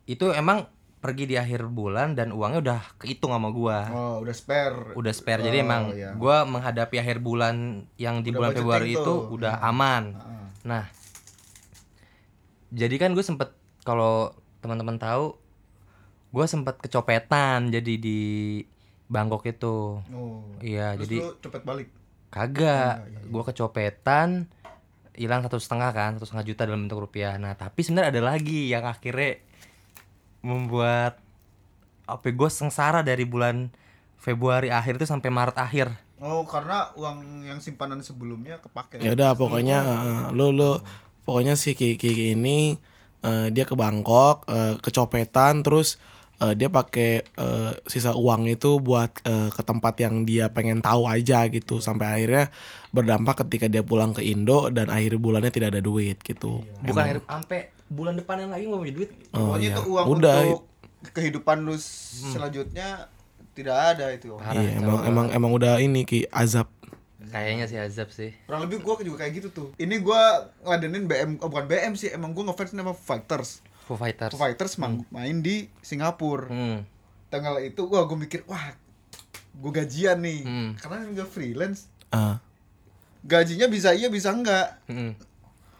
Itu 0.04 0.30
emang 0.30 0.58
pergi 0.96 1.24
di 1.26 1.34
akhir 1.34 1.68
bulan 1.68 2.14
dan 2.14 2.30
uangnya 2.30 2.60
udah 2.62 2.80
kehitung 2.96 3.28
sama 3.28 3.50
gua. 3.50 3.90
Oh, 3.90 4.16
udah 4.20 4.32
spare. 4.32 4.94
Udah 4.94 5.10
spare. 5.10 5.42
Jadi 5.42 5.58
Oh, 5.58 5.64
emang 5.64 5.82
iya. 5.92 6.14
gua 6.14 6.44
menghadapi 6.44 6.96
akhir 6.96 7.18
bulan 7.18 7.56
yang 7.96 8.20
di 8.20 8.30
Udah 8.30 8.38
bulan 8.38 8.50
Februari 8.54 8.92
tuh. 8.92 9.02
itu 9.02 9.12
udah 9.34 9.54
Hmm. 9.58 9.68
aman. 9.68 10.02
Ah. 10.14 10.48
Nah, 10.64 10.84
jadi 12.70 12.96
kan 12.96 13.12
gue 13.12 13.20
sempet 13.20 13.52
kalau 13.82 14.32
teman-teman 14.58 14.96
tahu, 14.96 15.36
gue 16.34 16.46
sempet 16.50 16.82
kecopetan 16.82 17.70
jadi 17.70 17.94
di 17.94 18.20
Bangkok 19.06 19.46
itu. 19.46 20.02
Oh. 20.10 20.42
Iya, 20.58 20.98
Terus 20.98 21.02
jadi 21.06 21.16
lu 21.22 21.30
cepet 21.38 21.62
balik. 21.62 21.88
kagak. 22.34 22.50
Enggak, 22.58 22.94
iya, 23.06 23.20
iya. 23.22 23.30
Gue 23.30 23.42
kecopetan, 23.46 24.28
hilang 25.14 25.40
satu 25.46 25.62
setengah 25.62 25.90
kan, 25.94 26.10
satu 26.18 26.26
setengah 26.26 26.46
juta 26.50 26.62
dalam 26.66 26.90
bentuk 26.90 26.98
rupiah. 27.06 27.38
Nah, 27.38 27.54
tapi 27.54 27.86
sebenarnya 27.86 28.10
ada 28.10 28.22
lagi 28.34 28.66
yang 28.66 28.82
akhirnya 28.82 29.38
membuat 30.42 31.22
apa 32.04 32.26
gue 32.28 32.50
sengsara 32.50 33.00
dari 33.00 33.24
bulan 33.24 33.72
Februari 34.20 34.68
akhir 34.68 35.00
itu 35.00 35.06
sampai 35.06 35.30
Maret 35.30 35.56
akhir. 35.56 35.88
Oh, 36.20 36.44
karena 36.48 36.88
uang 36.96 37.44
yang 37.44 37.60
simpanan 37.60 38.00
sebelumnya 38.00 38.56
kepake. 38.60 39.00
Ya 39.00 39.12
udah 39.12 39.36
pokoknya 39.36 39.78
eh, 39.84 40.22
lu 40.32 40.52
lu 40.52 40.80
pokoknya 41.28 41.56
si 41.56 41.76
Kiki 41.76 42.32
ini 42.32 42.76
eh, 43.20 43.46
dia 43.52 43.64
ke 43.68 43.76
Bangkok 43.76 44.48
eh, 44.48 44.80
kecopetan 44.80 45.60
terus 45.64 46.00
eh, 46.42 46.54
dia 46.58 46.68
pakai 46.70 47.22
eh, 47.22 47.72
sisa 47.86 48.16
uang 48.16 48.50
itu 48.50 48.78
buat 48.82 49.10
eh, 49.26 49.50
ke 49.52 49.62
tempat 49.62 49.94
yang 50.02 50.24
dia 50.26 50.50
pengen 50.50 50.82
tahu 50.82 51.06
aja 51.06 51.46
gitu 51.50 51.78
sampai 51.78 52.06
akhirnya 52.22 52.44
berdampak 52.94 53.46
ketika 53.46 53.66
dia 53.70 53.82
pulang 53.82 54.14
ke 54.14 54.22
Indo 54.22 54.70
dan 54.70 54.90
akhir 54.90 55.18
bulannya 55.18 55.50
tidak 55.50 55.74
ada 55.74 55.82
duit 55.82 56.18
gitu. 56.22 56.62
Bukan 56.82 57.02
akhir 57.02 57.18
sampai 57.26 57.60
bulan 57.90 58.14
depan 58.18 58.48
yang 58.48 58.50
lagi 58.50 58.64
nggak 58.66 58.80
punya 58.80 58.94
duit. 58.94 59.10
Oh, 59.34 59.54
Pokoknya 59.54 59.68
iya. 59.68 59.76
itu 59.76 59.82
uang 59.90 60.06
Udah. 60.08 60.36
untuk 60.42 60.62
kehidupan 61.12 61.56
lu 61.68 61.76
selanjutnya 61.76 63.12
tidak 63.54 63.76
ada 63.94 64.06
itu. 64.10 64.34
Parah, 64.34 64.58
Iya, 64.58 64.82
emang 64.82 65.00
emang 65.06 65.26
emang 65.30 65.50
udah 65.54 65.78
ini 65.78 66.02
ki 66.02 66.26
azab. 66.32 66.66
Kayaknya 67.30 67.64
sih 67.66 67.78
azab 67.80 68.08
sih. 68.14 68.30
Kurang 68.46 68.66
lebih 68.68 68.82
gua 68.84 69.00
juga 69.00 69.24
kayak 69.24 69.32
gitu 69.42 69.48
tuh. 69.50 69.68
Ini 69.80 69.98
gua 70.02 70.52
ngeladenin 70.62 71.04
BM, 71.08 71.30
oh, 71.40 71.48
bukan 71.48 71.66
BM 71.66 71.94
sih, 71.98 72.12
emang 72.12 72.30
gua 72.30 72.50
ngefans 72.50 72.74
sama 72.74 72.94
Fighters. 72.94 73.64
Foo 73.84 73.94
Fighters. 73.94 74.32
Foo 74.32 74.40
Fighters 74.40 74.74
mang- 74.76 75.04
main 75.08 75.38
di 75.38 75.68
Singapura. 75.80 76.48
Hmm. 76.48 76.82
Tanggal 77.28 77.60
itu 77.60 77.84
gua 77.84 78.04
gua 78.04 78.16
mikir, 78.16 78.42
wah, 78.44 78.72
gua 79.54 79.72
gajian 79.74 80.18
nih. 80.18 80.40
Hmm. 80.42 80.70
Karena 80.74 81.04
enggak 81.04 81.28
freelance. 81.28 81.86
Ah, 82.08 82.40
Gajinya 83.20 83.66
bisa 83.66 83.92
iya 83.92 84.08
bisa 84.08 84.30
enggak. 84.30 84.84
Hmm. 84.84 85.16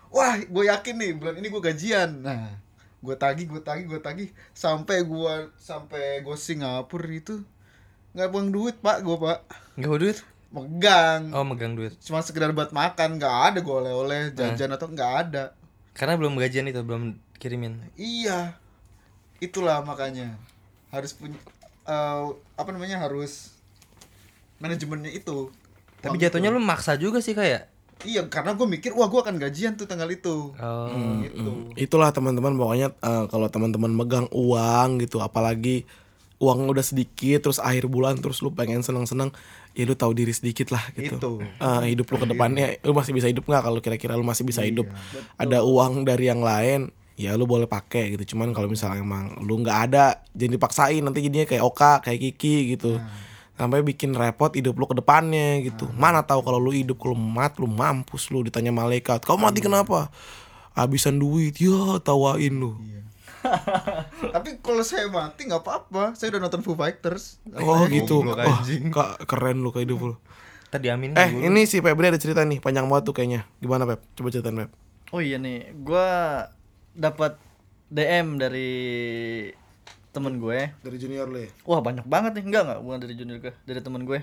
Wah, 0.08 0.38
gue 0.38 0.64
yakin 0.64 0.94
nih 0.94 1.12
bulan 1.12 1.36
ini 1.36 1.48
gue 1.48 1.58
gajian. 1.60 2.22
Nah, 2.22 2.54
gue 2.98 3.14
tagih, 3.14 3.44
gue 3.44 3.58
tagih, 3.58 3.84
gue 3.84 3.98
tagih 3.98 4.28
sampai 4.50 5.02
gue 5.02 5.34
sampai 5.54 6.22
gue 6.22 6.36
Singapura 6.38 7.10
itu 7.10 7.42
nggak 8.14 8.30
buang 8.30 8.48
duit 8.48 8.78
pak, 8.78 9.02
gue 9.02 9.16
pak 9.18 9.42
Nggak 9.74 9.90
duit? 9.98 10.18
megang. 10.48 11.34
Oh 11.34 11.42
megang 11.42 11.74
duit. 11.74 11.98
Cuma 11.98 12.22
sekedar 12.22 12.54
buat 12.54 12.70
makan, 12.70 13.18
nggak 13.18 13.36
ada 13.44 13.58
gue 13.58 13.74
oleh-oleh 13.74 14.30
jajan 14.32 14.70
atau 14.70 14.86
nggak 14.86 15.12
ada. 15.26 15.50
Karena 15.92 16.14
belum 16.14 16.38
gajian 16.38 16.64
itu 16.64 16.78
belum 16.80 17.18
kirimin. 17.36 17.78
Iya, 17.94 18.56
itulah 19.38 19.80
makanya 19.80 20.34
harus 20.88 21.12
punya 21.12 21.36
eh, 21.84 22.24
apa 22.54 22.70
namanya 22.70 22.98
harus 22.98 23.52
manajemennya 24.56 25.10
itu 25.12 25.50
Tapi 25.98 26.14
Uang 26.14 26.22
jatuhnya 26.22 26.48
itu. 26.48 26.56
lu 26.56 26.62
maksa 26.62 26.94
juga 26.94 27.18
sih 27.18 27.32
kayak. 27.32 27.70
iya 28.02 28.20
karena 28.22 28.52
gue 28.52 28.66
mikir 28.66 28.90
wah 28.92 29.06
gue 29.06 29.16
akan 29.16 29.38
gajian 29.38 29.74
tuh 29.74 29.84
tanggal 29.84 30.04
itu 30.06 30.52
Oh. 30.54 30.90
gitu 31.20 31.72
itulah 31.74 32.10
teman-teman 32.10 32.52
pokoknya 32.52 32.92
eh, 32.92 33.24
kalau 33.26 33.46
teman-teman 33.46 33.88
megang 33.88 34.26
uang 34.28 35.00
gitu 35.00 35.18
apalagi 35.18 35.86
uang 36.36 36.68
udah 36.68 36.82
sedikit 36.82 37.40
terus 37.40 37.56
akhir 37.56 37.86
bulan 37.86 38.18
terus 38.18 38.38
lu 38.38 38.50
pengen 38.50 38.82
seneng-seneng 38.82 39.30
ya 39.72 39.82
lu 39.82 39.94
tahu 39.94 40.12
diri 40.12 40.30
sedikit 40.30 40.68
lah 40.70 40.84
gitu 40.92 41.16
Itu. 41.16 41.32
Eh, 41.40 41.82
hidup 41.88 42.04
lu 42.06 42.16
ke 42.18 42.26
depannya 42.26 42.76
lu 42.82 42.92
masih 42.92 43.12
bisa 43.12 43.24
hidup 43.24 43.42
nggak 43.42 43.62
kalau 43.62 43.78
kira-kira 43.78 44.12
lu 44.12 44.26
masih 44.26 44.42
bisa 44.42 44.60
hidup 44.60 44.84
ada 45.34 45.62
uang 45.62 46.04
dari 46.04 46.26
yang 46.26 46.42
lain 46.42 46.90
ya 47.14 47.38
lu 47.38 47.46
boleh 47.46 47.70
pakai 47.70 48.14
gitu. 48.14 48.34
Cuman 48.34 48.50
kalau 48.50 48.66
misalnya 48.66 49.02
emang 49.02 49.38
lu 49.42 49.62
nggak 49.62 49.78
ada 49.90 50.22
jadi 50.34 50.58
dipaksain. 50.58 51.02
Nanti 51.02 51.22
jadinya 51.22 51.46
kayak 51.46 51.64
Oka 51.64 51.92
kayak 52.02 52.20
Kiki 52.20 52.76
gitu. 52.76 52.98
Sampai 53.54 53.86
bikin 53.86 54.18
repot 54.18 54.50
hidup 54.50 54.74
lu 54.74 54.86
ke 54.90 54.98
depannya 54.98 55.62
gitu. 55.62 55.86
Mana 55.94 56.26
tahu 56.26 56.42
kalau 56.42 56.58
lu 56.58 56.74
hidup 56.74 56.98
kalau 56.98 57.14
mat 57.14 57.54
lu 57.62 57.70
mampus 57.70 58.30
lu 58.34 58.42
ditanya 58.42 58.74
malaikat 58.74 59.22
kau 59.22 59.38
mati 59.38 59.62
kenapa? 59.62 60.10
Habisan 60.74 61.22
duit. 61.22 61.54
Ya 61.62 62.02
tawain 62.02 62.50
lu. 62.50 62.74
Tapi 64.34 64.58
kalau 64.64 64.82
saya 64.82 65.06
mati 65.06 65.46
nggak 65.46 65.62
apa-apa. 65.62 66.18
Saya 66.18 66.34
udah 66.34 66.50
nonton 66.50 66.66
Foo 66.66 66.74
Fighters. 66.74 67.38
Oh 67.62 67.86
gitu. 67.86 68.26
anjing. 68.26 68.90
kak 68.90 69.28
keren 69.30 69.62
lu 69.62 69.70
kayak 69.70 69.86
hidup 69.86 70.00
lu. 70.02 70.14
Tadi 70.74 70.90
amin 70.90 71.14
eh 71.14 71.30
dulu. 71.30 71.46
ini 71.54 71.70
si 71.70 71.78
Febri 71.78 72.10
ada 72.10 72.18
cerita 72.18 72.42
nih 72.42 72.58
panjang 72.58 72.90
banget 72.90 73.06
tuh 73.06 73.14
kayaknya. 73.14 73.46
Gimana 73.62 73.86
Pep 73.86 74.02
coba 74.18 74.34
ceritain 74.34 74.58
Pep 74.58 74.74
Oh 75.14 75.22
iya 75.22 75.38
nih, 75.38 75.70
gua 75.78 76.42
dapat 76.94 77.36
DM 77.90 78.38
dari 78.38 78.70
temen 80.14 80.38
gue. 80.38 80.70
dari 80.78 80.96
junior 80.96 81.26
lu 81.26 81.42
ya 81.42 81.50
Wah 81.66 81.82
banyak 81.82 82.06
banget 82.06 82.38
nih, 82.38 82.44
enggak 82.46 82.62
enggak 82.64 82.80
bukan 82.80 82.98
dari 83.02 83.14
junior 83.18 83.38
gue, 83.42 83.52
dari 83.66 83.80
temen 83.82 84.06
gue. 84.06 84.22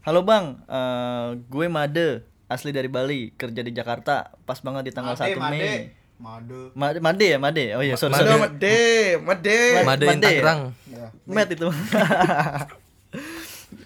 Halo 0.00 0.24
bang, 0.24 0.56
eh, 0.64 1.28
gue 1.36 1.66
Made, 1.68 2.08
asli 2.48 2.72
dari 2.72 2.88
Bali, 2.88 3.34
kerja 3.36 3.60
di 3.60 3.72
Jakarta, 3.76 4.32
pas 4.48 4.56
banget 4.58 4.88
di 4.88 4.92
tanggal 4.94 5.12
1 5.12 5.36
Mei. 5.52 5.92
Made 6.16 6.72
Ma- 6.72 6.96
Made 6.96 7.26
ya, 7.28 7.36
Made. 7.36 7.76
Oh 7.76 7.84
iya, 7.84 7.92
sorry, 8.00 8.16
Made. 8.16 8.24
sorry. 8.24 8.40
Made 8.40 8.76
Made 9.20 9.56
Made 9.84 10.06
Made. 10.08 10.24
Tangerang. 10.24 10.60
Ya. 10.88 11.06
Met 11.28 11.52
itu. 11.52 11.68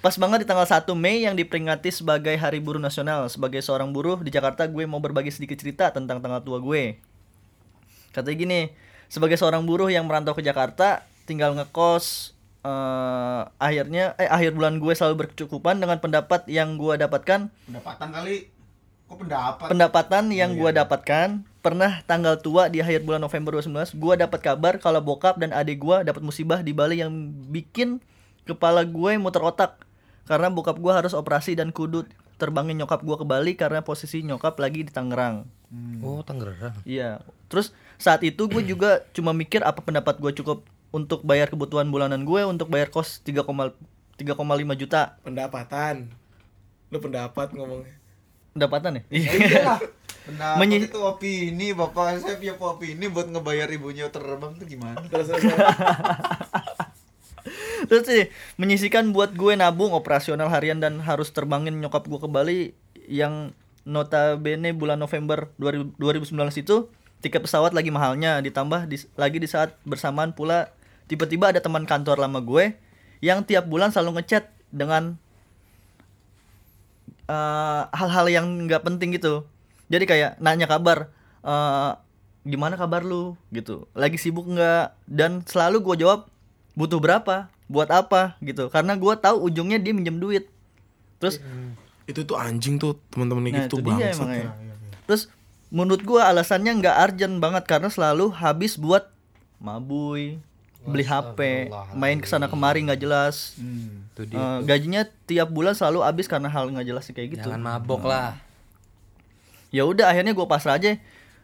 Pas 0.01 0.15
banget 0.15 0.45
di 0.45 0.47
tanggal 0.47 0.65
1 0.65 0.87
Mei 0.95 1.27
yang 1.27 1.35
diperingati 1.35 1.91
sebagai 1.91 2.33
Hari 2.33 2.63
Buruh 2.63 2.79
Nasional. 2.79 3.27
Sebagai 3.27 3.59
seorang 3.61 3.91
buruh 3.91 4.23
di 4.23 4.31
Jakarta, 4.31 4.65
gue 4.65 4.87
mau 4.87 5.03
berbagi 5.03 5.35
sedikit 5.35 5.59
cerita 5.59 5.91
tentang 5.91 6.23
tanggal 6.23 6.41
tua 6.41 6.63
gue. 6.63 7.03
Katanya 8.11 8.37
gini, 8.37 8.61
sebagai 9.07 9.39
seorang 9.39 9.67
buruh 9.67 9.91
yang 9.91 10.07
merantau 10.07 10.35
ke 10.35 10.43
Jakarta, 10.43 11.07
tinggal 11.27 11.55
ngekos 11.55 12.35
eh, 12.67 13.43
akhirnya 13.57 14.19
eh 14.19 14.27
akhir 14.27 14.59
bulan 14.59 14.83
gue 14.83 14.93
selalu 14.93 15.27
berkecukupan 15.27 15.79
dengan 15.79 16.03
pendapat 16.03 16.45
yang 16.51 16.75
gue 16.75 16.99
dapatkan 16.99 17.49
pendapatan 17.71 18.09
kali 18.11 18.51
kok 19.11 19.19
pendapat 19.27 19.67
pendapatan 19.75 20.25
yang 20.31 20.55
gua 20.55 20.71
dapatkan 20.71 21.43
pernah 21.59 21.99
tanggal 22.07 22.39
tua 22.39 22.71
di 22.71 22.79
akhir 22.79 23.03
bulan 23.03 23.19
November 23.19 23.59
2019 23.59 23.99
gua 23.99 24.15
dapat 24.15 24.39
kabar 24.39 24.79
kalau 24.79 25.03
bokap 25.03 25.35
dan 25.35 25.51
adik 25.51 25.83
gua 25.83 26.07
dapat 26.07 26.23
musibah 26.23 26.63
di 26.63 26.71
Bali 26.71 27.03
yang 27.03 27.11
bikin 27.51 27.99
kepala 28.47 28.87
gue 28.87 29.19
muter 29.19 29.43
otak 29.43 29.83
karena 30.31 30.47
bokap 30.47 30.79
gua 30.79 31.03
harus 31.03 31.11
operasi 31.11 31.59
dan 31.59 31.75
kudu 31.75 32.07
terbangin 32.39 32.79
nyokap 32.79 33.03
gua 33.03 33.19
ke 33.19 33.27
Bali 33.27 33.59
karena 33.59 33.83
posisi 33.83 34.23
nyokap 34.23 34.55
lagi 34.63 34.87
di 34.87 34.95
Tangerang. 34.95 35.43
Oh, 36.01 36.23
Tangerang. 36.23 36.79
Iya. 36.87 37.21
Terus 37.51 37.75
saat 38.01 38.25
itu 38.25 38.49
gue 38.49 38.65
juga 38.65 39.05
cuma 39.13 39.37
mikir 39.37 39.61
apa 39.61 39.85
pendapat 39.85 40.17
gue 40.17 40.33
cukup 40.41 40.65
untuk 40.91 41.23
bayar 41.23 41.53
kebutuhan 41.53 41.87
bulanan 41.93 42.25
gue 42.25 42.41
untuk 42.49 42.73
bayar 42.73 42.89
kos 42.89 43.21
3,3,5 43.23 43.77
juta. 44.75 45.21
Pendapatan. 45.23 46.11
Lu 46.91 46.99
pendapat 46.99 47.53
ngomongnya. 47.55 47.95
Pendapatan 48.57 48.99
ya? 48.99 49.03
Ya 49.13 49.33
iyalah. 49.37 49.81
Pendapat 50.27 50.57
Menyi- 50.59 50.85
itu 50.85 51.01
opini. 51.01 51.73
Bapak 51.77 52.19
saya 52.21 52.37
punya 52.37 52.57
opini 52.59 53.07
buat 53.09 53.29
ngebayar 53.31 53.69
ibunya 53.71 54.09
terbang 54.11 54.53
tuh 54.57 54.67
gimana? 54.67 55.01
Terus 57.89 58.05
sih 58.09 58.29
menyisikan 58.61 59.13
buat 59.17 59.33
gue 59.33 59.57
nabung 59.57 59.97
operasional 59.97 60.53
harian 60.53 60.79
dan 60.79 61.01
harus 61.01 61.33
terbangin 61.33 61.81
nyokap 61.81 62.05
gue 62.05 62.21
ke 62.21 62.29
Bali 62.29 62.61
yang 63.09 63.57
notabene 63.89 64.77
bulan 64.77 65.01
November 65.01 65.49
2000 65.57 65.97
2019 65.97 66.63
itu 66.63 66.77
tiket 67.21 67.45
pesawat 67.45 67.73
lagi 67.73 67.93
mahalnya. 67.93 68.41
Ditambah 68.41 68.89
di- 68.89 69.09
lagi 69.17 69.39
di 69.41 69.49
saat 69.49 69.77
bersamaan 69.85 70.33
pula 70.33 70.73
tiba-tiba 71.07 71.51
ada 71.51 71.61
teman 71.61 71.85
kantor 71.85 72.21
lama 72.21 72.41
gue 72.41 72.77
yang 73.21 73.45
tiap 73.45 73.69
bulan 73.69 73.93
selalu 73.93 74.21
ngechat 74.21 74.49
dengan 74.73 75.17
eh, 77.29 77.83
hal-hal 77.93 78.27
yang 78.29 78.47
nggak 78.67 78.83
penting 78.85 79.15
gitu. 79.15 79.45
Jadi 79.91 80.05
kayak 80.07 80.31
nanya 80.41 80.67
kabar 80.71 81.13
eh, 81.45 81.93
gimana 82.49 82.75
kabar 82.81 83.05
lu? 83.05 83.37
gitu. 83.53 83.87
Lagi 83.93 84.17
sibuk 84.17 84.49
nggak? 84.49 84.97
Dan 85.05 85.45
selalu 85.45 85.85
gue 85.85 86.07
jawab 86.07 86.29
butuh 86.75 86.99
berapa? 86.99 87.53
Buat 87.71 87.91
apa? 87.93 88.41
gitu. 88.43 88.67
Karena 88.73 88.99
gue 88.99 89.15
tahu 89.21 89.47
ujungnya 89.47 89.79
dia 89.79 89.95
minjem 89.95 90.19
duit. 90.19 90.49
Terus 91.21 91.39
itu 92.11 92.27
tuh 92.27 92.37
anjing 92.37 92.77
tuh 92.77 92.99
teman-teman 93.15 93.47
nah 93.47 93.65
gitu 93.65 93.79
itu 93.79 93.87
dia 93.87 94.11
bangsat. 94.11 94.15
emang 94.19 94.31
ya. 94.35 94.43
ya. 94.43 94.75
terus 95.07 95.23
menurut 95.71 96.03
gue 96.03 96.21
alasannya 96.21 96.83
nggak 96.83 96.97
urgent 97.11 97.35
banget 97.39 97.65
karena 97.67 97.89
selalu 97.89 98.35
habis 98.35 98.75
buat 98.75 99.07
mabui 99.63 100.43
beli 100.81 101.05
HP 101.05 101.71
main 101.93 102.19
ke 102.19 102.27
sana 102.27 102.49
kemari 102.49 102.83
nggak 102.85 103.01
jelas 103.01 103.55
hmm. 103.61 104.11
Itu 104.17 104.23
dia. 104.27 104.37
Eh, 104.37 104.59
gajinya 104.67 105.03
tiap 105.29 105.49
bulan 105.53 105.77
selalu 105.77 106.03
habis 106.03 106.27
karena 106.27 106.49
hal 106.49 106.73
nggak 106.73 106.87
jelas 106.89 107.05
kayak 107.13 107.39
gitu 107.39 107.47
Jangan 107.49 107.61
mabok 107.63 108.03
lah. 108.09 108.41
ya 109.71 109.87
udah 109.87 110.11
akhirnya 110.11 110.35
gue 110.35 110.47
pasrah 110.49 110.81
aja 110.81 110.99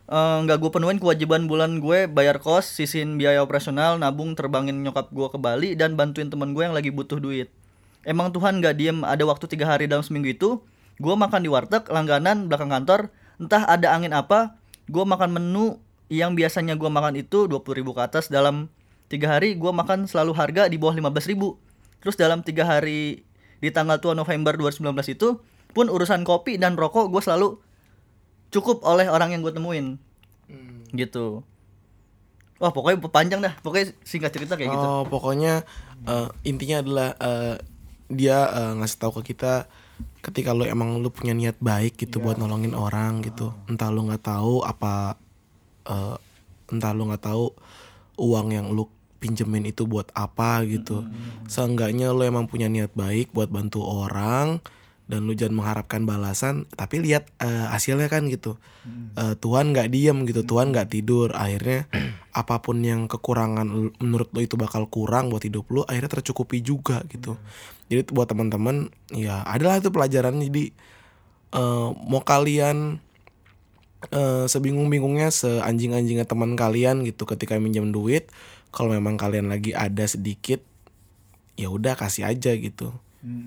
Eh, 0.07 0.39
nggak 0.47 0.63
gue 0.63 0.71
penuhin 0.71 1.03
kewajiban 1.03 1.51
bulan 1.51 1.83
gue 1.83 2.07
bayar 2.07 2.39
kos 2.39 2.63
sisin 2.63 3.19
biaya 3.19 3.43
operasional 3.43 3.99
nabung 3.99 4.39
terbangin 4.39 4.79
nyokap 4.79 5.11
gue 5.11 5.27
ke 5.35 5.35
Bali 5.35 5.75
dan 5.75 5.99
bantuin 5.99 6.31
teman 6.31 6.55
gue 6.55 6.63
yang 6.63 6.79
lagi 6.79 6.95
butuh 6.95 7.19
duit 7.19 7.51
emang 8.07 8.31
Tuhan 8.31 8.63
nggak 8.63 8.75
diem 8.79 9.03
ada 9.03 9.27
waktu 9.27 9.51
tiga 9.51 9.67
hari 9.67 9.91
dalam 9.91 10.07
seminggu 10.07 10.31
itu 10.31 10.63
gue 11.03 11.15
makan 11.19 11.43
di 11.43 11.51
warteg 11.51 11.91
langganan 11.91 12.47
belakang 12.47 12.71
kantor 12.71 13.11
entah 13.37 13.65
ada 13.69 13.93
angin 13.93 14.13
apa 14.17 14.57
gue 14.87 15.05
makan 15.05 15.37
menu 15.37 15.77
yang 16.07 16.39
biasanya 16.39 16.79
gue 16.79 16.87
makan 16.87 17.19
itu 17.19 17.51
20.000 17.51 17.79
ribu 17.83 17.91
ke 17.93 18.03
atas. 18.03 18.31
Dalam 18.31 18.71
tiga 19.11 19.35
hari 19.35 19.59
gue 19.59 19.73
makan 19.73 20.07
selalu 20.07 20.33
harga 20.39 20.71
di 20.71 20.79
bawah 20.79 20.95
15.000 20.95 21.33
ribu. 21.35 21.59
Terus 22.03 22.15
dalam 22.15 22.47
tiga 22.47 22.63
hari 22.63 23.27
di 23.59 23.69
tanggal 23.75 23.99
tua 23.99 24.15
November 24.15 24.55
2019 24.55 25.17
itu 25.19 25.29
pun 25.75 25.91
urusan 25.91 26.23
kopi 26.23 26.57
dan 26.57 26.79
rokok 26.79 27.11
gue 27.11 27.23
selalu 27.23 27.59
cukup 28.55 28.87
oleh 28.87 29.11
orang 29.11 29.35
yang 29.35 29.43
gue 29.43 29.51
temuin. 29.51 29.99
Gitu. 30.95 31.43
Wah 32.57 32.73
pokoknya 32.73 33.03
panjang 33.11 33.43
dah. 33.43 33.59
Pokoknya 33.61 33.93
singkat 34.07 34.33
cerita 34.33 34.55
kayak 34.55 34.71
gitu. 34.73 34.87
Oh, 34.87 35.03
pokoknya 35.05 35.67
eh, 36.07 36.29
intinya 36.47 36.81
adalah 36.81 37.09
eh, 37.19 37.57
dia 38.07 38.47
eh, 38.47 38.73
ngasih 38.81 38.99
tahu 39.03 39.21
ke 39.21 39.35
kita 39.35 39.67
ketika 40.21 40.51
lu 40.51 40.67
emang 40.67 40.99
lu 40.99 41.09
punya 41.09 41.33
niat 41.33 41.57
baik 41.63 42.01
gitu 42.03 42.19
buat 42.19 42.37
nolongin 42.37 42.75
orang 42.75 43.23
gitu. 43.23 43.55
Entah 43.71 43.89
lu 43.93 44.07
nggak 44.07 44.25
tahu 44.27 44.65
apa 44.67 45.17
eh, 45.87 46.17
entah 46.73 46.93
lu 46.93 47.07
nggak 47.09 47.25
tahu 47.25 47.55
uang 48.19 48.49
yang 48.53 48.67
lu 48.73 48.91
pinjemin 49.23 49.71
itu 49.71 49.87
buat 49.87 50.11
apa 50.13 50.67
gitu. 50.67 51.07
Seenggaknya 51.47 52.13
lu 52.13 52.27
emang 52.27 52.51
punya 52.51 52.67
niat 52.67 52.93
baik 52.93 53.33
buat 53.33 53.49
bantu 53.49 53.83
orang 53.83 54.61
dan 55.07 55.23
lu 55.23 55.39
jangan 55.39 55.63
mengharapkan 55.63 56.03
balasan 56.03 56.67
tapi 56.75 56.99
lihat 56.99 57.31
eh, 57.39 57.67
hasilnya 57.71 58.11
kan 58.11 58.27
gitu. 58.27 58.59
Eh, 59.15 59.35
Tuhan 59.39 59.71
nggak 59.71 59.89
diem 59.95 60.27
gitu 60.27 60.43
Tuhan 60.43 60.75
nggak 60.75 60.91
tidur. 60.91 61.31
Akhirnya 61.31 61.87
apa 62.41 62.59
pun 62.59 62.83
yang 62.83 63.07
kekurangan 63.07 63.67
menurut 64.03 64.29
lu 64.35 64.43
itu 64.43 64.59
bakal 64.59 64.91
kurang 64.91 65.31
buat 65.31 65.47
hidup 65.47 65.71
lu 65.71 65.87
akhirnya 65.87 66.19
tercukupi 66.19 66.59
juga 66.61 67.07
gitu. 67.07 67.39
Jadi 67.87 68.11
buat 68.11 68.27
teman-teman 68.27 68.91
ya 69.15 69.47
adalah 69.47 69.79
itu 69.79 69.95
pelajaran 69.95 70.43
jadi 70.43 70.75
eh, 71.55 71.89
mau 71.95 72.27
kalian 72.27 72.99
eh, 74.11 74.45
sebingung-bingungnya 74.51 75.31
seanjing-anjingnya 75.31 76.27
teman 76.27 76.59
kalian 76.59 77.07
gitu 77.07 77.31
ketika 77.31 77.57
minjem 77.63 77.95
duit 77.95 78.27
kalau 78.75 78.91
memang 78.93 79.15
kalian 79.15 79.49
lagi 79.49 79.71
ada 79.71 80.03
sedikit 80.05 80.61
ya 81.57 81.73
udah 81.73 81.97
kasih 81.97 82.29
aja 82.29 82.53
gitu 82.59 82.93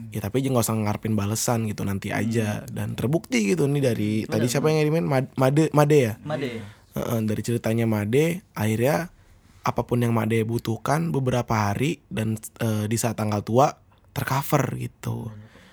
ya 0.10 0.20
tapi 0.20 0.42
aja 0.42 0.50
nggak 0.52 0.66
usah 0.66 0.76
ngarepin 0.76 1.14
balesan 1.14 1.66
gitu 1.66 1.84
nanti 1.84 2.10
aja. 2.10 2.64
Dan 2.68 2.94
terbukti 2.94 3.50
gitu 3.50 3.66
nih 3.66 3.84
dari 3.84 4.12
tadi 4.24 4.46
siapa 4.46 4.68
yang 4.68 4.84
ngirimin? 4.84 5.06
Mad- 5.06 5.34
Made 5.36 5.72
Made 5.72 5.98
ya? 5.98 6.14
Made. 6.22 6.60
Heeh, 6.90 7.20
dari 7.24 7.42
ceritanya 7.42 7.86
Made 7.86 8.42
akhirnya 8.52 9.14
apa 9.60 9.82
pun 9.84 10.02
yang 10.02 10.12
Made 10.12 10.40
butuhkan 10.44 11.12
beberapa 11.12 11.72
hari 11.72 12.02
dan 12.08 12.36
eh, 12.60 12.86
di 12.86 12.98
saat 12.98 13.16
tanggal 13.16 13.40
tua 13.42 13.78
tercover 14.12 14.76
gitu. 14.76 15.30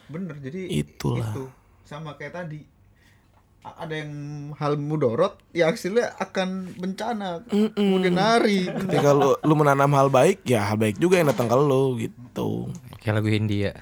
Bener 0.07 0.39
jadi 0.39 0.71
Itulah. 0.71 1.33
itu 1.35 1.45
sama 1.83 2.15
kayak 2.15 2.35
tadi. 2.37 2.61
Ada 3.67 3.99
yang 3.99 4.13
hal 4.55 4.79
mudorot 4.79 5.43
ya 5.51 5.67
hasilnya 5.67 6.15
akan 6.23 6.79
bencana 6.79 7.43
kemudian 7.75 8.15
hari. 8.15 8.71
Ketika 8.71 9.11
lu 9.11 9.35
lu 9.43 9.55
menanam 9.59 9.91
hal 9.91 10.07
baik 10.07 10.47
ya 10.47 10.71
hal 10.71 10.79
baik 10.79 11.03
juga 11.03 11.19
yang 11.19 11.27
datang 11.27 11.51
ke 11.51 11.57
lu 11.59 11.99
gitu. 11.99 12.71
Kayak 13.03 13.19
lagu 13.19 13.27
Hindia. 13.27 13.75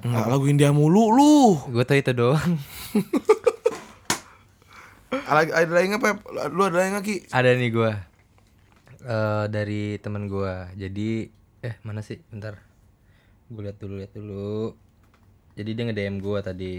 Nggak 0.00 0.26
lagu 0.26 0.44
India 0.46 0.70
mulu 0.70 1.10
lu 1.10 1.36
Gue 1.68 1.82
tau 1.82 1.94
itu 1.94 2.12
doang. 2.12 2.54
ada 5.10 5.42
ada 5.58 5.72
lagi 5.72 5.88
Pep 5.96 6.18
lu 6.48 6.62
ada 6.62 6.76
lagi 6.76 6.90
nggak 6.94 7.04
ki 7.04 7.16
Ada 7.28 7.50
nih 7.54 7.70
gue. 7.70 7.92
eh 9.00 9.44
dari 9.48 9.96
teman 9.98 10.26
gue. 10.26 10.54
Jadi 10.74 11.10
eh 11.60 11.74
mana 11.82 12.00
sih? 12.00 12.18
Bentar. 12.28 12.60
Gue 13.48 13.62
lihat 13.64 13.78
dulu 13.78 13.94
lihat 13.96 14.12
dulu. 14.12 14.74
Jadi 15.54 15.70
dia 15.72 15.84
nge-DM 15.84 16.16
gue 16.18 16.38
tadi. 16.40 16.74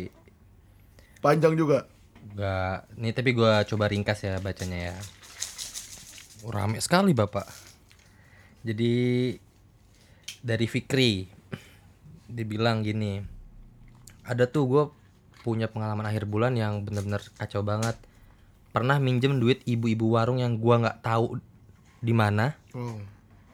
panjang 1.20 1.52
juga 1.54 1.84
Gak, 2.30 2.96
nih 2.96 3.12
tapi 3.12 3.32
gua 3.32 3.64
coba 3.64 3.88
ringkas 3.88 4.22
ya 4.22 4.40
bacanya 4.40 4.92
ya. 4.92 4.96
Rame 6.46 6.80
sekali 6.80 7.12
bapak. 7.12 7.48
Jadi 8.62 9.34
dari 10.40 10.68
Fikri, 10.68 11.28
dia 12.30 12.46
bilang 12.46 12.82
gini, 12.82 13.26
ada 14.22 14.46
tuh 14.46 14.64
gue 14.66 14.84
punya 15.40 15.66
pengalaman 15.66 16.06
akhir 16.06 16.26
bulan 16.26 16.54
yang 16.54 16.84
bener-bener 16.84 17.24
kacau 17.36 17.62
banget. 17.62 17.96
Pernah 18.70 19.02
minjem 19.02 19.36
duit 19.36 19.66
ibu-ibu 19.66 20.14
warung 20.14 20.38
yang 20.38 20.56
gua 20.56 20.78
nggak 20.78 21.00
tahu 21.02 21.42
di 22.00 22.14
mana 22.14 22.54
oh. 22.72 23.02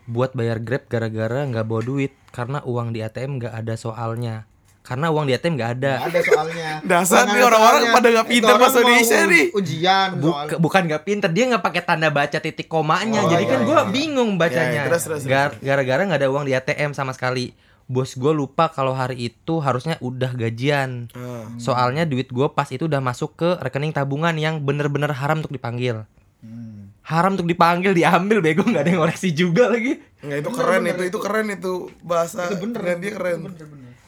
buat 0.05 0.35
bayar 0.35 0.59
grab 0.59 0.85
gara-gara 0.85 1.47
nggak 1.47 1.63
bawa 1.63 1.81
duit 1.81 2.11
karena 2.29 2.59
uang 2.61 2.91
di 2.91 2.99
ATM 2.99 3.39
nggak 3.39 3.53
ada 3.55 3.73
soalnya. 3.73 4.43
Karena 4.85 5.09
uang 5.09 5.25
di 5.25 5.33
ATM 5.33 5.55
nggak 5.55 5.71
ada. 5.79 5.93
ada 6.03 6.19
soalnya 6.21 6.69
Dasar 6.91 7.25
nih 7.25 7.41
orang-orang 7.41 7.89
pada 7.89 8.07
nggak 8.11 8.27
bahasa 8.59 8.77
mau 8.77 8.85
Indonesia 8.85 9.19
nih. 9.25 9.45
ujian 9.55 10.09
Buk- 10.19 10.35
soal. 10.35 10.59
bukan 10.59 10.81
nggak 10.85 11.01
pinter 11.01 11.29
dia 11.31 11.43
nggak 11.47 11.63
pakai 11.63 11.81
tanda 11.81 12.09
baca 12.11 12.37
titik 12.37 12.67
komanya 12.67 13.23
Oh, 13.23 13.31
jadi 13.31 13.43
iya, 13.47 13.51
kan 13.55 13.59
iya, 13.63 13.65
gua 13.65 13.79
iya. 13.79 13.85
bingung 13.89 14.31
bacanya 14.35 14.81
Iya, 14.85 14.99
iya. 14.99 15.25
Gar- 15.25 15.57
gara-gara 15.57 16.01
nggak 16.03 16.19
ada 16.21 16.29
uang 16.29 16.43
di 16.43 16.53
ATM 16.53 16.91
sama 16.91 17.15
sekali 17.15 17.55
bos 17.85 18.17
gue 18.17 18.33
lupa 18.33 18.73
kalau 18.73 18.97
hari 18.97 19.29
itu 19.29 19.61
harusnya 19.61 20.01
udah 20.01 20.33
gajian. 20.33 21.09
Ah. 21.13 21.45
soalnya 21.61 22.03
duit 22.09 22.33
gue 22.33 22.47
pas 22.49 22.65
itu 22.73 22.89
udah 22.89 22.97
masuk 23.01 23.37
ke 23.37 23.49
rekening 23.61 23.93
tabungan 23.93 24.33
yang 24.37 24.61
bener-bener 24.61 25.13
haram 25.13 25.41
untuk 25.41 25.53
dipanggil. 25.53 26.05
Hmm. 26.45 26.93
haram 27.01 27.33
untuk 27.33 27.49
dipanggil 27.49 27.97
diambil 27.97 28.37
bego 28.37 28.61
nggak 28.61 28.85
ada 28.85 28.89
yang 28.89 29.01
ngoreksi 29.01 29.29
juga 29.33 29.69
lagi. 29.69 29.97
Nggak 30.21 30.37
itu 30.41 30.49
keren 30.53 30.83
itu 30.85 31.03
itu 31.09 31.19
keren 31.21 31.47
itu 31.53 31.73
bahasa 32.05 32.49
itu 32.49 32.65
bener. 32.65 32.97
dia 33.01 33.11
keren. 33.13 33.39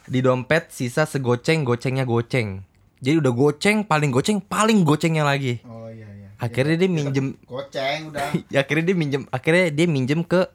Di 0.06 0.18
dompet 0.22 0.70
sisa 0.70 1.06
segoceng 1.06 1.66
gocengnya 1.66 2.06
goceng. 2.06 2.62
Jadi 2.98 3.16
udah 3.22 3.32
goceng 3.34 3.86
paling 3.86 4.10
goceng 4.10 4.38
paling 4.42 4.82
gocengnya 4.82 5.22
lagi. 5.22 5.62
Oh 5.66 5.86
iya 5.90 6.06
iya. 6.10 6.28
Akhirnya 6.38 6.74
dia 6.78 6.90
minjem 6.90 7.26
goceng 7.46 8.10
udah. 8.10 8.30
Ya 8.50 8.58
akhirnya 8.66 8.84
dia 8.90 8.96
minjem 8.98 9.22
akhirnya 9.30 9.66
dia 9.70 9.86
minjem 9.86 10.20
ke 10.22 10.46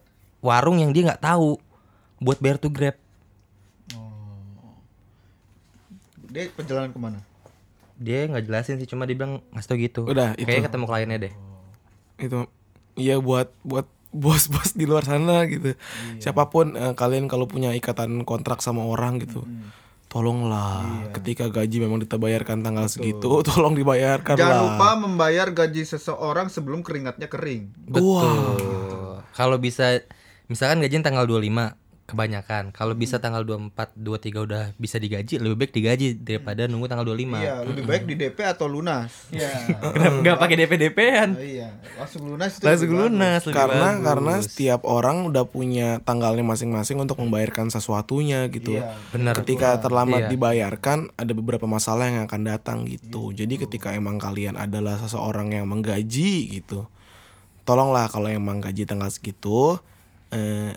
warung 0.43 0.79
yang 0.79 0.91
dia 0.91 1.07
nggak 1.11 1.23
tahu 1.23 1.59
buat 2.19 2.39
bayar 2.39 2.59
tuh 2.59 2.71
grab 2.71 2.95
dia 6.33 6.49
perjalanan 6.49 6.89
ke 6.89 6.97
mana? 6.97 7.19
Dia 8.01 8.25
nggak 8.25 8.49
jelasin 8.49 8.81
sih 8.81 8.89
cuma 8.89 9.05
dia 9.05 9.13
bilang 9.13 9.45
ngasih 9.53 9.69
tau 9.69 9.77
gitu. 9.77 10.01
Udah, 10.09 10.33
itu. 10.33 10.49
kayaknya 10.49 10.65
ketemu 10.65 10.85
kliennya 10.89 11.17
deh. 11.29 11.33
Itu 12.17 12.49
iya 12.97 13.21
buat 13.21 13.53
buat 13.61 13.85
bos-bos 14.09 14.73
di 14.73 14.89
luar 14.89 15.05
sana 15.05 15.45
gitu. 15.45 15.77
Siapa 16.17 16.49
pun 16.49 16.73
eh, 16.73 16.93
kalian 16.97 17.29
kalau 17.29 17.45
punya 17.45 17.69
ikatan 17.77 18.25
kontrak 18.25 18.65
sama 18.65 18.81
orang 18.81 19.21
gitu 19.21 19.45
tolonglah. 20.13 21.09
Ketika 21.09 21.49
gaji 21.49 21.81
memang 21.81 21.97
diterbayarkan 22.05 22.61
tanggal 22.61 22.85
segitu 22.85 23.41
tolong 23.49 23.73
dibayarkan 23.73 24.37
jangan 24.37 24.53
lah. 24.53 24.63
lupa 24.77 24.89
membayar 25.01 25.49
gaji 25.49 25.81
seseorang 25.89 26.53
sebelum 26.53 26.85
keringatnya 26.85 27.25
kering. 27.25 27.73
Betul. 27.89 29.25
Kalau 29.33 29.57
bisa 29.57 30.05
misalkan 30.45 30.85
gajian 30.85 31.01
tanggal 31.01 31.25
25 31.25 31.49
kebanyakan. 32.13 32.69
Kalau 32.69 32.93
bisa 32.93 33.17
tanggal 33.17 33.41
24 33.41 33.97
23 33.97 34.45
udah 34.45 34.63
bisa 34.75 34.95
digaji 34.95 35.35
lebih 35.35 35.57
baik 35.57 35.73
digaji 35.73 36.07
daripada 36.15 36.65
nunggu 36.65 36.85
tanggal 36.85 37.03
25 37.03 37.41
iya 37.41 37.55
lebih 37.59 37.83
baik 37.83 38.03
di 38.05 38.15
DP 38.15 38.37
atau 38.45 38.65
lunas. 38.65 39.27
Iya. 39.27 39.49
Kenapa 39.93 40.15
nggak 40.21 40.37
pakai 40.37 40.55
DP 40.55 40.71
DP-an 40.79 41.29
Oh, 41.33 41.41
iya. 41.41 41.69
Langsung 41.97 42.21
lunas 42.23 42.51
itu 42.53 42.61
langsung 42.61 42.85
lebih 42.85 42.95
bagus. 42.95 43.09
lunas 43.09 43.41
lebih 43.41 43.57
karena 43.57 43.87
bagus. 43.89 44.05
karena 44.05 44.33
setiap 44.39 44.81
orang 44.85 45.17
udah 45.25 45.43
punya 45.43 45.87
tanggalnya 45.99 46.45
masing-masing 46.45 46.97
untuk 46.97 47.17
membayarkan 47.17 47.67
sesuatunya 47.67 48.45
gitu. 48.47 48.77
Iya, 48.77 48.93
benar. 49.09 49.33
Ketika 49.35 49.81
terlambat 49.81 50.27
Iya. 50.27 50.31
dibayarkan 50.31 51.11
ada 51.13 51.31
beberapa 51.33 51.65
masalah 51.65 52.05
yang 52.05 52.23
akan 52.23 52.41
datang 52.45 52.85
gitu. 52.85 53.33
Jadi 53.33 53.57
ketika 53.59 53.91
emang 53.91 54.15
kalian 54.15 54.53
adalah 54.53 54.95
seseorang 54.95 55.49
yang 55.51 55.65
menggaji 55.65 56.53
gitu 56.53 56.85
tolonglah 57.63 58.11
kalau 58.11 58.27
emang 58.27 58.59
gaji 58.59 58.83
tanggal 58.83 59.07
segitu 59.07 59.79
eh, 60.29 60.75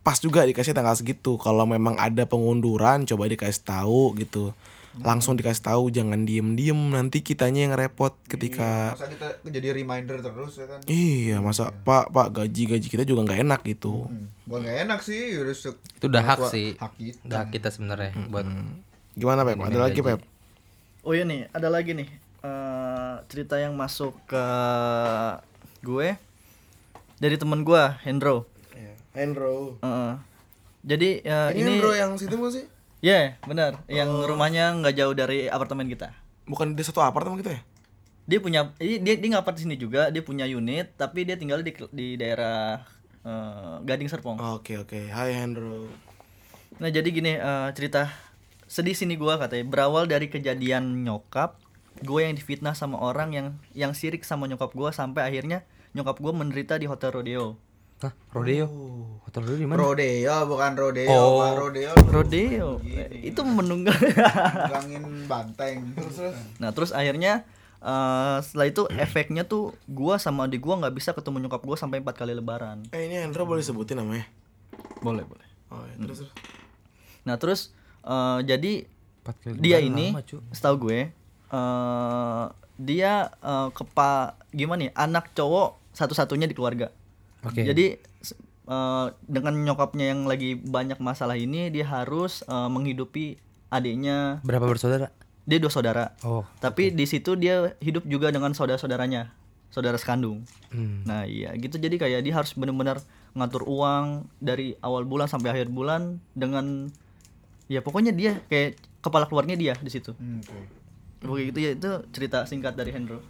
pas 0.00 0.16
juga 0.16 0.42
dikasih 0.42 0.72
tanggal 0.72 0.92
segitu. 0.92 1.36
Kalau 1.36 1.64
memang 1.64 1.96
ada 1.96 2.24
pengunduran 2.24 3.04
coba 3.04 3.26
dikasih 3.26 3.62
tahu 3.62 4.16
gitu. 4.16 4.52
Langsung 4.90 5.38
dikasih 5.38 5.62
tahu 5.62 5.86
jangan 5.88 6.26
diem 6.26 6.58
diem 6.58 6.74
nanti 6.90 7.22
kitanya 7.22 7.62
yang 7.62 7.78
repot 7.78 8.10
ketika 8.26 8.90
masa 8.92 9.06
kita 9.06 9.26
jadi 9.46 9.70
reminder 9.70 10.18
terus 10.18 10.58
ya 10.58 10.66
kan? 10.66 10.82
Iya 10.84 11.38
masa 11.38 11.70
pak 11.70 12.10
pak 12.10 12.28
gaji 12.34 12.62
gaji 12.66 12.86
kita 12.90 13.06
juga 13.06 13.22
nggak 13.22 13.40
enak 13.40 13.60
gitu. 13.64 14.10
Hmm. 14.10 14.26
bukan 14.50 14.66
gak 14.66 14.78
enak 14.82 15.00
sih 15.00 15.38
udah 15.38 15.54
se- 15.54 15.78
itu 15.94 16.10
udah 16.10 16.22
hak 16.26 16.38
sih. 16.50 16.74
hak 16.74 16.92
kita. 16.98 17.22
udah 17.22 17.38
hak 17.38 17.48
kita 17.54 17.68
sebenarnya 17.70 18.10
buat 18.26 18.50
gimana 19.14 19.46
pep? 19.46 19.62
Ada 19.62 19.78
lagi 19.78 20.00
pep? 20.02 20.20
Oh 21.06 21.14
iya 21.14 21.22
nih, 21.22 21.46
ada 21.54 21.70
lagi 21.70 21.94
nih 21.94 22.10
eh, 22.42 23.14
cerita 23.30 23.62
yang 23.62 23.78
masuk 23.78 24.10
ke 24.26 24.44
gue 25.80 26.18
dari 27.16 27.38
temen 27.38 27.62
gue, 27.62 27.82
Hendro. 28.02 28.49
Hendro 29.12 29.78
Heeh. 29.82 30.12
Jadi 30.80 31.10
eh, 31.20 31.50
ini 31.52 31.60
ini, 31.60 31.70
Hendro 31.76 31.92
yang 31.92 32.16
situ 32.16 32.32
nggak 32.34 32.52
sih 32.54 32.64
ya 33.00 33.40
benar, 33.48 33.80
yang 33.88 34.12
rumahnya 34.12 34.76
nggak 34.76 34.94
jauh 34.96 35.16
dari 35.16 35.48
apartemen 35.48 35.88
kita. 35.88 36.12
bukan 36.44 36.76
di 36.76 36.84
satu 36.84 37.00
apartemen 37.00 37.40
gitu 37.40 37.52
ya 37.52 37.62
Dia 38.28 38.38
punya, 38.38 38.60
ini 38.78 39.00
dia 39.02 39.18
dia 39.18 39.28
nggak 39.34 39.42
apart 39.42 39.56
di 39.58 39.64
sini 39.66 39.74
juga, 39.74 40.12
dia 40.12 40.22
punya 40.22 40.46
unit, 40.46 40.94
tapi 40.94 41.26
dia 41.26 41.34
tinggal 41.34 41.64
di 41.66 41.74
di 41.90 42.14
daerah 42.14 42.84
eh, 43.24 43.76
Gading 43.82 44.06
Serpong. 44.06 44.38
Oke 44.54 44.78
oke, 44.78 45.10
Hai 45.10 45.34
Hendro. 45.34 45.90
Nah 46.78 46.88
jadi 46.92 47.08
gini 47.10 47.34
eh, 47.34 47.68
cerita 47.74 48.06
sedih 48.70 48.94
sini 48.94 49.18
gua 49.18 49.34
katanya 49.40 49.66
berawal 49.66 50.06
dari 50.06 50.30
kejadian 50.30 51.02
nyokap 51.02 51.58
gue 52.00 52.20
yang 52.22 52.38
difitnah 52.38 52.72
sama 52.78 53.02
orang 53.02 53.34
yang 53.34 53.46
yang 53.74 53.92
sirik 53.92 54.22
sama 54.22 54.46
nyokap 54.46 54.70
gua 54.72 54.94
sampai 54.94 55.26
akhirnya 55.26 55.66
nyokap 55.92 56.22
gua 56.22 56.30
menderita 56.30 56.78
di 56.78 56.86
hotel 56.86 57.10
rodeo. 57.10 57.58
Hah, 58.00 58.12
rodeo 58.30 58.64
hotel 59.22 59.44
rodeo 59.44 59.58
di 59.58 59.66
mana 59.66 59.76
rodeo 59.78 60.36
bukan 60.48 60.72
rodeo 60.72 61.12
Oh. 61.12 61.36
Pak. 61.38 61.52
rodeo 61.54 61.92
Rodeo 62.08 62.68
Eh, 62.82 63.28
itu 63.28 63.40
menunggang. 63.42 63.92
gangin 64.66 65.04
banteng 65.26 65.92
terus 65.92 66.16
terus 66.16 66.36
nah 66.56 66.70
terus 66.70 66.90
akhirnya 66.90 67.44
eh, 67.78 68.36
setelah 68.40 68.66
itu 68.66 68.82
efeknya 68.90 69.44
tuh 69.44 69.76
gua 69.84 70.16
sama 70.16 70.44
adik 70.44 70.60
gua 70.60 70.80
nggak 70.80 70.94
bisa 70.94 71.12
ketemu 71.12 71.44
nyokap 71.44 71.60
gua 71.60 71.76
sampai 71.76 72.00
empat 72.00 72.16
kali 72.16 72.32
lebaran. 72.32 72.88
Eh 72.90 73.04
ini 73.04 73.16
Hendro 73.16 73.44
boleh 73.44 73.60
sebutin 73.60 73.96
namanya? 73.96 74.24
Boleh 75.00 75.22
boleh. 75.22 75.46
Oh 75.68 75.80
ya, 75.82 75.94
terus 75.98 76.24
terus. 76.24 76.32
Nah 77.22 77.36
terus 77.36 77.60
eh, 78.02 78.38
jadi 78.42 78.72
Empat 79.20 79.36
kali 79.38 79.54
dia 79.56 79.76
lebaran 79.76 79.92
ini 79.92 80.06
lama, 80.10 80.22
setahu 80.50 80.76
gue 80.82 81.00
eh 81.50 82.44
dia 82.78 83.12
eh, 83.34 83.68
kepa 83.70 84.10
gimana 84.50 84.88
ya 84.88 84.92
anak 84.98 85.30
cowok 85.30 85.76
satu-satunya 85.92 86.44
di 86.44 86.54
keluarga 86.54 86.88
Oke. 87.44 87.64
jadi 87.64 87.96
eh, 88.68 89.06
dengan 89.24 89.54
nyokapnya 89.56 90.12
yang 90.12 90.28
lagi 90.28 90.56
banyak 90.56 91.00
masalah 91.00 91.36
ini 91.40 91.72
dia 91.72 91.88
harus 91.88 92.44
eh, 92.44 92.68
menghidupi 92.68 93.40
adiknya. 93.72 94.44
Berapa 94.44 94.66
bersaudara? 94.66 95.14
Dia 95.48 95.58
dua 95.58 95.72
saudara. 95.72 96.14
Oh 96.26 96.44
tapi 96.60 96.92
di 96.92 97.06
situ 97.08 97.34
dia 97.38 97.74
hidup 97.80 98.04
juga 98.04 98.28
dengan 98.28 98.52
saudara-saudaranya 98.52 99.32
saudara 99.70 99.96
sekandung. 99.96 100.42
Hmm. 100.74 101.06
nah 101.06 101.24
iya 101.24 101.54
gitu. 101.56 101.78
Jadi 101.78 101.96
kayak 101.96 102.20
dia 102.26 102.34
harus 102.34 102.52
benar-benar 102.58 103.00
ngatur 103.32 103.62
uang 103.64 104.26
dari 104.42 104.74
awal 104.82 105.06
bulan 105.06 105.30
sampai 105.30 105.54
akhir 105.54 105.70
bulan 105.70 106.18
dengan 106.34 106.90
ya 107.70 107.78
pokoknya 107.78 108.10
dia 108.10 108.42
kayak 108.50 108.74
kepala 108.98 109.30
keluarnya 109.30 109.54
dia 109.54 109.74
di 109.78 109.90
situ. 109.90 110.12
Hmm, 110.18 110.42
oke. 110.42 110.62
Pokoknya 111.22 111.44
gitu. 111.54 111.58
Ya 111.62 111.70
itu 111.78 111.90
cerita 112.10 112.44
singkat 112.44 112.74
dari 112.74 112.90
Hendro 112.90 113.22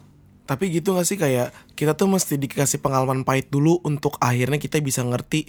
Tapi 0.51 0.67
gitu 0.75 0.99
gak 0.99 1.07
sih 1.07 1.15
kayak 1.15 1.55
kita 1.79 1.95
tuh 1.95 2.11
mesti 2.11 2.35
dikasih 2.35 2.83
pengalaman 2.83 3.23
pahit 3.23 3.55
dulu 3.55 3.79
untuk 3.87 4.19
akhirnya 4.19 4.59
kita 4.59 4.83
bisa 4.83 5.07
ngerti 5.07 5.47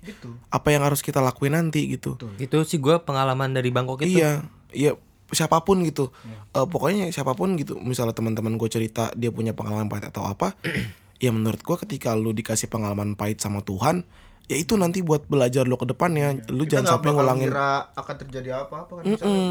apa 0.53 0.69
yang 0.69 0.85
harus 0.85 1.01
kita 1.01 1.17
lakuin 1.25 1.57
nanti 1.57 1.89
gitu. 1.89 2.21
itu 2.37 2.57
sih 2.69 2.77
gua 2.77 3.01
pengalaman 3.01 3.49
dari 3.49 3.73
Bangkok 3.73 4.05
itu 4.05 4.21
Iya, 4.21 4.45
iya 4.69 4.93
siapa 5.33 5.63
pun 5.65 5.81
gitu. 5.81 6.13
Eh, 6.53 6.67
pokoknya 6.69 7.09
siapa 7.09 7.33
pun 7.33 7.57
gitu. 7.57 7.81
Misalnya 7.81 8.13
teman-teman 8.13 8.61
gue 8.61 8.69
cerita 8.69 9.09
dia 9.17 9.33
punya 9.33 9.57
pengalaman 9.57 9.89
pahit 9.89 10.05
atau 10.11 10.27
apa, 10.27 10.53
ya 11.23 11.33
menurut 11.33 11.65
gue 11.65 11.77
ketika 11.87 12.13
lu 12.13 12.35
dikasih 12.35 12.69
pengalaman 12.69 13.17
pahit 13.17 13.41
sama 13.41 13.63
Tuhan, 13.65 14.05
ya 14.51 14.55
itu 14.59 14.75
nanti 14.75 15.01
buat 15.01 15.25
belajar 15.25 15.65
lo 15.65 15.79
ke 15.79 15.87
depannya. 15.89 16.37
Lu 16.51 16.67
Kita 16.67 16.83
jangan 16.83 16.99
sampai 16.99 17.09
ngulangin 17.15 17.49
kira 17.49 17.89
akan 17.95 18.15
terjadi 18.27 18.49
apa-apa 18.67 19.01
kan. 19.01 19.03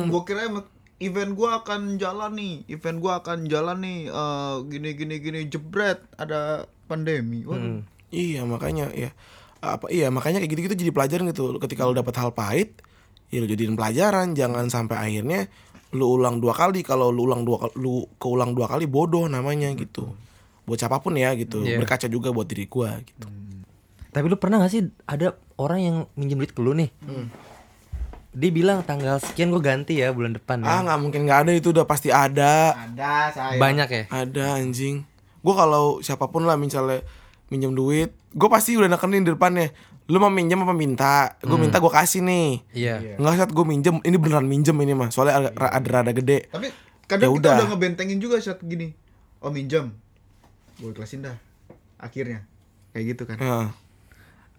Gue 0.07 0.23
kira 0.29 0.47
emang 0.47 0.69
event 1.01 1.33
gua 1.33 1.65
akan 1.65 1.97
jalan 1.97 2.37
nih 2.37 2.55
event 2.69 2.99
gua 3.01 3.25
akan 3.25 3.49
jalan 3.49 3.81
nih 3.81 3.99
eh, 4.13 4.55
gini 4.69 4.91
gini 4.95 5.17
gini 5.19 5.41
jebret 5.49 6.05
ada 6.21 6.69
pandemi 6.87 7.43
Waduh. 7.49 7.83
Iya 8.11 8.43
makanya 8.43 8.91
ya. 8.91 9.15
Apa 9.63 9.87
iya 9.89 10.11
makanya 10.11 10.43
kayak 10.43 10.51
gitu-gitu 10.51 10.75
jadi 10.87 10.93
pelajaran 10.93 11.31
gitu. 11.31 11.55
Ketika 11.63 11.87
lu 11.87 11.95
dapat 11.95 12.15
hal 12.19 12.35
pahit 12.35 12.83
ya 13.31 13.39
lu 13.39 13.47
jadiin 13.47 13.79
pelajaran. 13.79 14.35
Jangan 14.35 14.67
sampai 14.67 14.99
akhirnya 14.99 15.47
lu 15.95 16.19
ulang 16.19 16.43
dua 16.43 16.51
kali. 16.51 16.83
Kalau 16.83 17.15
lu 17.15 17.31
ulang 17.31 17.47
dua 17.47 17.71
lu 17.79 18.11
keulang 18.19 18.53
dua 18.53 18.67
kali 18.67 18.91
bodoh 18.91 19.31
namanya 19.31 19.71
gitu. 19.79 20.11
Buat 20.67 20.83
siapa 20.83 20.99
pun 20.99 21.15
ya 21.15 21.33
gitu. 21.39 21.63
Iya. 21.63 21.79
berkaca 21.79 22.11
juga 22.11 22.35
buat 22.35 22.51
diri 22.51 22.67
gua 22.67 22.99
gitu. 22.99 23.31
Tapi 24.11 24.27
lu 24.27 24.35
pernah 24.43 24.59
gak 24.59 24.75
sih 24.75 24.83
ada 25.07 25.39
orang 25.55 25.79
yang 25.79 25.97
minjem 26.19 26.43
duit 26.43 26.51
ke 26.51 26.59
lu 26.59 26.75
nih? 26.75 26.91
Dia 28.31 28.51
bilang 28.51 28.81
tanggal 28.81 29.19
sekian 29.19 29.51
gue 29.51 29.59
ganti 29.59 29.99
ya 29.99 30.15
bulan 30.15 30.33
depan 30.33 30.63
ah 30.63 30.79
ya. 30.79 30.87
nggak 30.87 30.99
mungkin 30.99 31.21
nggak 31.27 31.41
ada 31.45 31.53
itu 31.53 31.71
udah 31.71 31.83
pasti 31.83 32.09
ada. 32.09 32.79
Ada 32.79 33.13
saya 33.35 33.59
Banyak 33.59 33.89
ya? 33.89 34.05
ada 34.09 34.45
anjing. 34.57 35.03
Gua 35.41 35.55
kalau 35.57 35.99
siapa 35.99 36.29
pun 36.29 36.45
lah 36.45 36.55
misalnya 36.55 37.03
minjem 37.49 37.73
duit 37.73 38.15
gue 38.31 38.47
pasti 38.47 38.79
udah 38.79 38.87
nekenin 38.87 39.27
di 39.27 39.35
depannya. 39.35 39.75
Lu 40.07 40.19
mau 40.19 40.31
minjem 40.31 40.59
apa 40.59 40.71
minta? 40.71 41.35
Gue 41.39 41.55
minta 41.57 41.79
gue 41.79 41.91
kasih 41.91 42.23
nih. 42.23 42.63
Iya. 42.71 43.19
nggak 43.19 43.35
saat 43.37 43.51
gue 43.51 43.65
minjem 43.65 43.99
ini 44.01 44.17
beneran 44.17 44.47
minjem 44.47 44.75
ini 44.77 44.95
mah 44.95 45.11
soalnya 45.11 45.51
ada, 45.51 45.67
ada 45.69 45.89
rada 45.91 46.11
gede. 46.11 46.47
Tapi 46.47 46.71
kadang 47.07 47.27
Ya 47.27 47.35
kita 47.35 47.43
udah. 47.43 47.55
udah 47.59 47.67
ngebentengin 47.69 48.19
juga 48.19 48.39
saat 48.39 48.63
gini. 48.63 48.95
Oh 49.39 49.51
minjem. 49.51 49.91
Gue 50.79 50.91
ikhlasin 50.91 51.27
dah 51.27 51.35
akhirnya. 51.97 52.47
Kayak 52.91 53.05
gitu 53.11 53.23
kan. 53.27 53.39
Heeh. 53.39 53.67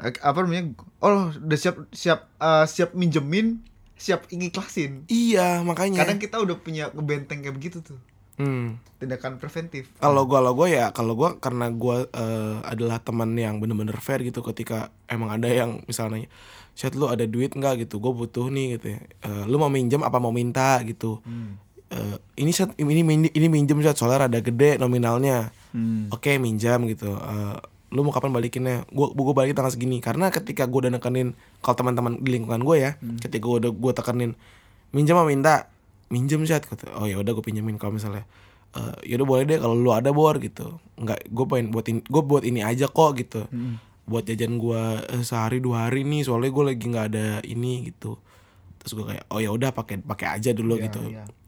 Apa 0.02 0.38
namanya? 0.42 0.74
Oh 1.00 1.30
udah 1.30 1.60
siap 1.62 1.78
siap 1.94 2.26
eh, 2.38 2.66
siap 2.66 2.98
minjemin 2.98 3.62
siap 3.94 4.26
ngiklasin. 4.34 5.06
Iya 5.06 5.62
makanya. 5.62 6.02
kadang 6.02 6.18
kita 6.18 6.42
udah 6.42 6.58
punya 6.58 6.90
ngebenteng 6.90 7.46
kayak 7.46 7.54
begitu 7.54 7.86
tuh. 7.86 8.00
Hmm. 8.42 8.82
tindakan 8.98 9.38
preventif. 9.38 9.94
Kalau 10.02 10.26
gua 10.26 10.42
kalau 10.42 10.52
gua 10.58 10.68
ya 10.70 10.86
kalau 10.90 11.14
gua 11.14 11.38
karena 11.38 11.70
gua 11.70 12.10
eh, 12.10 12.58
adalah 12.66 12.98
teman 12.98 13.38
yang 13.38 13.62
bener-bener 13.62 13.94
fair 14.02 14.26
gitu 14.26 14.42
ketika 14.42 14.90
emang 15.06 15.30
ada 15.30 15.46
yang 15.46 15.86
misalnya 15.86 16.26
chat 16.74 16.98
lu 16.98 17.06
ada 17.06 17.28
duit 17.30 17.54
nggak? 17.54 17.86
gitu. 17.86 18.02
Gue 18.02 18.16
butuh 18.16 18.50
nih 18.50 18.80
gitu 18.80 18.98
ya. 18.98 19.00
Eh, 19.22 19.44
lu 19.46 19.62
mau 19.62 19.70
minjem 19.70 20.02
apa 20.02 20.18
mau 20.18 20.34
minta? 20.34 20.82
gitu. 20.82 21.22
Eh, 21.92 22.18
ini 22.40 22.50
chat 22.50 22.72
ini 22.80 23.04
min- 23.04 23.30
ini 23.36 23.48
minjem 23.52 23.78
chat 23.84 24.00
soalnya 24.00 24.26
rada 24.26 24.40
gede 24.42 24.80
nominalnya. 24.82 25.52
Oke 26.10 26.40
minjam 26.42 26.88
gitu. 26.90 27.12
Eh, 27.14 27.58
lu 27.92 28.02
mau 28.02 28.10
kapan 28.10 28.32
balikinnya? 28.32 28.88
Gua 28.88 29.12
gua 29.12 29.36
balikin 29.36 29.54
tanggal 29.54 29.72
segini. 29.72 30.00
Karena 30.00 30.32
ketika 30.32 30.64
gua 30.66 30.88
udah 30.88 30.96
nekenin 30.96 31.36
kalau 31.60 31.76
teman-teman 31.76 32.18
di 32.18 32.30
lingkungan 32.32 32.64
gue 32.64 32.78
ya 32.80 32.92
ketika 33.20 33.44
gua 33.44 33.60
udah 33.60 33.72
gua 33.72 33.92
tekenin 33.92 34.34
minjem 34.90 35.16
apa 35.16 35.28
minta. 35.28 35.56
Minjem 36.08 36.44
chat. 36.44 36.64
Kata 36.64 36.92
oh 37.00 37.08
ya 37.08 37.20
udah 37.20 37.32
gue 37.32 37.40
pinjemin 37.40 37.76
kalau 37.76 37.96
misalnya 37.96 38.28
eh 38.72 39.12
yaudah 39.12 39.28
boleh 39.28 39.44
deh 39.44 39.60
kalau 39.60 39.76
lu 39.76 39.92
ada 39.92 40.12
bor 40.12 40.36
gitu. 40.40 40.80
Nggak 40.96 41.28
gue 41.28 41.46
pengen 41.48 41.68
buat 41.72 41.86
ini 41.88 42.00
gue 42.04 42.22
buat 42.24 42.44
ini 42.44 42.60
aja 42.64 42.88
kok 42.88 43.16
gitu. 43.16 43.48
Buat 44.08 44.28
jajan 44.28 44.60
gue 44.60 44.82
sehari 45.24 45.60
dua 45.60 45.88
hari 45.88 46.04
nih 46.04 46.28
soalnya 46.28 46.52
gue 46.52 46.64
lagi 46.68 46.84
nggak 46.84 47.06
ada 47.12 47.28
ini 47.44 47.92
gitu. 47.92 48.20
Terus 48.80 48.92
gue 48.92 49.06
kayak 49.08 49.24
oh 49.28 49.40
ya 49.40 49.52
udah 49.52 49.72
pakai 49.72 50.00
pakai 50.00 50.28
aja 50.36 50.52
dulu 50.52 50.76
Iya, 50.76 50.84
gitu. 50.92 51.00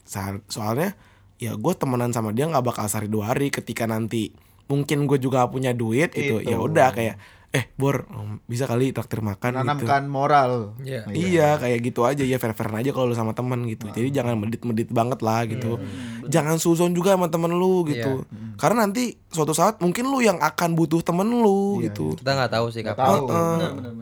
Sa- 0.03 0.43
soalnya 0.47 0.95
ya 1.43 1.59
gue 1.59 1.73
temenan 1.75 2.15
sama 2.15 2.31
dia 2.31 2.47
nggak 2.47 2.63
bakal 2.63 2.87
sehari 2.87 3.11
dua 3.11 3.35
hari 3.35 3.51
ketika 3.51 3.83
nanti 3.83 4.31
mungkin 4.67 5.05
gue 5.05 5.19
juga 5.19 5.45
punya 5.51 5.75
duit 5.75 6.11
gitu 6.15 6.39
Itu. 6.39 6.49
ya 6.49 6.57
udah 6.57 6.89
kayak 6.95 7.15
eh 7.53 7.69
bor 7.77 8.09
bisa 8.49 8.65
kali 8.65 8.89
traktir 8.89 9.21
makan 9.21 9.53
gitu 9.53 9.61
menanamkan 9.61 10.03
moral 10.09 10.73
Iya. 10.81 11.05
Iya 11.13 11.49
kayak 11.61 11.79
gitu 11.85 12.01
aja 12.01 12.25
ya 12.25 12.41
fair 12.41 12.57
fairan 12.57 12.81
aja 12.81 12.89
kalau 12.89 13.13
lu 13.13 13.13
sama 13.13 13.37
teman 13.37 13.69
gitu. 13.69 13.93
Jadi 13.93 14.09
jangan 14.09 14.41
medit-medit 14.41 14.89
banget 14.89 15.21
lah 15.21 15.45
gitu. 15.45 15.77
Jangan 16.25 16.57
suzon 16.57 16.97
juga 16.97 17.13
sama 17.13 17.29
temen 17.29 17.53
lu 17.53 17.85
gitu. 17.85 18.25
Karena 18.57 18.89
nanti 18.89 19.21
suatu 19.29 19.53
saat 19.53 19.77
mungkin 19.85 20.09
lu 20.09 20.25
yang 20.25 20.41
akan 20.41 20.73
butuh 20.73 21.05
temen 21.05 21.29
lu 21.29 21.77
gitu. 21.85 22.17
Kita 22.17 22.33
nggak 22.33 22.57
tahu 22.57 22.65
sih 22.73 22.81
kapan. 22.81 23.05
tahu. 23.05 23.25
Heeh. 23.29 23.57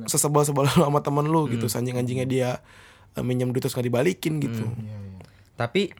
Sesebel-sebel 0.07 0.71
lu 0.71 0.87
sama 0.87 1.03
temen 1.03 1.27
lu 1.27 1.51
gitu. 1.51 1.67
Sanjing-anjingnya 1.67 2.27
dia 2.31 2.49
eh, 3.19 3.23
minjem 3.25 3.51
duit 3.51 3.59
terus 3.67 3.75
nggak 3.75 3.91
dibalikin 3.91 4.39
gitu. 4.39 4.63
Tapi 5.59 5.91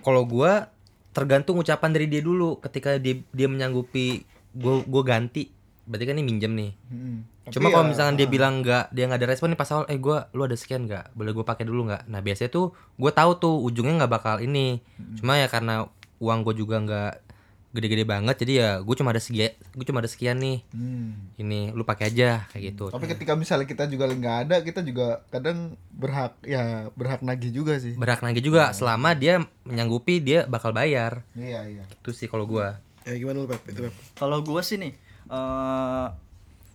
kalau 0.00 0.24
gua 0.24 0.72
tergantung 1.14 1.56
ucapan 1.62 1.90
dari 1.94 2.10
dia 2.10 2.20
dulu. 2.20 2.58
Ketika 2.58 2.98
dia 2.98 3.22
dia 3.30 3.48
menyanggupi 3.48 4.26
gua 4.52 4.82
gua 4.84 5.02
ganti 5.06 5.48
berarti 5.84 6.04
kan 6.04 6.16
ini 6.18 6.24
minjem 6.24 6.52
nih. 6.52 6.70
Cuma 7.52 7.68
Tapi 7.68 7.76
kalau 7.76 7.86
ya, 7.86 7.90
misalkan 7.92 8.16
dia 8.16 8.28
bilang 8.28 8.64
nggak 8.64 8.90
dia 8.90 9.04
nggak 9.04 9.20
ada 9.20 9.28
respon 9.30 9.52
nih 9.52 9.58
pas 9.60 9.70
awal 9.72 9.84
eh 9.88 10.00
gua 10.00 10.28
lu 10.36 10.42
ada 10.44 10.56
sekian 10.58 10.84
nggak? 10.84 11.16
Boleh 11.16 11.32
gua 11.32 11.44
pakai 11.46 11.64
dulu 11.64 11.88
nggak? 11.88 12.10
Nah 12.10 12.20
biasanya 12.20 12.50
tuh 12.52 12.76
gua 12.98 13.12
tahu 13.14 13.30
tuh 13.38 13.54
ujungnya 13.64 14.04
nggak 14.04 14.12
bakal 14.12 14.36
ini. 14.42 14.82
Cuma 15.16 15.38
ya 15.38 15.46
karena 15.48 15.88
uang 16.20 16.40
gua 16.44 16.54
juga 16.56 16.76
nggak 16.80 17.12
gede-gede 17.74 18.06
banget 18.06 18.38
jadi 18.38 18.52
ya 18.54 18.70
gua 18.80 18.94
cuma 18.94 19.10
ada 19.10 19.18
sekian 19.18 19.50
gua 19.70 19.82
cuma 19.82 19.98
ada 19.98 20.06
sekian 20.06 20.38
nih 20.38 20.62
Hmm. 20.70 21.34
ini 21.36 21.74
lu 21.74 21.82
pakai 21.82 22.08
aja 22.08 22.46
kayak 22.48 22.62
gitu 22.70 22.84
Tapi 22.88 23.10
ketika 23.10 23.34
misalnya 23.34 23.66
kita 23.66 23.84
juga 23.84 24.06
nggak 24.06 24.36
ada, 24.46 24.56
kita 24.60 24.80
juga 24.80 25.26
kadang 25.28 25.74
berhak 25.90 26.38
ya 26.40 26.86
berhak 26.92 27.20
nagih 27.20 27.50
juga 27.50 27.74
sih. 27.76 27.92
berhak 27.94 28.22
nagih 28.22 28.40
juga 28.40 28.70
selama 28.70 29.12
dia 29.12 29.42
menyanggupi 29.62 30.18
dia 30.18 30.46
bakal 30.46 30.70
bayar 30.70 31.26
Iya 31.34 31.66
iya. 31.68 31.84
itu 31.84 32.10
sih 32.10 32.24
kalau 32.24 32.46
gua 32.46 32.78
Ya 33.02 33.12
gimana 33.14 33.36
lu 33.36 33.46
Pep? 33.46 33.60
Itu 33.66 33.84
Pep. 33.84 33.94
Kalau 34.14 34.40
gue 34.40 34.62
sih 34.62 34.80
nih, 34.80 34.96
eh 35.28 36.06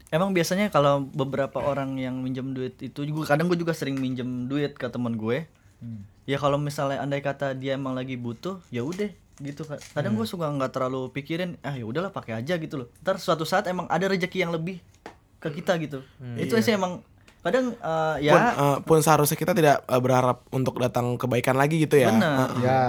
emang 0.10 0.30
biasanya 0.30 0.70
kalau 0.70 1.02
beberapa 1.06 1.58
orang 1.60 1.98
yang 1.98 2.20
minjem 2.20 2.52
duit 2.52 2.78
itu 2.78 3.02
juga 3.02 3.26
kadang 3.28 3.48
gue 3.48 3.58
juga 3.58 3.74
sering 3.74 3.98
minjem 3.98 4.46
duit 4.46 4.74
ke 4.74 4.86
teman 4.90 5.16
gue. 5.16 5.50
Ya 6.26 6.38
kalau 6.38 6.60
misalnya 6.60 7.02
andai 7.02 7.24
kata 7.24 7.56
dia 7.56 7.74
emang 7.74 7.96
lagi 7.96 8.14
butuh, 8.14 8.62
ya 8.70 8.84
udah 8.84 9.10
gitu 9.40 9.64
kan. 9.64 9.80
Kadang 9.96 10.14
gue 10.20 10.28
suka 10.28 10.52
nggak 10.52 10.72
terlalu 10.76 11.10
pikirin, 11.16 11.56
ah 11.64 11.74
ya 11.76 11.88
udahlah 11.88 12.12
pakai 12.12 12.40
aja 12.40 12.60
gitu 12.60 12.86
loh. 12.86 12.88
Ntar 13.04 13.18
suatu 13.18 13.48
saat 13.48 13.66
emang 13.72 13.88
ada 13.88 14.06
rezeki 14.06 14.44
yang 14.44 14.52
lebih 14.52 14.84
ke 15.40 15.50
kita 15.60 15.80
gitu. 15.80 16.04
Itu 16.36 16.60
sih 16.60 16.76
emang 16.76 17.02
kadang 17.40 17.72
eh, 17.72 18.16
ya 18.28 18.34
Pun, 18.36 18.44
eh, 18.44 18.78
pun 18.84 19.00
seharusnya 19.00 19.40
kita 19.40 19.56
tidak 19.56 19.80
eh, 19.88 20.02
berharap 20.04 20.44
untuk 20.52 20.76
datang 20.76 21.16
kebaikan 21.16 21.56
lagi 21.56 21.80
gitu 21.80 21.96
ya. 21.96 22.12
Benar. 22.12 22.48
Ya. 22.60 22.82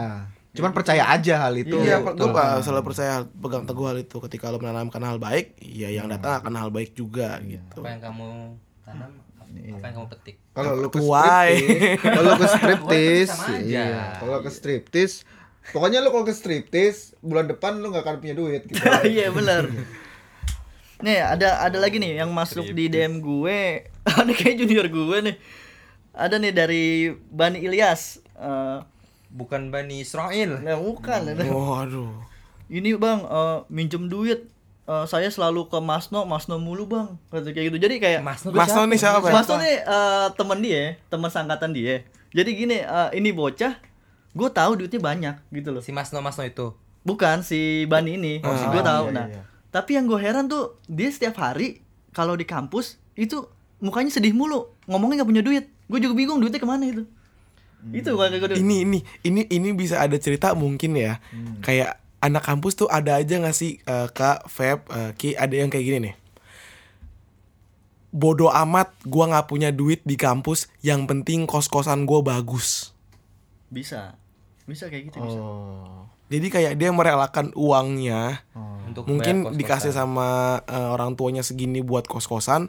Cuman 0.50 0.74
percaya 0.74 1.06
aja 1.06 1.46
hal 1.46 1.54
itu. 1.54 1.78
Iya, 1.78 2.02
gue 2.02 2.26
selalu 2.66 2.82
percaya 2.82 3.22
pegang 3.22 3.70
teguh 3.70 3.86
hal 3.86 4.02
itu. 4.02 4.18
Ketika 4.18 4.50
lo 4.50 4.58
menanamkan 4.58 4.98
hal 5.06 5.22
baik, 5.22 5.54
ya 5.62 5.94
yang 5.94 6.10
datang 6.10 6.42
akan 6.42 6.52
hal 6.58 6.70
baik 6.74 6.98
juga 6.98 7.38
gitu. 7.46 7.86
apa 7.86 7.88
yang 7.94 8.02
kamu 8.02 8.28
tanam 8.82 9.10
apa 9.50 9.86
yang 9.86 9.94
kamu 9.94 10.08
petik 10.14 10.36
Kalau 10.50 10.72
lu 10.74 10.88
ke 10.90 10.98
striptis, 10.98 11.98
kalau 12.02 12.32
ke 12.34 12.46
striptis, 12.50 13.28
Sama 13.30 13.46
aja. 13.54 13.62
iya. 13.62 14.02
Kalau 14.18 14.38
ke 14.42 14.50
striptis, 14.50 15.12
pokoknya 15.70 16.00
lu 16.00 16.08
kalau 16.10 16.24
ke 16.24 16.34
striptis 16.34 17.12
bulan 17.20 17.46
depan 17.46 17.78
lu 17.78 17.92
nggak 17.92 18.04
akan 18.04 18.16
punya 18.20 18.34
duit 18.34 18.62
gitu. 18.66 18.80
Iya 19.06 19.28
benar. 19.30 19.68
Nih 21.00 21.18
ada 21.20 21.64
ada 21.64 21.78
lagi 21.80 21.96
nih 21.96 22.20
yang 22.20 22.30
masuk 22.32 22.72
di 22.72 22.88
DM 22.92 23.24
gue. 23.24 23.88
Ada 24.20 24.32
kayak 24.32 24.64
junior 24.64 24.88
gue 24.88 25.18
nih. 25.32 25.36
Ada 26.16 26.40
nih 26.40 26.52
dari 26.56 26.84
Bani 27.12 27.60
Ilyas. 27.60 28.20
Eh, 28.36 28.78
bukan 29.30 29.70
Bani 29.70 30.02
Israel 30.02 30.60
nah 30.60 30.76
bukan. 30.76 31.36
Waduh. 31.36 32.10
Ini 32.68 32.96
bang 32.96 33.20
eh, 33.24 33.58
minjem 33.68 34.08
duit. 34.08 34.48
Eh, 34.90 35.04
saya 35.06 35.30
selalu 35.30 35.70
ke 35.70 35.78
Masno, 35.78 36.26
Masno 36.26 36.58
mulu 36.58 36.90
bang. 36.90 37.14
Kata 37.30 37.54
kayak 37.54 37.70
gitu. 37.70 37.78
Jadi 37.78 37.94
kayak 38.02 38.20
Masno 38.26 38.50
Mas 38.50 38.74
nih 38.74 38.98
siapa? 38.98 39.30
Masno 39.30 39.56
nih 39.62 39.86
eh, 39.86 40.26
temen 40.34 40.58
dia, 40.58 40.84
teman 41.06 41.30
sangkatan 41.30 41.70
dia. 41.70 42.02
Jadi 42.34 42.50
gini, 42.54 42.78
eh, 42.82 43.10
ini 43.14 43.30
bocah, 43.30 43.78
gue 44.30 44.48
tahu 44.50 44.78
duitnya 44.78 45.00
banyak 45.02 45.34
gitu 45.50 45.68
loh. 45.74 45.82
si 45.82 45.90
Masno 45.90 46.22
Masno 46.22 46.46
itu 46.46 46.72
Bukan 47.00 47.40
si 47.40 47.88
Bani 47.88 48.20
ini, 48.20 48.44
Oh, 48.44 48.52
gue 48.52 48.82
tahu. 48.84 49.08
iya, 49.08 49.16
nah, 49.16 49.26
iya. 49.32 49.42
tapi 49.72 49.96
yang 49.96 50.04
gue 50.04 50.20
heran 50.20 50.52
tuh 50.52 50.76
dia 50.84 51.08
setiap 51.08 51.40
hari 51.40 51.80
kalau 52.12 52.36
di 52.36 52.44
kampus 52.44 53.00
itu 53.16 53.48
mukanya 53.80 54.12
sedih 54.12 54.36
mulu, 54.36 54.68
ngomongnya 54.84 55.24
nggak 55.24 55.30
punya 55.32 55.42
duit. 55.42 55.64
Gue 55.88 55.98
juga 56.04 56.12
bingung 56.12 56.36
duitnya 56.44 56.60
ke 56.60 56.68
mana 56.68 56.84
itu. 56.84 57.08
Itu 57.88 58.12
kalau 58.12 58.28
gue 58.28 58.60
ini 58.60 58.84
ini 58.84 58.98
ini 59.24 59.48
ini 59.48 59.68
bisa 59.72 59.96
ada 59.96 60.12
cerita 60.20 60.52
mungkin 60.52 60.92
ya 60.92 61.16
kayak 61.64 61.96
anak 62.20 62.44
kampus 62.44 62.76
tuh 62.76 62.88
ada 62.92 63.16
aja 63.16 63.40
nggak 63.40 63.56
sih 63.56 63.80
eh, 63.80 64.06
kak 64.12 64.44
Feb 64.52 64.84
eh, 64.92 65.10
Ki 65.16 65.32
ada 65.32 65.56
yang 65.56 65.72
kayak 65.72 65.84
gini 65.88 65.98
nih 66.12 66.14
bodoh 68.10 68.52
amat 68.52 68.92
gua 69.06 69.30
nggak 69.32 69.48
punya 69.48 69.70
duit 69.72 70.02
di 70.04 70.18
kampus 70.20 70.68
yang 70.84 71.08
penting 71.08 71.48
kos 71.48 71.70
kosan 71.70 72.04
gua 72.04 72.20
bagus 72.20 72.92
bisa, 73.70 74.18
bisa 74.64 74.86
kayak 74.86 75.08
gitu 75.08 75.18
bisa. 75.18 75.38
Oh. 75.38 76.04
jadi 76.26 76.46
kayak 76.46 76.72
dia 76.74 76.90
merelakan 76.90 77.54
uangnya 77.54 78.42
untuk 78.84 79.06
mungkin 79.06 79.46
bayar 79.46 79.56
dikasih 79.56 79.90
kos-kosan. 79.90 80.10
sama 80.10 80.28
eh, 80.62 80.88
orang 80.90 81.14
tuanya 81.14 81.40
segini 81.40 81.80
buat 81.80 82.04
kos 82.04 82.26
kosan 82.26 82.68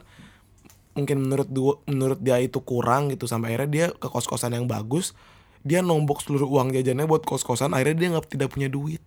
mungkin 0.92 1.18
menurut 1.20 1.48
du- 1.48 1.80
menurut 1.84 2.18
dia 2.18 2.36
itu 2.36 2.60
kurang 2.60 3.08
gitu 3.08 3.24
sampai 3.24 3.52
akhirnya 3.52 3.68
dia 3.68 3.86
ke 3.90 4.06
kos 4.06 4.24
kosan 4.24 4.52
yang 4.52 4.64
bagus 4.64 5.16
dia 5.62 5.78
nombok 5.78 6.20
seluruh 6.20 6.46
uang 6.48 6.70
jajannya 6.70 7.04
buat 7.04 7.22
kos 7.22 7.42
kosan 7.42 7.70
akhirnya 7.70 7.96
dia 7.96 8.08
nggak 8.10 8.28
tidak 8.28 8.48
punya 8.48 8.66
duit 8.66 9.02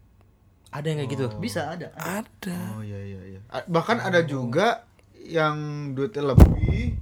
ada 0.69 0.85
yang 0.85 0.99
kayak 0.99 1.11
gitu 1.13 1.25
Bisa 1.37 1.71
ada. 1.71 1.87
ada 1.95 2.57
Oh 2.73 2.83
iya 2.83 2.99
iya 2.99 3.21
iya. 3.25 3.39
A- 3.47 3.63
Bahkan 3.63 4.01
ada 4.01 4.19
juga 4.21 4.83
yang 5.15 5.55
duitnya 5.91 6.21
lebih 6.27 6.99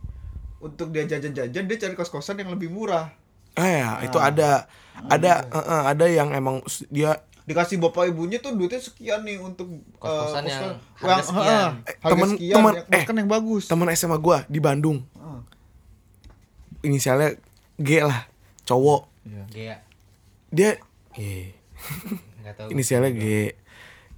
untuk 0.60 0.90
dia 0.90 1.04
jajan-jajan 1.04 1.66
dia 1.66 1.78
cari 1.78 1.92
kos-kosan 1.92 2.38
yang 2.38 2.48
lebih 2.50 2.70
murah. 2.70 3.10
Eh 3.56 3.74
ya, 3.78 4.02
itu 4.02 4.18
ada 4.18 4.66
ada 5.04 5.32
eh, 5.44 5.58
eh, 5.64 5.84
ada 5.88 6.06
yang 6.06 6.30
emang 6.32 6.60
dia 6.88 7.22
Dikasih 7.44 7.76
bapak 7.78 8.08
ibunya 8.08 8.40
tuh 8.40 8.52
duitnya 8.52 8.80
sekian 8.80 9.20
nih 9.22 9.36
untuk 9.38 9.68
eh, 9.68 10.00
Kos-kosan 10.00 10.44
yang 10.46 10.64
kos-kosan. 10.96 10.96
harga 10.96 11.22
sekian. 11.22 11.44
eh, 11.84 11.96
harga 12.00 12.10
Temen- 12.10 12.32
sekian, 12.32 12.56
temen- 12.56 12.72
yang- 12.74 12.88
eh, 12.88 12.92
bahkan 12.96 13.16
yang 13.16 13.30
bagus. 13.30 13.64
teman 13.68 13.88
SMA 13.92 14.18
gua 14.18 14.38
di 14.48 14.58
Bandung. 14.58 15.04
Ah. 15.14 15.44
Inisialnya 16.82 17.36
G 17.76 17.90
lah, 18.02 18.28
cowok. 18.64 19.02
Iya. 19.52 19.76
Dia 20.50 20.70
eh, 21.16 21.52
Enggak 22.40 22.54
tahu. 22.56 22.68
inisialnya 22.70 23.12
G. 23.12 23.56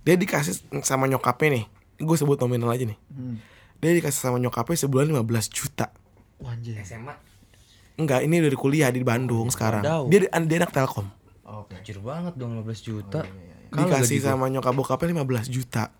Dia 0.01 0.15
dikasih 0.15 0.53
sama 0.81 1.05
nyokapnya 1.05 1.49
nih. 1.55 1.65
Gue 1.97 2.15
sebut 2.15 2.37
nominal 2.37 2.69
aja 2.69 2.83
nih. 2.83 2.97
Hmm. 3.07 3.41
Dia 3.79 3.89
dikasih 3.91 4.19
sama 4.19 4.37
nyokapnya 4.37 4.77
sebulan 4.77 5.09
15 5.09 5.25
juta. 5.47 5.89
Wah, 6.37 6.53
anjir. 6.53 6.77
SMA. 6.79 7.17
Enggak, 7.95 8.27
ini 8.27 8.43
dari 8.43 8.57
kuliah 8.59 8.91
di 8.91 8.99
Bandung 9.01 9.47
sekarang. 9.47 9.83
Wadaw. 9.83 10.11
Dia 10.11 10.27
dia 10.27 10.57
anak 10.59 10.71
Telkom. 10.75 11.07
Oke. 11.47 11.79
Kecil 11.79 12.03
banget 12.03 12.35
dong 12.35 12.59
15 12.59 12.81
juta. 12.83 13.23
Dikasih 13.71 14.19
sama 14.19 14.51
nyokap 14.51 14.75
bokapnya 14.75 15.23
15 15.23 15.47
juta. 15.47 15.95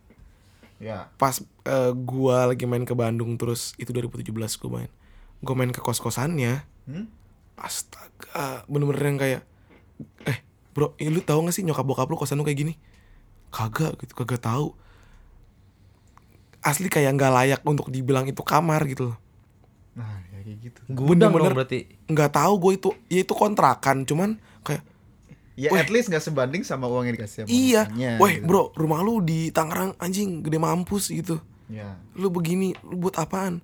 Ya. 0.79 1.07
Pas 1.15 1.39
eh, 1.63 1.91
gua 1.95 2.51
lagi 2.51 2.67
main 2.67 2.83
ke 2.83 2.91
Bandung 2.91 3.39
terus 3.39 3.71
itu 3.79 3.95
2017 3.95 4.27
gua 4.59 4.71
main. 4.83 4.91
Gua 5.39 5.55
main 5.55 5.71
ke 5.71 5.79
kos-kosannya. 5.79 6.67
Hmm? 6.83 7.07
Astaga, 7.55 8.67
bener-bener 8.67 9.03
yang 9.07 9.19
kayak 9.19 9.41
eh, 10.27 10.43
bro, 10.75 10.91
eh, 10.99 11.07
lu 11.07 11.23
tahu 11.23 11.47
gak 11.47 11.55
sih 11.55 11.63
nyokap 11.63 11.87
bokap 11.87 12.11
lu 12.11 12.19
kosan 12.19 12.35
lu 12.35 12.43
kayak 12.43 12.59
gini? 12.59 12.73
Kagak 13.55 13.95
gitu, 14.03 14.11
kagak 14.11 14.43
tahu. 14.43 14.75
Asli 16.59 16.91
kayak 16.91 17.15
nggak 17.15 17.31
layak 17.31 17.61
untuk 17.63 17.87
dibilang 17.87 18.27
itu 18.27 18.43
kamar 18.43 18.83
gitu 18.89 19.13
loh. 19.13 19.17
Nah, 19.95 20.19
ya 20.27 20.39
kayak 20.41 20.59
gitu. 20.61 20.79
Gudang 20.87 21.31
Bener-bener 21.31 21.49
dong 21.49 21.57
berarti. 21.57 21.79
nggak 22.05 22.31
tahu 22.31 22.53
gue 22.57 22.71
itu 22.75 22.89
ya 23.07 23.19
itu 23.21 23.31
kontrakan 23.31 24.03
cuman 24.03 24.29
kayak 24.61 24.83
Ya 25.55 25.71
at 25.71 25.87
least 25.87 26.11
nggak 26.11 26.19
sebanding 26.21 26.61
sama 26.61 26.83
uang 26.85 27.07
yang 27.07 27.15
dikasih 27.15 27.37
sama 27.37 27.47
iya 27.47 27.87
weh 28.17 28.35
gitu. 28.35 28.45
bro 28.45 28.63
rumah 28.73 28.99
lu 28.99 29.19
di 29.19 29.49
Tangerang 29.49 29.95
anjing 29.97 30.39
gede 30.41 30.57
mampus 30.57 31.07
gitu 31.09 31.39
Ya. 31.65 31.95
lu 32.11 32.27
begini 32.27 32.75
lu 32.83 32.99
buat 32.99 33.15
apaan 33.15 33.63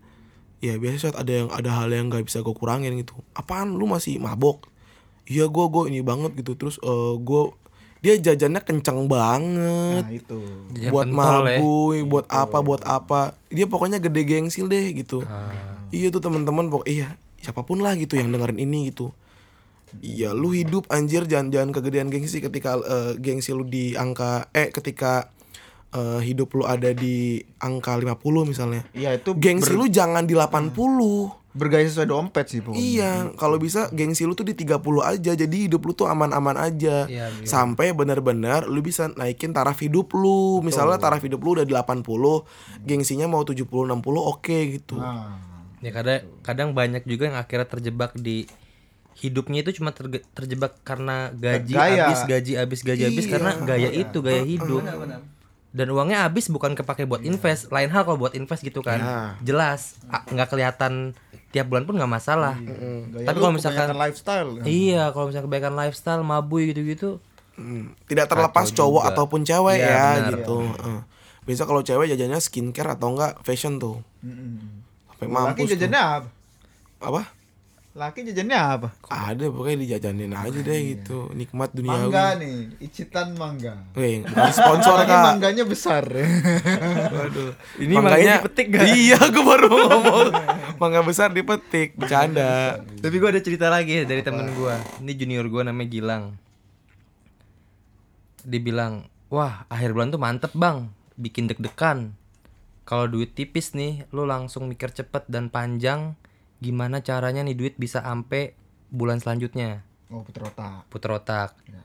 ya 0.58 0.74
biasa 0.76 0.98
saat 1.06 1.18
ada 1.20 1.32
yang 1.36 1.50
ada 1.50 1.70
hal 1.76 1.90
yang 1.90 2.08
nggak 2.08 2.24
bisa 2.24 2.40
gue 2.40 2.50
kurangin 2.52 2.96
gitu 2.96 3.14
apaan 3.32 3.76
lu 3.76 3.86
masih 3.86 4.18
mabok 4.18 4.72
iya 5.24 5.46
gue 5.46 5.66
gue 5.68 5.84
ini 5.86 6.00
banget 6.00 6.32
gitu 6.34 6.56
terus 6.56 6.80
eh 6.80 7.14
gue 7.18 7.44
dia 8.02 8.18
jajannya 8.18 8.62
kenceng 8.66 9.06
banget. 9.06 10.04
Nah, 10.04 10.12
itu. 10.12 10.42
Buat 10.90 11.08
ya. 11.08 11.14
mabui 11.14 12.02
buat 12.02 12.26
apa 12.28 12.58
buat 12.66 12.82
apa. 12.82 13.38
Dia 13.54 13.70
pokoknya 13.70 14.02
gede 14.02 14.22
gengsil 14.26 14.66
deh 14.66 14.90
gitu. 14.98 15.22
Ah. 15.30 15.54
iya 15.92 16.08
tuh 16.08 16.24
teman-teman 16.24 16.72
pokok 16.72 16.88
iya 16.88 17.20
siapa 17.44 17.68
pun 17.68 17.84
lah 17.84 17.94
gitu 18.00 18.18
yang 18.18 18.34
dengerin 18.34 18.58
ini 18.58 18.90
gitu. 18.90 19.14
Iya 20.00 20.32
lu 20.32 20.56
hidup 20.56 20.88
anjir 20.88 21.28
jangan 21.28 21.52
jangan 21.52 21.70
kegedean 21.76 22.08
gengsi 22.08 22.40
ketika 22.40 22.80
eh, 22.80 23.12
gengsi 23.20 23.52
lu 23.52 23.68
di 23.68 23.94
angka 23.94 24.48
eh 24.56 24.72
ketika 24.72 25.28
eh, 25.92 26.20
hidup 26.24 26.56
lu 26.56 26.64
ada 26.64 26.96
di 26.96 27.44
angka 27.60 28.00
50 28.00 28.18
misalnya. 28.48 28.88
Iya, 28.96 29.20
itu 29.20 29.36
gengsi 29.36 29.76
ber- 29.76 29.78
lu 29.78 29.86
jangan 29.92 30.24
di 30.24 30.34
80 30.34 31.41
bergaya 31.52 31.84
sesuai 31.84 32.08
dompet 32.08 32.46
sih 32.48 32.60
pokoknya. 32.60 32.80
Iya, 32.80 33.12
kalau 33.36 33.56
bisa 33.56 33.92
gengsi 33.92 34.24
lu 34.24 34.32
tuh 34.32 34.44
di 34.44 34.56
30 34.56 34.80
aja. 35.02 35.32
Jadi 35.34 35.68
hidup 35.68 35.82
lu 35.82 35.92
tuh 35.92 36.06
aman-aman 36.06 36.56
aja. 36.56 37.06
Iya, 37.06 37.28
iya. 37.28 37.44
Sampai 37.44 37.92
benar-benar 37.92 38.66
lu 38.66 38.80
bisa 38.80 39.12
naikin 39.12 39.52
taraf 39.52 39.76
hidup 39.78 40.12
lu. 40.14 40.60
Misalnya 40.62 40.96
taraf 40.98 41.20
hidup 41.20 41.40
lu 41.40 41.54
udah 41.54 41.64
di 41.64 41.72
80, 41.72 42.48
gengsinya 42.82 43.28
mau 43.28 43.44
70 43.44 43.64
60 43.86 44.00
oke 44.22 44.58
gitu. 44.72 44.96
Nah, 44.96 45.52
Ya 45.78 45.90
kadang 45.90 46.22
kadang 46.42 46.70
banyak 46.72 47.04
juga 47.04 47.26
yang 47.26 47.36
akhirnya 47.36 47.66
terjebak 47.68 48.14
di 48.14 48.46
hidupnya 49.14 49.62
itu 49.62 49.76
cuma 49.76 49.90
terge- 49.90 50.22
terjebak 50.32 50.78
karena 50.82 51.30
gaji 51.32 51.74
Gaya. 51.74 52.06
habis 52.06 52.22
gaji 52.24 52.54
habis 52.56 52.80
gaji 52.82 53.04
habis 53.04 53.26
Iya. 53.26 53.32
karena 53.32 53.52
gaya 53.60 53.90
itu 53.92 54.18
gaya 54.20 54.42
hidup 54.42 54.86
dan 55.72 55.88
uangnya 55.90 56.22
habis 56.22 56.48
bukan 56.48 56.74
kepake 56.74 57.04
buat 57.06 57.22
invest 57.22 57.70
lain 57.70 57.90
hal 57.90 58.04
kalau 58.04 58.20
buat 58.20 58.36
invest 58.36 58.62
gitu 58.62 58.80
kan 58.80 59.00
Ya. 59.00 59.18
jelas 59.42 59.98
nggak 60.28 60.48
kelihatan 60.48 61.18
tiap 61.52 61.68
bulan 61.68 61.84
pun 61.84 61.94
nggak 61.94 62.08
masalah 62.10 62.56
gaya 62.58 63.28
Tapi 63.28 63.38
kalau 63.38 63.54
misalkan- 63.54 63.92
lifestyle. 63.94 64.50
iya 64.64 65.12
kalau 65.12 65.28
misalnya 65.28 65.46
kebaikan 65.46 65.74
lifestyle 65.74 66.22
mabui 66.22 66.72
gitu-gitu 66.72 67.20
Hmm, 67.52 67.94
Tidak 68.06 68.26
terlepas 68.26 68.64
Kacau 68.66 68.88
cowok 68.90 69.04
juga. 69.04 69.12
ataupun 69.12 69.40
cewek 69.44 69.78
Iya, 69.78 69.86
ya 69.86 70.06
benar. 70.18 70.30
gitu. 70.34 70.58
Heeh. 70.64 71.00
Biasa 71.44 71.64
kalau 71.64 71.82
cewek 71.82 72.08
jajannya 72.08 72.40
skincare 72.40 72.90
atau 72.92 73.12
enggak 73.12 73.38
fashion 73.42 73.76
tuh. 73.78 74.00
Sampai 75.12 75.28
mampus. 75.28 75.60
tuh. 75.62 75.70
jajannya 75.70 76.02
apa? 76.02 76.28
Apa? 77.04 77.22
Laki 77.92 78.24
jajannya 78.24 78.56
apa? 78.56 78.88
Ada 79.12 79.52
pokoknya 79.52 79.84
dijajanin 79.84 80.32
aja 80.32 80.60
deh 80.64 80.80
gitu. 80.96 81.28
Nikmat 81.36 81.76
duniawi. 81.76 82.08
Mangga 82.08 82.40
nih, 82.40 82.56
icitan 82.80 83.36
mangga. 83.36 83.84
Weh, 84.00 84.24
bukan 84.24 84.52
sponsor 84.56 85.04
kak. 85.04 85.36
mangganya 85.36 85.68
besar. 85.68 86.08
Waduh. 87.20 87.52
Ini 87.84 87.92
mangganya 88.00 88.40
dipetik 88.40 88.72
gak? 88.72 88.88
Iya, 88.88 89.20
gue 89.28 89.44
baru 89.44 89.68
mau 89.68 89.80
ngomong. 89.92 90.28
Mangga 90.80 91.04
besar 91.04 91.36
dipetik, 91.36 92.00
bercanda. 92.00 92.80
Tapi 92.80 93.16
gue 93.20 93.28
ada 93.28 93.44
cerita 93.44 93.68
lagi 93.68 94.08
dari 94.08 94.24
temen 94.24 94.48
gue. 94.56 94.76
Ini 95.04 95.12
junior 95.12 95.52
gue 95.52 95.62
namanya 95.68 95.90
Gilang. 95.92 96.24
Dibilang, 98.48 99.12
wah 99.28 99.68
akhir 99.68 99.92
bulan 99.92 100.16
tuh 100.16 100.22
mantep 100.24 100.56
bang, 100.56 100.96
bikin 101.20 101.52
deg-degan. 101.52 102.16
Kalau 102.88 103.12
duit 103.12 103.36
tipis 103.36 103.76
nih, 103.76 104.08
lu 104.16 104.24
langsung 104.24 104.72
mikir 104.72 104.96
cepet 104.96 105.28
dan 105.28 105.52
panjang. 105.52 106.16
Gimana 106.62 107.02
caranya 107.02 107.42
nih 107.42 107.58
duit 107.58 107.76
bisa 107.76 108.06
ampe 108.06 108.54
bulan 108.94 109.18
selanjutnya? 109.18 109.82
oh, 110.12 110.22
puter 110.22 110.44
otak. 110.46 110.86
Puter 110.92 111.12
otak. 111.12 111.52
Ya. 111.66 111.82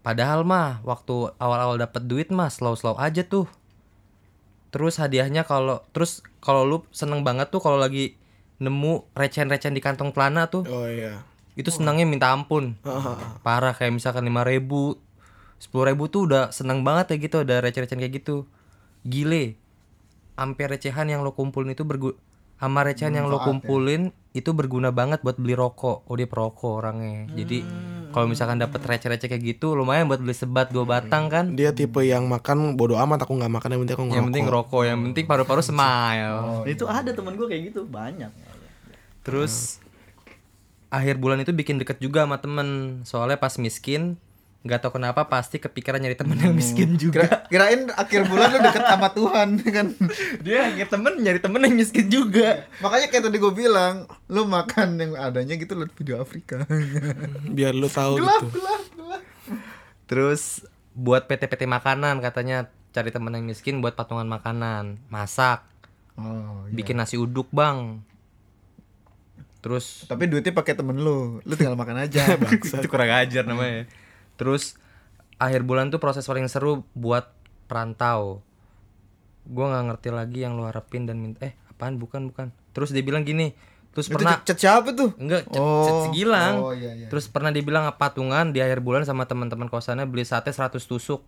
Padahal 0.00 0.46
mah 0.46 0.80
waktu 0.86 1.32
awal-awal 1.36 1.76
dapet 1.76 2.06
duit 2.06 2.28
mah 2.32 2.48
slow-slow 2.48 2.96
aja 2.96 3.24
tuh. 3.24 3.48
Terus 4.70 5.02
hadiahnya 5.02 5.42
kalau 5.42 5.82
terus 5.90 6.22
kalau 6.38 6.62
lu 6.62 6.76
seneng 6.94 7.26
banget 7.26 7.50
tuh 7.50 7.58
kalau 7.58 7.76
lagi 7.76 8.14
nemu 8.60 9.08
recehan-recehan 9.16 9.72
di 9.72 9.80
kantong 9.82 10.12
celana 10.12 10.46
tuh 10.52 10.68
Oh 10.68 10.84
iya. 10.84 11.24
itu 11.56 11.72
senangnya 11.72 12.04
minta 12.04 12.28
ampun 12.28 12.76
parah 13.44 13.72
kayak 13.72 13.96
misalkan 13.96 14.28
lima 14.28 14.44
ribu 14.44 15.00
sepuluh 15.56 15.88
ribu 15.88 16.12
tuh 16.12 16.28
udah 16.28 16.52
seneng 16.52 16.84
banget 16.84 17.16
ya 17.16 17.16
gitu 17.24 17.36
ada 17.42 17.64
receh-recehan 17.64 18.00
kayak 18.00 18.20
gitu 18.20 18.44
gile 19.02 19.56
ampe 20.36 20.64
recehan 20.68 21.08
yang 21.08 21.24
lo 21.24 21.32
kumpulin 21.32 21.72
itu 21.72 21.88
bergu 21.88 22.16
sama 22.60 22.84
recehan 22.84 23.16
yang 23.16 23.32
lo 23.32 23.40
Manfaat 23.40 23.48
ya. 23.48 23.56
Itu 24.30 24.54
berguna 24.54 24.94
banget 24.94 25.26
buat 25.26 25.34
beli 25.34 25.58
rokok. 25.58 26.06
Oh 26.06 26.14
dia 26.14 26.30
perokok 26.30 26.78
orangnya. 26.78 27.26
Jadi 27.34 27.66
kalau 28.14 28.30
misalkan 28.30 28.62
dapat 28.62 28.78
receh-receh 28.78 29.26
kayak 29.26 29.42
gitu 29.42 29.74
lumayan 29.74 30.06
buat 30.06 30.22
beli 30.22 30.34
sebat 30.34 30.70
dua 30.70 30.86
batang 30.86 31.26
kan? 31.26 31.58
Dia 31.58 31.74
tipe 31.74 31.98
yang 32.06 32.30
makan 32.30 32.78
bodo 32.78 32.94
amat 33.02 33.26
aku 33.26 33.34
nggak 33.34 33.50
makan 33.50 33.68
yang 33.74 33.80
penting 33.82 33.96
aku 33.98 34.04
ngerokok. 34.06 34.18
yang 34.18 34.26
penting 34.30 34.46
rokok 34.46 34.82
yang 34.86 35.00
penting 35.02 35.24
paru-paru 35.26 35.62
smile. 35.66 36.62
Itu 36.62 36.86
ada 36.86 37.10
temen 37.10 37.34
gue 37.34 37.46
kayak 37.50 37.62
gitu 37.74 37.90
banyak. 37.90 38.30
Terus 39.26 39.82
akhir 40.94 41.18
bulan 41.18 41.42
itu 41.42 41.50
bikin 41.50 41.82
deket 41.82 41.98
juga 41.98 42.22
sama 42.22 42.38
temen. 42.38 43.02
Soalnya 43.02 43.38
pas 43.42 43.58
miskin 43.58 44.14
nggak 44.60 44.80
tahu 44.84 45.00
kenapa 45.00 45.24
pasti 45.24 45.56
kepikiran 45.56 46.04
nyari 46.04 46.20
temen 46.20 46.36
yang 46.36 46.52
miskin 46.52 46.92
juga 47.00 47.24
Kira, 47.24 47.48
kirain 47.48 47.88
akhir 47.96 48.28
bulan 48.28 48.52
lu 48.52 48.58
deket 48.60 48.84
sama 48.84 49.08
Tuhan 49.16 49.48
kan. 49.56 49.86
Dia 50.44 50.68
akhir 50.68 50.92
temen 50.92 51.12
nyari 51.16 51.40
temen 51.40 51.64
yang 51.64 51.76
miskin 51.80 52.12
juga 52.12 52.68
Makanya 52.84 53.08
kayak 53.08 53.24
tadi 53.24 53.40
gue 53.40 53.52
bilang, 53.56 54.04
lu 54.28 54.44
makan 54.44 55.00
yang 55.00 55.12
adanya 55.16 55.56
gitu 55.56 55.72
liat 55.72 55.96
video 55.96 56.20
Afrika. 56.20 56.68
Biar 57.56 57.72
lu 57.72 57.88
tahu 57.88 58.20
gelap, 58.20 58.44
gitu. 58.44 58.60
gelap, 58.60 58.82
gelap. 59.00 59.22
Terus 60.04 60.68
buat 60.92 61.24
PT-PT 61.24 61.64
makanan 61.64 62.20
katanya 62.20 62.68
cari 62.92 63.08
temen 63.08 63.32
yang 63.32 63.48
miskin 63.48 63.80
buat 63.80 63.96
patungan 63.96 64.28
makanan 64.28 65.00
Masak 65.08 65.64
Oh, 66.20 66.68
iya. 66.68 66.76
Bikin 66.76 67.00
nasi 67.00 67.16
uduk 67.16 67.48
bang 67.48 68.04
Terus 69.64 70.04
Tapi 70.04 70.28
duitnya 70.28 70.52
pakai 70.52 70.76
temen 70.76 71.00
lu, 71.00 71.40
lu 71.40 71.54
tinggal 71.56 71.80
makan 71.80 72.04
aja. 72.04 72.36
itu 72.76 72.88
kurang 72.92 73.08
ajar 73.08 73.48
namanya 73.48 73.88
terus 74.40 74.80
akhir 75.36 75.60
bulan 75.62 75.88
tuh 75.88 75.98
proses 75.98 76.24
paling 76.24 76.48
seru 76.48 76.88
buat 76.92 77.28
perantau 77.66 78.40
gua 79.42 79.66
nggak 79.68 79.84
ngerti 79.86 80.08
lagi 80.10 80.38
yang 80.40 80.54
lu 80.54 80.64
harapin 80.64 81.04
dan 81.04 81.16
minta 81.16 81.44
eh 81.44 81.52
apaan 81.68 81.96
bukan 81.96 82.24
bukan 82.26 82.46
terus 82.70 82.88
dia 82.88 83.00
bilang 83.00 83.20
gini 83.20 83.52
terus 83.90 84.06
Itu 84.06 84.16
pernah 84.16 84.38
chat 84.40 84.56
siapa 84.56 84.90
tuh? 84.90 85.12
enggak 85.16 85.44
cet, 85.44 85.58
Oh. 85.58 86.06
segilang 86.06 86.54
Oh, 86.58 86.72
iya, 86.72 86.94
iya. 86.94 87.06
terus 87.06 87.26
pernah 87.26 87.50
dibilang 87.50 87.90
patungan 87.92 88.48
di 88.48 88.58
akhir 88.58 88.80
bulan 88.80 89.02
sama 89.02 89.24
teman-teman 89.24 89.66
kosannya 89.66 90.04
beli 90.04 90.22
sate 90.22 90.48
100 90.48 90.78
tusuk 90.80 91.20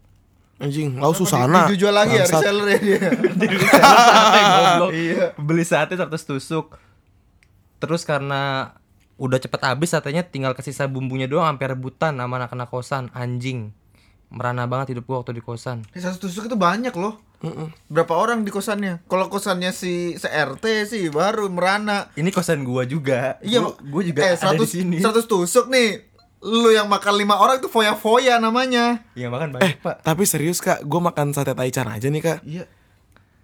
Anjing, 0.56 0.94
lau 0.94 1.10
Susana. 1.10 1.66
Dijual 1.66 1.90
lagi 1.90 2.14
ya 2.14 2.22
reseller 2.22 2.68
ya 2.68 2.78
dia. 2.78 3.00
sate 3.74 4.40
goblok 4.46 4.90
Iya. 4.94 5.26
beli 5.36 5.64
sate 5.64 5.92
100 5.92 6.06
tusuk 6.22 6.78
terus 7.78 8.02
karena 8.02 8.70
udah 9.22 9.38
cepet 9.38 9.60
habis 9.62 9.88
satenya 9.88 10.26
tinggal 10.26 10.50
kesisa 10.50 10.84
bumbunya 10.84 11.24
doang 11.24 11.46
sampai 11.46 11.70
rebutan 11.70 12.18
sama 12.18 12.34
anak-anak 12.36 12.66
kosan 12.66 13.06
anjing 13.12 13.70
merana 14.28 14.66
banget 14.66 14.92
hidup 14.92 15.06
gua 15.06 15.16
waktu 15.20 15.32
di 15.32 15.40
kosan 15.40 15.86
Eh, 15.92 16.00
satu 16.00 16.26
tusuk 16.26 16.48
itu 16.48 16.56
banyak 16.56 16.90
loh. 16.92 17.22
Berapa 17.86 18.14
orang 18.14 18.42
di 18.42 18.50
kosannya? 18.50 19.02
Kalau 19.04 19.26
kosannya 19.26 19.70
si 19.70 20.14
se-RT 20.14 20.62
sih 20.84 21.10
baru 21.10 21.46
merana. 21.46 22.06
Ini 22.14 22.30
kosan 22.30 22.62
gua 22.62 22.82
juga. 22.82 23.36
Iya, 23.40 23.58
gua, 23.60 23.74
gua 23.82 24.02
juga 24.02 24.20
eh, 24.22 24.32
ada 24.32 24.54
100, 24.54 24.62
di 24.62 24.66
sini. 24.68 24.96
100 24.98 25.26
tusuk 25.26 25.66
nih. 25.66 26.06
Lu 26.40 26.70
yang 26.70 26.86
makan 26.86 27.14
lima 27.14 27.36
orang 27.36 27.58
itu 27.58 27.66
foya-foya 27.66 28.38
namanya. 28.38 29.02
Iya 29.12 29.26
makan 29.26 29.50
Eh, 29.50 29.54
banyak, 29.54 29.78
Pak. 29.78 29.96
tapi 30.02 30.22
serius 30.22 30.58
kak, 30.58 30.82
gue 30.82 31.00
makan 31.00 31.30
sate 31.30 31.50
taichan 31.52 31.86
aja 31.86 32.06
nih 32.06 32.22
kak. 32.24 32.38
Iya. 32.42 32.64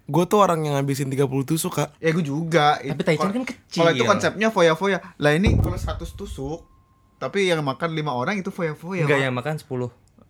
Gue 0.09 0.25
tuh 0.25 0.41
orang 0.41 0.65
yang 0.65 0.73
ngabisin 0.73 1.13
30 1.13 1.29
tusuk 1.45 1.77
kak. 1.77 1.93
Ya 2.01 2.09
gue 2.09 2.25
juga. 2.25 2.81
Tapi 2.81 3.01
Taichan 3.05 3.29
kan 3.29 3.43
kecil. 3.45 3.85
Kalau 3.85 3.91
itu 3.93 4.03
konsepnya 4.09 4.49
foya-foya. 4.49 4.97
Lah 5.21 5.31
ini 5.37 5.53
kalau 5.61 5.77
100 5.77 6.01
tusuk 6.17 6.65
tapi 7.19 7.51
yang 7.51 7.61
makan 7.61 7.93
lima 7.93 8.15
orang 8.15 8.41
itu 8.41 8.49
foya-foya. 8.49 9.05
Enggak 9.05 9.21
yang 9.21 9.35
makan 9.37 9.61
10. 9.61 9.69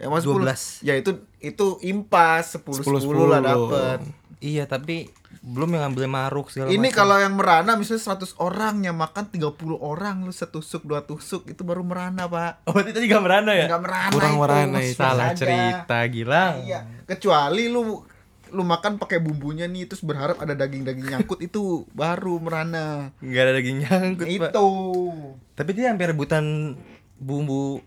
Yang 0.02 0.10
mas 0.12 0.24
10. 0.28 0.84
12. 0.84 0.88
Ya 0.88 0.94
itu 1.00 1.12
itu 1.40 1.66
impas 1.88 2.60
10 2.60 2.84
10, 2.84 3.08
10, 3.08 3.32
lah 3.32 3.40
dapet. 3.40 4.00
Iya, 4.40 4.64
tapi 4.72 5.12
belum 5.40 5.76
yang 5.76 5.92
ngambil 5.92 6.08
maruk 6.08 6.48
segala 6.52 6.72
Ini 6.72 6.90
kalau 6.96 7.16
yang 7.20 7.36
merana 7.36 7.76
misalnya 7.76 8.16
100 8.16 8.40
orang 8.40 8.84
yang 8.84 8.96
makan 8.96 9.28
30 9.32 9.56
orang 9.80 10.24
lu 10.24 10.32
setusuk 10.32 10.84
dua 10.88 11.04
tusuk 11.04 11.48
itu 11.52 11.62
baru 11.68 11.84
merana, 11.84 12.28
Pak. 12.28 12.64
Oh, 12.68 12.72
berarti 12.72 12.96
tadi 12.96 13.12
gak 13.12 13.24
merana 13.24 13.52
ya? 13.52 13.68
Enggak 13.68 13.84
merana 13.84 14.12
Kurang 14.16 14.36
itu. 14.36 14.42
merana 14.42 14.78
itu. 14.80 14.96
Salah 14.96 15.36
aja. 15.36 15.44
cerita, 15.44 15.98
Gilang. 16.08 16.64
Iya, 16.64 16.80
kecuali 17.04 17.68
lu 17.68 18.00
lu 18.52 18.66
makan 18.66 18.98
pakai 18.98 19.22
bumbunya 19.22 19.70
nih 19.70 19.86
terus 19.90 20.02
berharap 20.02 20.42
ada 20.42 20.54
daging-daging 20.54 21.10
nyangkut 21.14 21.40
itu 21.42 21.86
baru 21.94 22.38
merana. 22.42 23.14
Enggak 23.22 23.42
ada 23.46 23.54
daging 23.62 23.78
nyangkut, 23.86 24.28
Pak. 24.28 24.52
itu. 24.54 24.70
Tapi 25.54 25.70
dia 25.76 25.94
hampir 25.94 26.10
rebutan 26.12 26.76
bumbu 27.20 27.82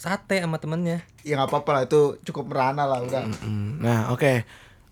sate 0.00 0.40
sama 0.40 0.56
temennya. 0.56 1.04
Ya 1.22 1.36
nggak 1.36 1.50
apa-apa 1.52 1.70
lah 1.76 1.82
itu 1.84 2.16
cukup 2.24 2.52
merana 2.52 2.88
lah 2.88 3.04
udah. 3.04 3.24
Nah 3.80 4.08
oke, 4.16 4.48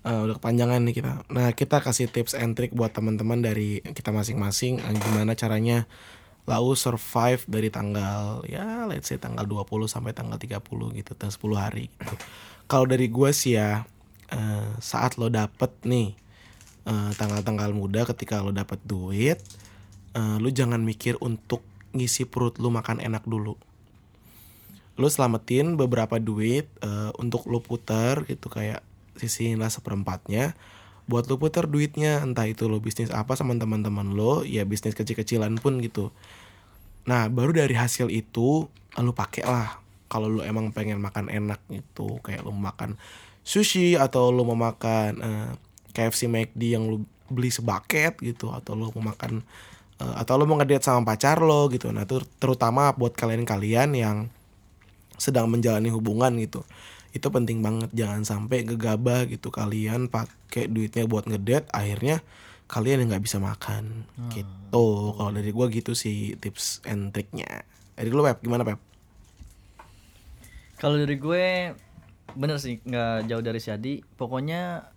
Eh, 0.09 0.21
udah 0.25 0.41
kepanjangan 0.41 0.81
nih 0.89 0.95
kita. 1.03 1.27
Nah 1.29 1.53
kita 1.53 1.85
kasih 1.85 2.09
tips 2.09 2.33
and 2.33 2.57
trick 2.57 2.73
buat 2.73 2.97
teman-teman 2.97 3.45
dari 3.45 3.85
kita 3.85 4.09
masing-masing 4.09 4.81
eh, 4.81 4.95
gimana 4.97 5.37
caranya 5.37 5.85
lau 6.49 6.73
survive 6.73 7.45
dari 7.45 7.69
tanggal 7.69 8.41
ya 8.49 8.89
let's 8.89 9.13
say 9.13 9.21
tanggal 9.21 9.45
20 9.45 9.69
sampai 9.85 10.17
tanggal 10.17 10.41
30 10.41 10.65
gitu, 10.97 11.13
tanggal 11.13 11.35
10 11.37 11.61
hari 11.61 11.85
gitu. 11.93 12.15
Kalau 12.65 12.87
dari 12.89 13.11
gue 13.13 13.31
sih 13.37 13.61
ya 13.61 13.85
eh, 14.33 14.71
saat 14.81 15.17
lo 15.17 15.33
dapet 15.33 15.71
nih 15.85 16.15
eh, 16.89 17.11
tanggal-tanggal 17.17 17.73
muda 17.73 18.05
ketika 18.09 18.41
lo 18.41 18.53
dapet 18.53 18.81
duit, 18.85 19.39
eh, 20.17 20.37
lu 20.41 20.49
jangan 20.53 20.81
mikir 20.81 21.17
untuk 21.21 21.65
ngisi 21.97 22.29
perut 22.29 22.61
lu 22.61 22.69
makan 22.69 23.01
enak 23.01 23.25
dulu. 23.25 23.57
Lu 24.99 25.07
selamatin 25.07 25.79
beberapa 25.79 26.19
duit 26.19 26.69
eh, 26.83 27.11
untuk 27.17 27.47
lu 27.49 27.63
putar 27.63 28.27
gitu 28.29 28.51
kayak 28.51 28.85
sisihin 29.17 29.61
lah 29.63 29.73
seperempatnya. 29.73 30.55
Buat 31.09 31.25
lu 31.33 31.41
putar 31.41 31.65
duitnya 31.65 32.21
entah 32.21 32.45
itu 32.45 32.69
lu 32.69 32.85
bisnis 32.85 33.09
apa 33.09 33.33
sama 33.33 33.57
teman-teman 33.57 34.13
lo 34.13 34.45
ya 34.45 34.69
bisnis 34.69 34.93
kecil-kecilan 34.93 35.57
pun 35.57 35.81
gitu. 35.81 36.13
Nah 37.09 37.33
baru 37.33 37.57
dari 37.57 37.73
hasil 37.73 38.13
itu 38.13 38.69
lu 38.99 39.13
pakai 39.17 39.49
lah 39.49 39.81
kalau 40.13 40.29
lu 40.29 40.41
emang 40.45 40.73
pengen 40.73 41.01
makan 41.01 41.29
enak 41.29 41.61
gitu 41.73 42.21
kayak 42.25 42.45
lu 42.45 42.53
makan 42.53 42.97
sushi 43.49 43.97
atau 43.97 44.29
lu 44.29 44.45
mau 44.45 44.59
makan 44.59 45.13
eh, 45.25 45.51
KFC 45.97 46.29
McD 46.29 46.77
yang 46.77 46.85
lu 46.85 47.09
beli 47.33 47.49
sebaket 47.49 48.21
gitu 48.21 48.53
atau 48.53 48.77
lu 48.77 48.93
mau 49.01 49.17
makan 49.17 49.41
eh, 50.05 50.15
atau 50.21 50.37
lu 50.37 50.45
mau 50.45 50.61
ngedate 50.61 50.85
sama 50.85 51.09
pacar 51.09 51.41
lo 51.41 51.73
gitu. 51.73 51.89
Nah 51.89 52.05
itu 52.05 52.21
terutama 52.37 52.93
buat 52.93 53.17
kalian-kalian 53.17 53.97
yang 53.97 54.29
sedang 55.17 55.49
menjalani 55.49 55.89
hubungan 55.89 56.37
gitu 56.37 56.61
itu 57.17 57.25
penting 57.33 57.65
banget. 57.65 57.89
Jangan 57.97 58.29
sampai 58.29 58.69
gegabah 58.69 59.25
gitu 59.33 59.49
kalian 59.49 60.13
pakai 60.13 60.69
duitnya 60.69 61.09
buat 61.09 61.25
ngedate 61.25 61.73
akhirnya 61.73 62.21
kalian 62.69 63.01
yang 63.01 63.17
nggak 63.17 63.25
bisa 63.25 63.41
makan. 63.41 64.05
Gitu. 64.29 64.87
Kalau 65.17 65.33
dari 65.33 65.51
gua 65.57 65.73
gitu 65.73 65.97
sih 65.97 66.37
tips 66.37 66.85
and 66.85 67.17
triknya 67.17 67.65
dari 67.99 68.15
lu 68.15 68.23
Pep 68.23 68.39
gimana 68.45 68.63
Pep? 68.63 68.79
Kalau 70.79 70.95
dari 70.95 71.19
gue 71.19 71.75
bener 72.35 72.61
sih 72.61 72.83
nggak 72.85 73.31
jauh 73.31 73.45
dari 73.45 73.61
si 73.63 73.71
Adi. 73.73 74.05
Pokoknya 74.19 74.93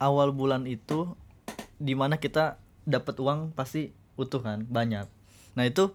awal 0.00 0.32
bulan 0.32 0.64
itu 0.64 1.12
di 1.82 1.98
mana 1.98 2.16
kita 2.16 2.62
dapat 2.86 3.18
uang 3.18 3.52
pasti 3.52 3.90
utuh 4.16 4.40
kan 4.40 4.64
banyak. 4.66 5.06
Nah 5.58 5.64
itu 5.66 5.92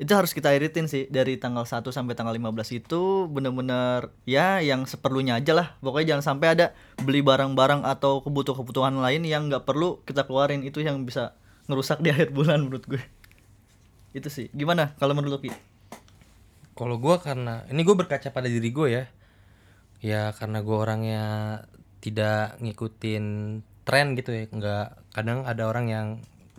itu 0.00 0.16
harus 0.16 0.32
kita 0.32 0.56
iritin 0.56 0.88
sih 0.88 1.12
dari 1.12 1.36
tanggal 1.36 1.68
1 1.68 1.84
sampai 1.92 2.16
tanggal 2.16 2.32
15 2.32 2.72
itu 2.72 3.28
bener-bener 3.28 4.08
ya 4.24 4.64
yang 4.64 4.88
seperlunya 4.88 5.36
aja 5.36 5.52
lah. 5.52 5.76
Pokoknya 5.84 6.16
jangan 6.16 6.24
sampai 6.34 6.56
ada 6.56 6.66
beli 7.04 7.20
barang-barang 7.20 7.84
atau 7.84 8.24
kebutuhan-kebutuhan 8.24 8.96
lain 8.96 9.28
yang 9.28 9.52
nggak 9.52 9.68
perlu 9.68 10.00
kita 10.08 10.24
keluarin 10.24 10.64
itu 10.64 10.80
yang 10.80 11.04
bisa 11.04 11.36
ngerusak 11.68 12.00
di 12.00 12.08
akhir 12.16 12.32
bulan 12.32 12.64
menurut 12.64 12.88
gue. 12.88 13.02
Itu 14.16 14.32
sih. 14.32 14.48
Gimana 14.56 14.96
kalau 14.96 15.12
menurut 15.12 15.44
Ki? 15.44 15.52
Kalau 16.72 16.96
gua 16.96 17.20
karena 17.20 17.68
ini 17.68 17.84
gue 17.84 17.92
berkaca 17.92 18.32
pada 18.32 18.48
diri 18.48 18.72
gue 18.72 18.88
ya. 18.88 19.04
Ya 20.00 20.32
karena 20.32 20.64
gue 20.64 20.76
orangnya 20.76 21.24
tidak 22.00 22.56
ngikutin 22.60 23.24
tren 23.84 24.16
gitu 24.16 24.32
ya. 24.32 24.48
Nggak 24.48 24.86
kadang 25.12 25.44
ada 25.44 25.68
orang 25.68 25.86
yang 25.92 26.06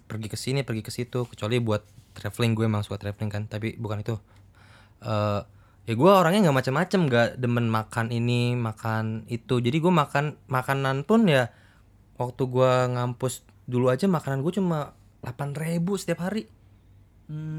pergi 0.05 0.27
ke 0.29 0.37
sini, 0.37 0.61
pergi 0.61 0.83
ke 0.85 0.91
situ 0.93 1.25
kecuali 1.25 1.57
buat 1.57 1.81
traveling 2.13 2.53
gue 2.53 2.65
emang 2.67 2.85
suka 2.85 3.01
traveling 3.01 3.31
kan, 3.31 3.43
tapi 3.49 3.73
bukan 3.77 4.05
itu. 4.05 4.15
eh 5.01 5.41
ya 5.89 5.93
gue 5.97 6.11
orangnya 6.13 6.45
nggak 6.45 6.57
macam-macam, 6.61 6.99
nggak 7.09 7.27
demen 7.41 7.65
makan 7.65 8.07
ini, 8.13 8.53
makan 8.53 9.25
itu. 9.33 9.57
Jadi 9.57 9.77
gue 9.81 9.89
makan 9.89 10.37
makanan 10.45 11.09
pun 11.09 11.25
ya 11.25 11.49
waktu 12.21 12.45
gua 12.45 12.85
ngampus 12.85 13.41
dulu 13.65 13.89
aja 13.89 14.05
makanan 14.05 14.45
gue 14.45 14.53
cuma 14.61 14.93
8.000 15.25 15.81
setiap 15.97 16.21
hari. 16.29 16.45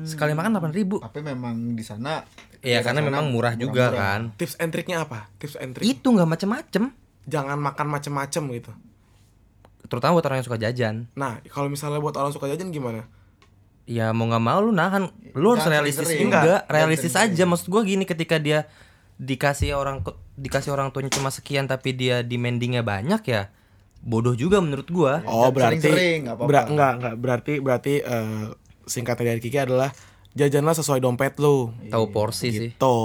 Sekali 0.04 0.36
makan 0.36 0.60
8.000 0.60 1.00
Tapi 1.00 1.20
memang 1.24 1.72
di 1.72 1.80
sana 1.80 2.20
Iya 2.62 2.78
karena 2.80 3.02
sana 3.02 3.10
memang 3.10 3.26
murah 3.28 3.54
juga 3.54 3.90
kan. 3.90 4.20
tips 4.34 4.54
and 4.56 4.70
triknya 4.70 5.02
apa 5.02 5.26
tips 5.36 5.58
and 5.58 5.74
trick 5.74 5.82
Itu 5.84 6.08
nggak 6.08 6.28
macem-macem. 6.28 6.94
jangan 7.24 7.58
makan 7.58 7.86
macem-macem 7.88 8.42
gitu 8.52 8.72
Terutama 9.84 10.16
buat 10.16 10.24
orang 10.24 10.38
yang 10.38 10.46
suka 10.46 10.58
jajan. 10.58 11.10
nah 11.12 11.42
kalau 11.44 11.66
misalnya 11.66 11.98
buat 11.98 12.14
orang 12.14 12.30
suka 12.30 12.46
jajan 12.46 12.70
gimana 12.70 13.06
Ya 13.82 14.14
mau 14.14 14.24
nggak 14.24 14.40
mau 14.40 14.62
lu 14.62 14.70
nahan. 14.70 15.10
Lu 15.34 15.52
harus 15.52 15.66
Jangan 15.66 15.74
realistis 15.74 16.06
sering-sering. 16.06 16.30
juga. 16.30 16.38
Enggak, 16.38 16.62
Realistis 16.70 17.12
jangan 17.12 17.28
aja. 17.28 17.44
Maksud 17.44 17.66
gua 17.66 17.82
gini 17.82 18.04
ketika 18.06 18.36
dia 18.38 18.70
dikasih 19.18 19.74
orang 19.74 20.06
dikasih 20.32 20.70
orang 20.70 20.90
tuanya 20.90 21.10
cuma 21.10 21.28
sekian 21.28 21.66
tapi 21.66 21.90
dia 21.90 22.22
demandingnya 22.22 22.80
banyak 22.80 23.22
ya 23.24 23.50
bodoh 23.98 24.34
juga 24.34 24.58
menurut 24.58 24.86
gua. 24.86 25.26
Oh 25.26 25.50
berarti 25.50 25.82
sering-sering, 25.82 26.18
nggak 26.24 26.34
apa-apa. 26.36 26.48
Ber- 26.48 26.68
enggak 26.70 26.92
enggak 26.96 27.14
berarti 27.18 27.52
berarti 27.58 27.94
eh, 28.00 28.44
singkatnya 28.84 29.24
dari 29.28 29.40
Kiki 29.40 29.58
adalah 29.60 29.90
jajanlah 30.32 30.74
sesuai 30.74 31.00
dompet 31.00 31.36
lu. 31.38 31.72
Tahu 31.88 32.04
porsi 32.10 32.48
sih. 32.50 32.68
Gitu. 32.72 32.96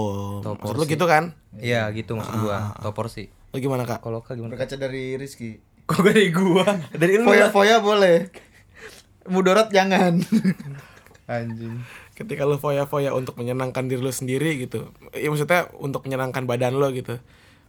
Tahu 0.42 0.56
Maksud 0.58 0.76
lu 0.76 0.84
porsi. 0.84 0.94
gitu 0.96 1.06
kan? 1.06 1.24
Iya 1.58 1.90
gitu 1.92 2.16
maksud 2.16 2.34
gua. 2.40 2.76
Tahu 2.80 2.94
porsi. 2.94 3.28
Lu 3.52 3.58
gimana 3.58 3.84
kak? 3.84 4.00
Kalau 4.00 4.22
kak 4.22 4.36
gimana? 4.36 4.54
berkaca 4.54 4.76
dari 4.76 5.16
Rizky. 5.16 5.60
Kok 5.88 6.02
dari 6.04 6.32
gua? 6.32 6.68
Dari 6.92 7.16
lu. 7.20 7.26
Foya-foya 7.26 7.80
boleh. 7.80 8.28
Mudarat 9.28 9.72
jangan. 9.72 10.24
Anjing. 11.28 11.84
Ketika 12.16 12.48
lu 12.48 12.56
foya-foya 12.56 13.12
untuk 13.12 13.36
menyenangkan 13.36 13.86
diri 13.86 14.00
lu 14.00 14.10
sendiri 14.10 14.56
gitu. 14.58 14.90
Ya 15.12 15.28
maksudnya 15.28 15.68
untuk 15.76 16.08
menyenangkan 16.08 16.48
badan 16.48 16.80
lu 16.80 16.88
gitu. 16.96 17.20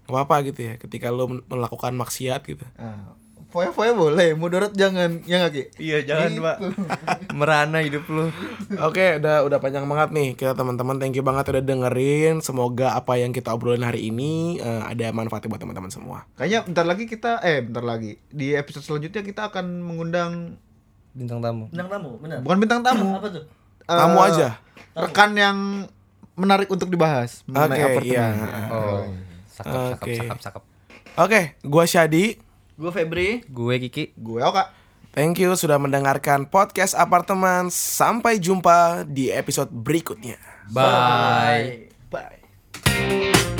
Gak 0.06 0.12
apa-apa 0.14 0.46
gitu 0.46 0.72
ya. 0.72 0.74
Ketika 0.78 1.10
lu 1.10 1.42
melakukan 1.50 1.92
maksiat 1.92 2.46
gitu. 2.46 2.64
Ah, 2.78 3.12
Foya-foya 3.48 3.92
boleh, 3.92 4.32
mudarat 4.32 4.72
jangan. 4.72 5.24
Ya 5.24 5.40
nggak 5.40 5.52
Ki? 5.52 5.62
Iya 5.78 6.04
jangan 6.04 6.30
Gitu. 6.30 6.42
pak. 6.42 6.56
Merana 7.38 7.80
hidup 7.80 8.04
lu. 8.06 8.28
Oke, 8.78 9.16
udah 9.16 9.40
udah 9.40 9.56
panjang 9.56 9.82
banget 9.82 10.08
nih 10.10 10.28
kita 10.34 10.52
teman-teman. 10.52 10.96
Thank 10.96 11.16
you 11.16 11.24
banget 11.24 11.48
udah 11.48 11.62
dengerin. 11.62 12.38
Semoga 12.38 12.92
apa 12.92 13.16
yang 13.16 13.30
kita 13.30 13.50
obrolin 13.50 13.80
hari 13.80 14.04
ini 14.06 14.56
eh, 14.56 14.82
ada 14.84 15.08
manfaatnya 15.10 15.48
buat 15.48 15.58
teman-teman 15.58 15.88
semua. 15.88 16.28
Kayaknya 16.34 16.60
bentar 16.62 16.84
lagi 16.84 17.04
kita 17.04 17.40
eh 17.40 17.58
bentar 17.58 17.80
lagi 17.82 18.20
di 18.28 18.52
episode 18.52 18.84
selanjutnya 18.84 19.22
kita 19.22 19.48
akan 19.48 19.64
mengundang 19.80 20.60
Bintang 21.10 21.40
tamu. 21.40 21.66
Bintang 21.66 21.88
tamu, 21.88 22.10
benar. 22.16 22.38
bukan 22.40 22.58
bintang 22.58 22.80
tamu. 22.80 23.16
Apa 23.16 23.32
tuh? 23.32 23.44
eh, 23.82 23.96
Tamu 23.96 24.18
aja. 24.20 24.48
Rekan 24.92 25.32
yang 25.32 25.56
menarik 26.34 26.68
untuk 26.68 26.86
dibahas 26.86 27.42
mengenai 27.44 27.74
Oke, 27.74 27.82
apartemen. 27.96 28.32
iya. 28.36 28.66
Oh. 28.68 29.02
Sakap 29.48 29.72
sakap 29.72 29.98
Oke. 29.98 30.14
sakap 30.14 30.38
sakap. 30.38 30.62
Oke, 31.16 31.40
gua 31.64 31.82
Syadi. 31.82 32.38
Gue 32.78 32.90
Febri. 32.94 33.42
Gue 33.50 33.82
Kiki. 33.82 34.14
Gue 34.14 34.38
Oka. 34.38 34.70
Thank 35.10 35.42
you 35.42 35.58
sudah 35.58 35.82
mendengarkan 35.82 36.46
podcast 36.46 36.94
apartemen. 36.94 37.74
Sampai 37.74 38.38
jumpa 38.38 39.02
di 39.02 39.34
episode 39.34 39.74
berikutnya. 39.74 40.38
Bye. 40.70 41.90
Bye. 42.06 43.57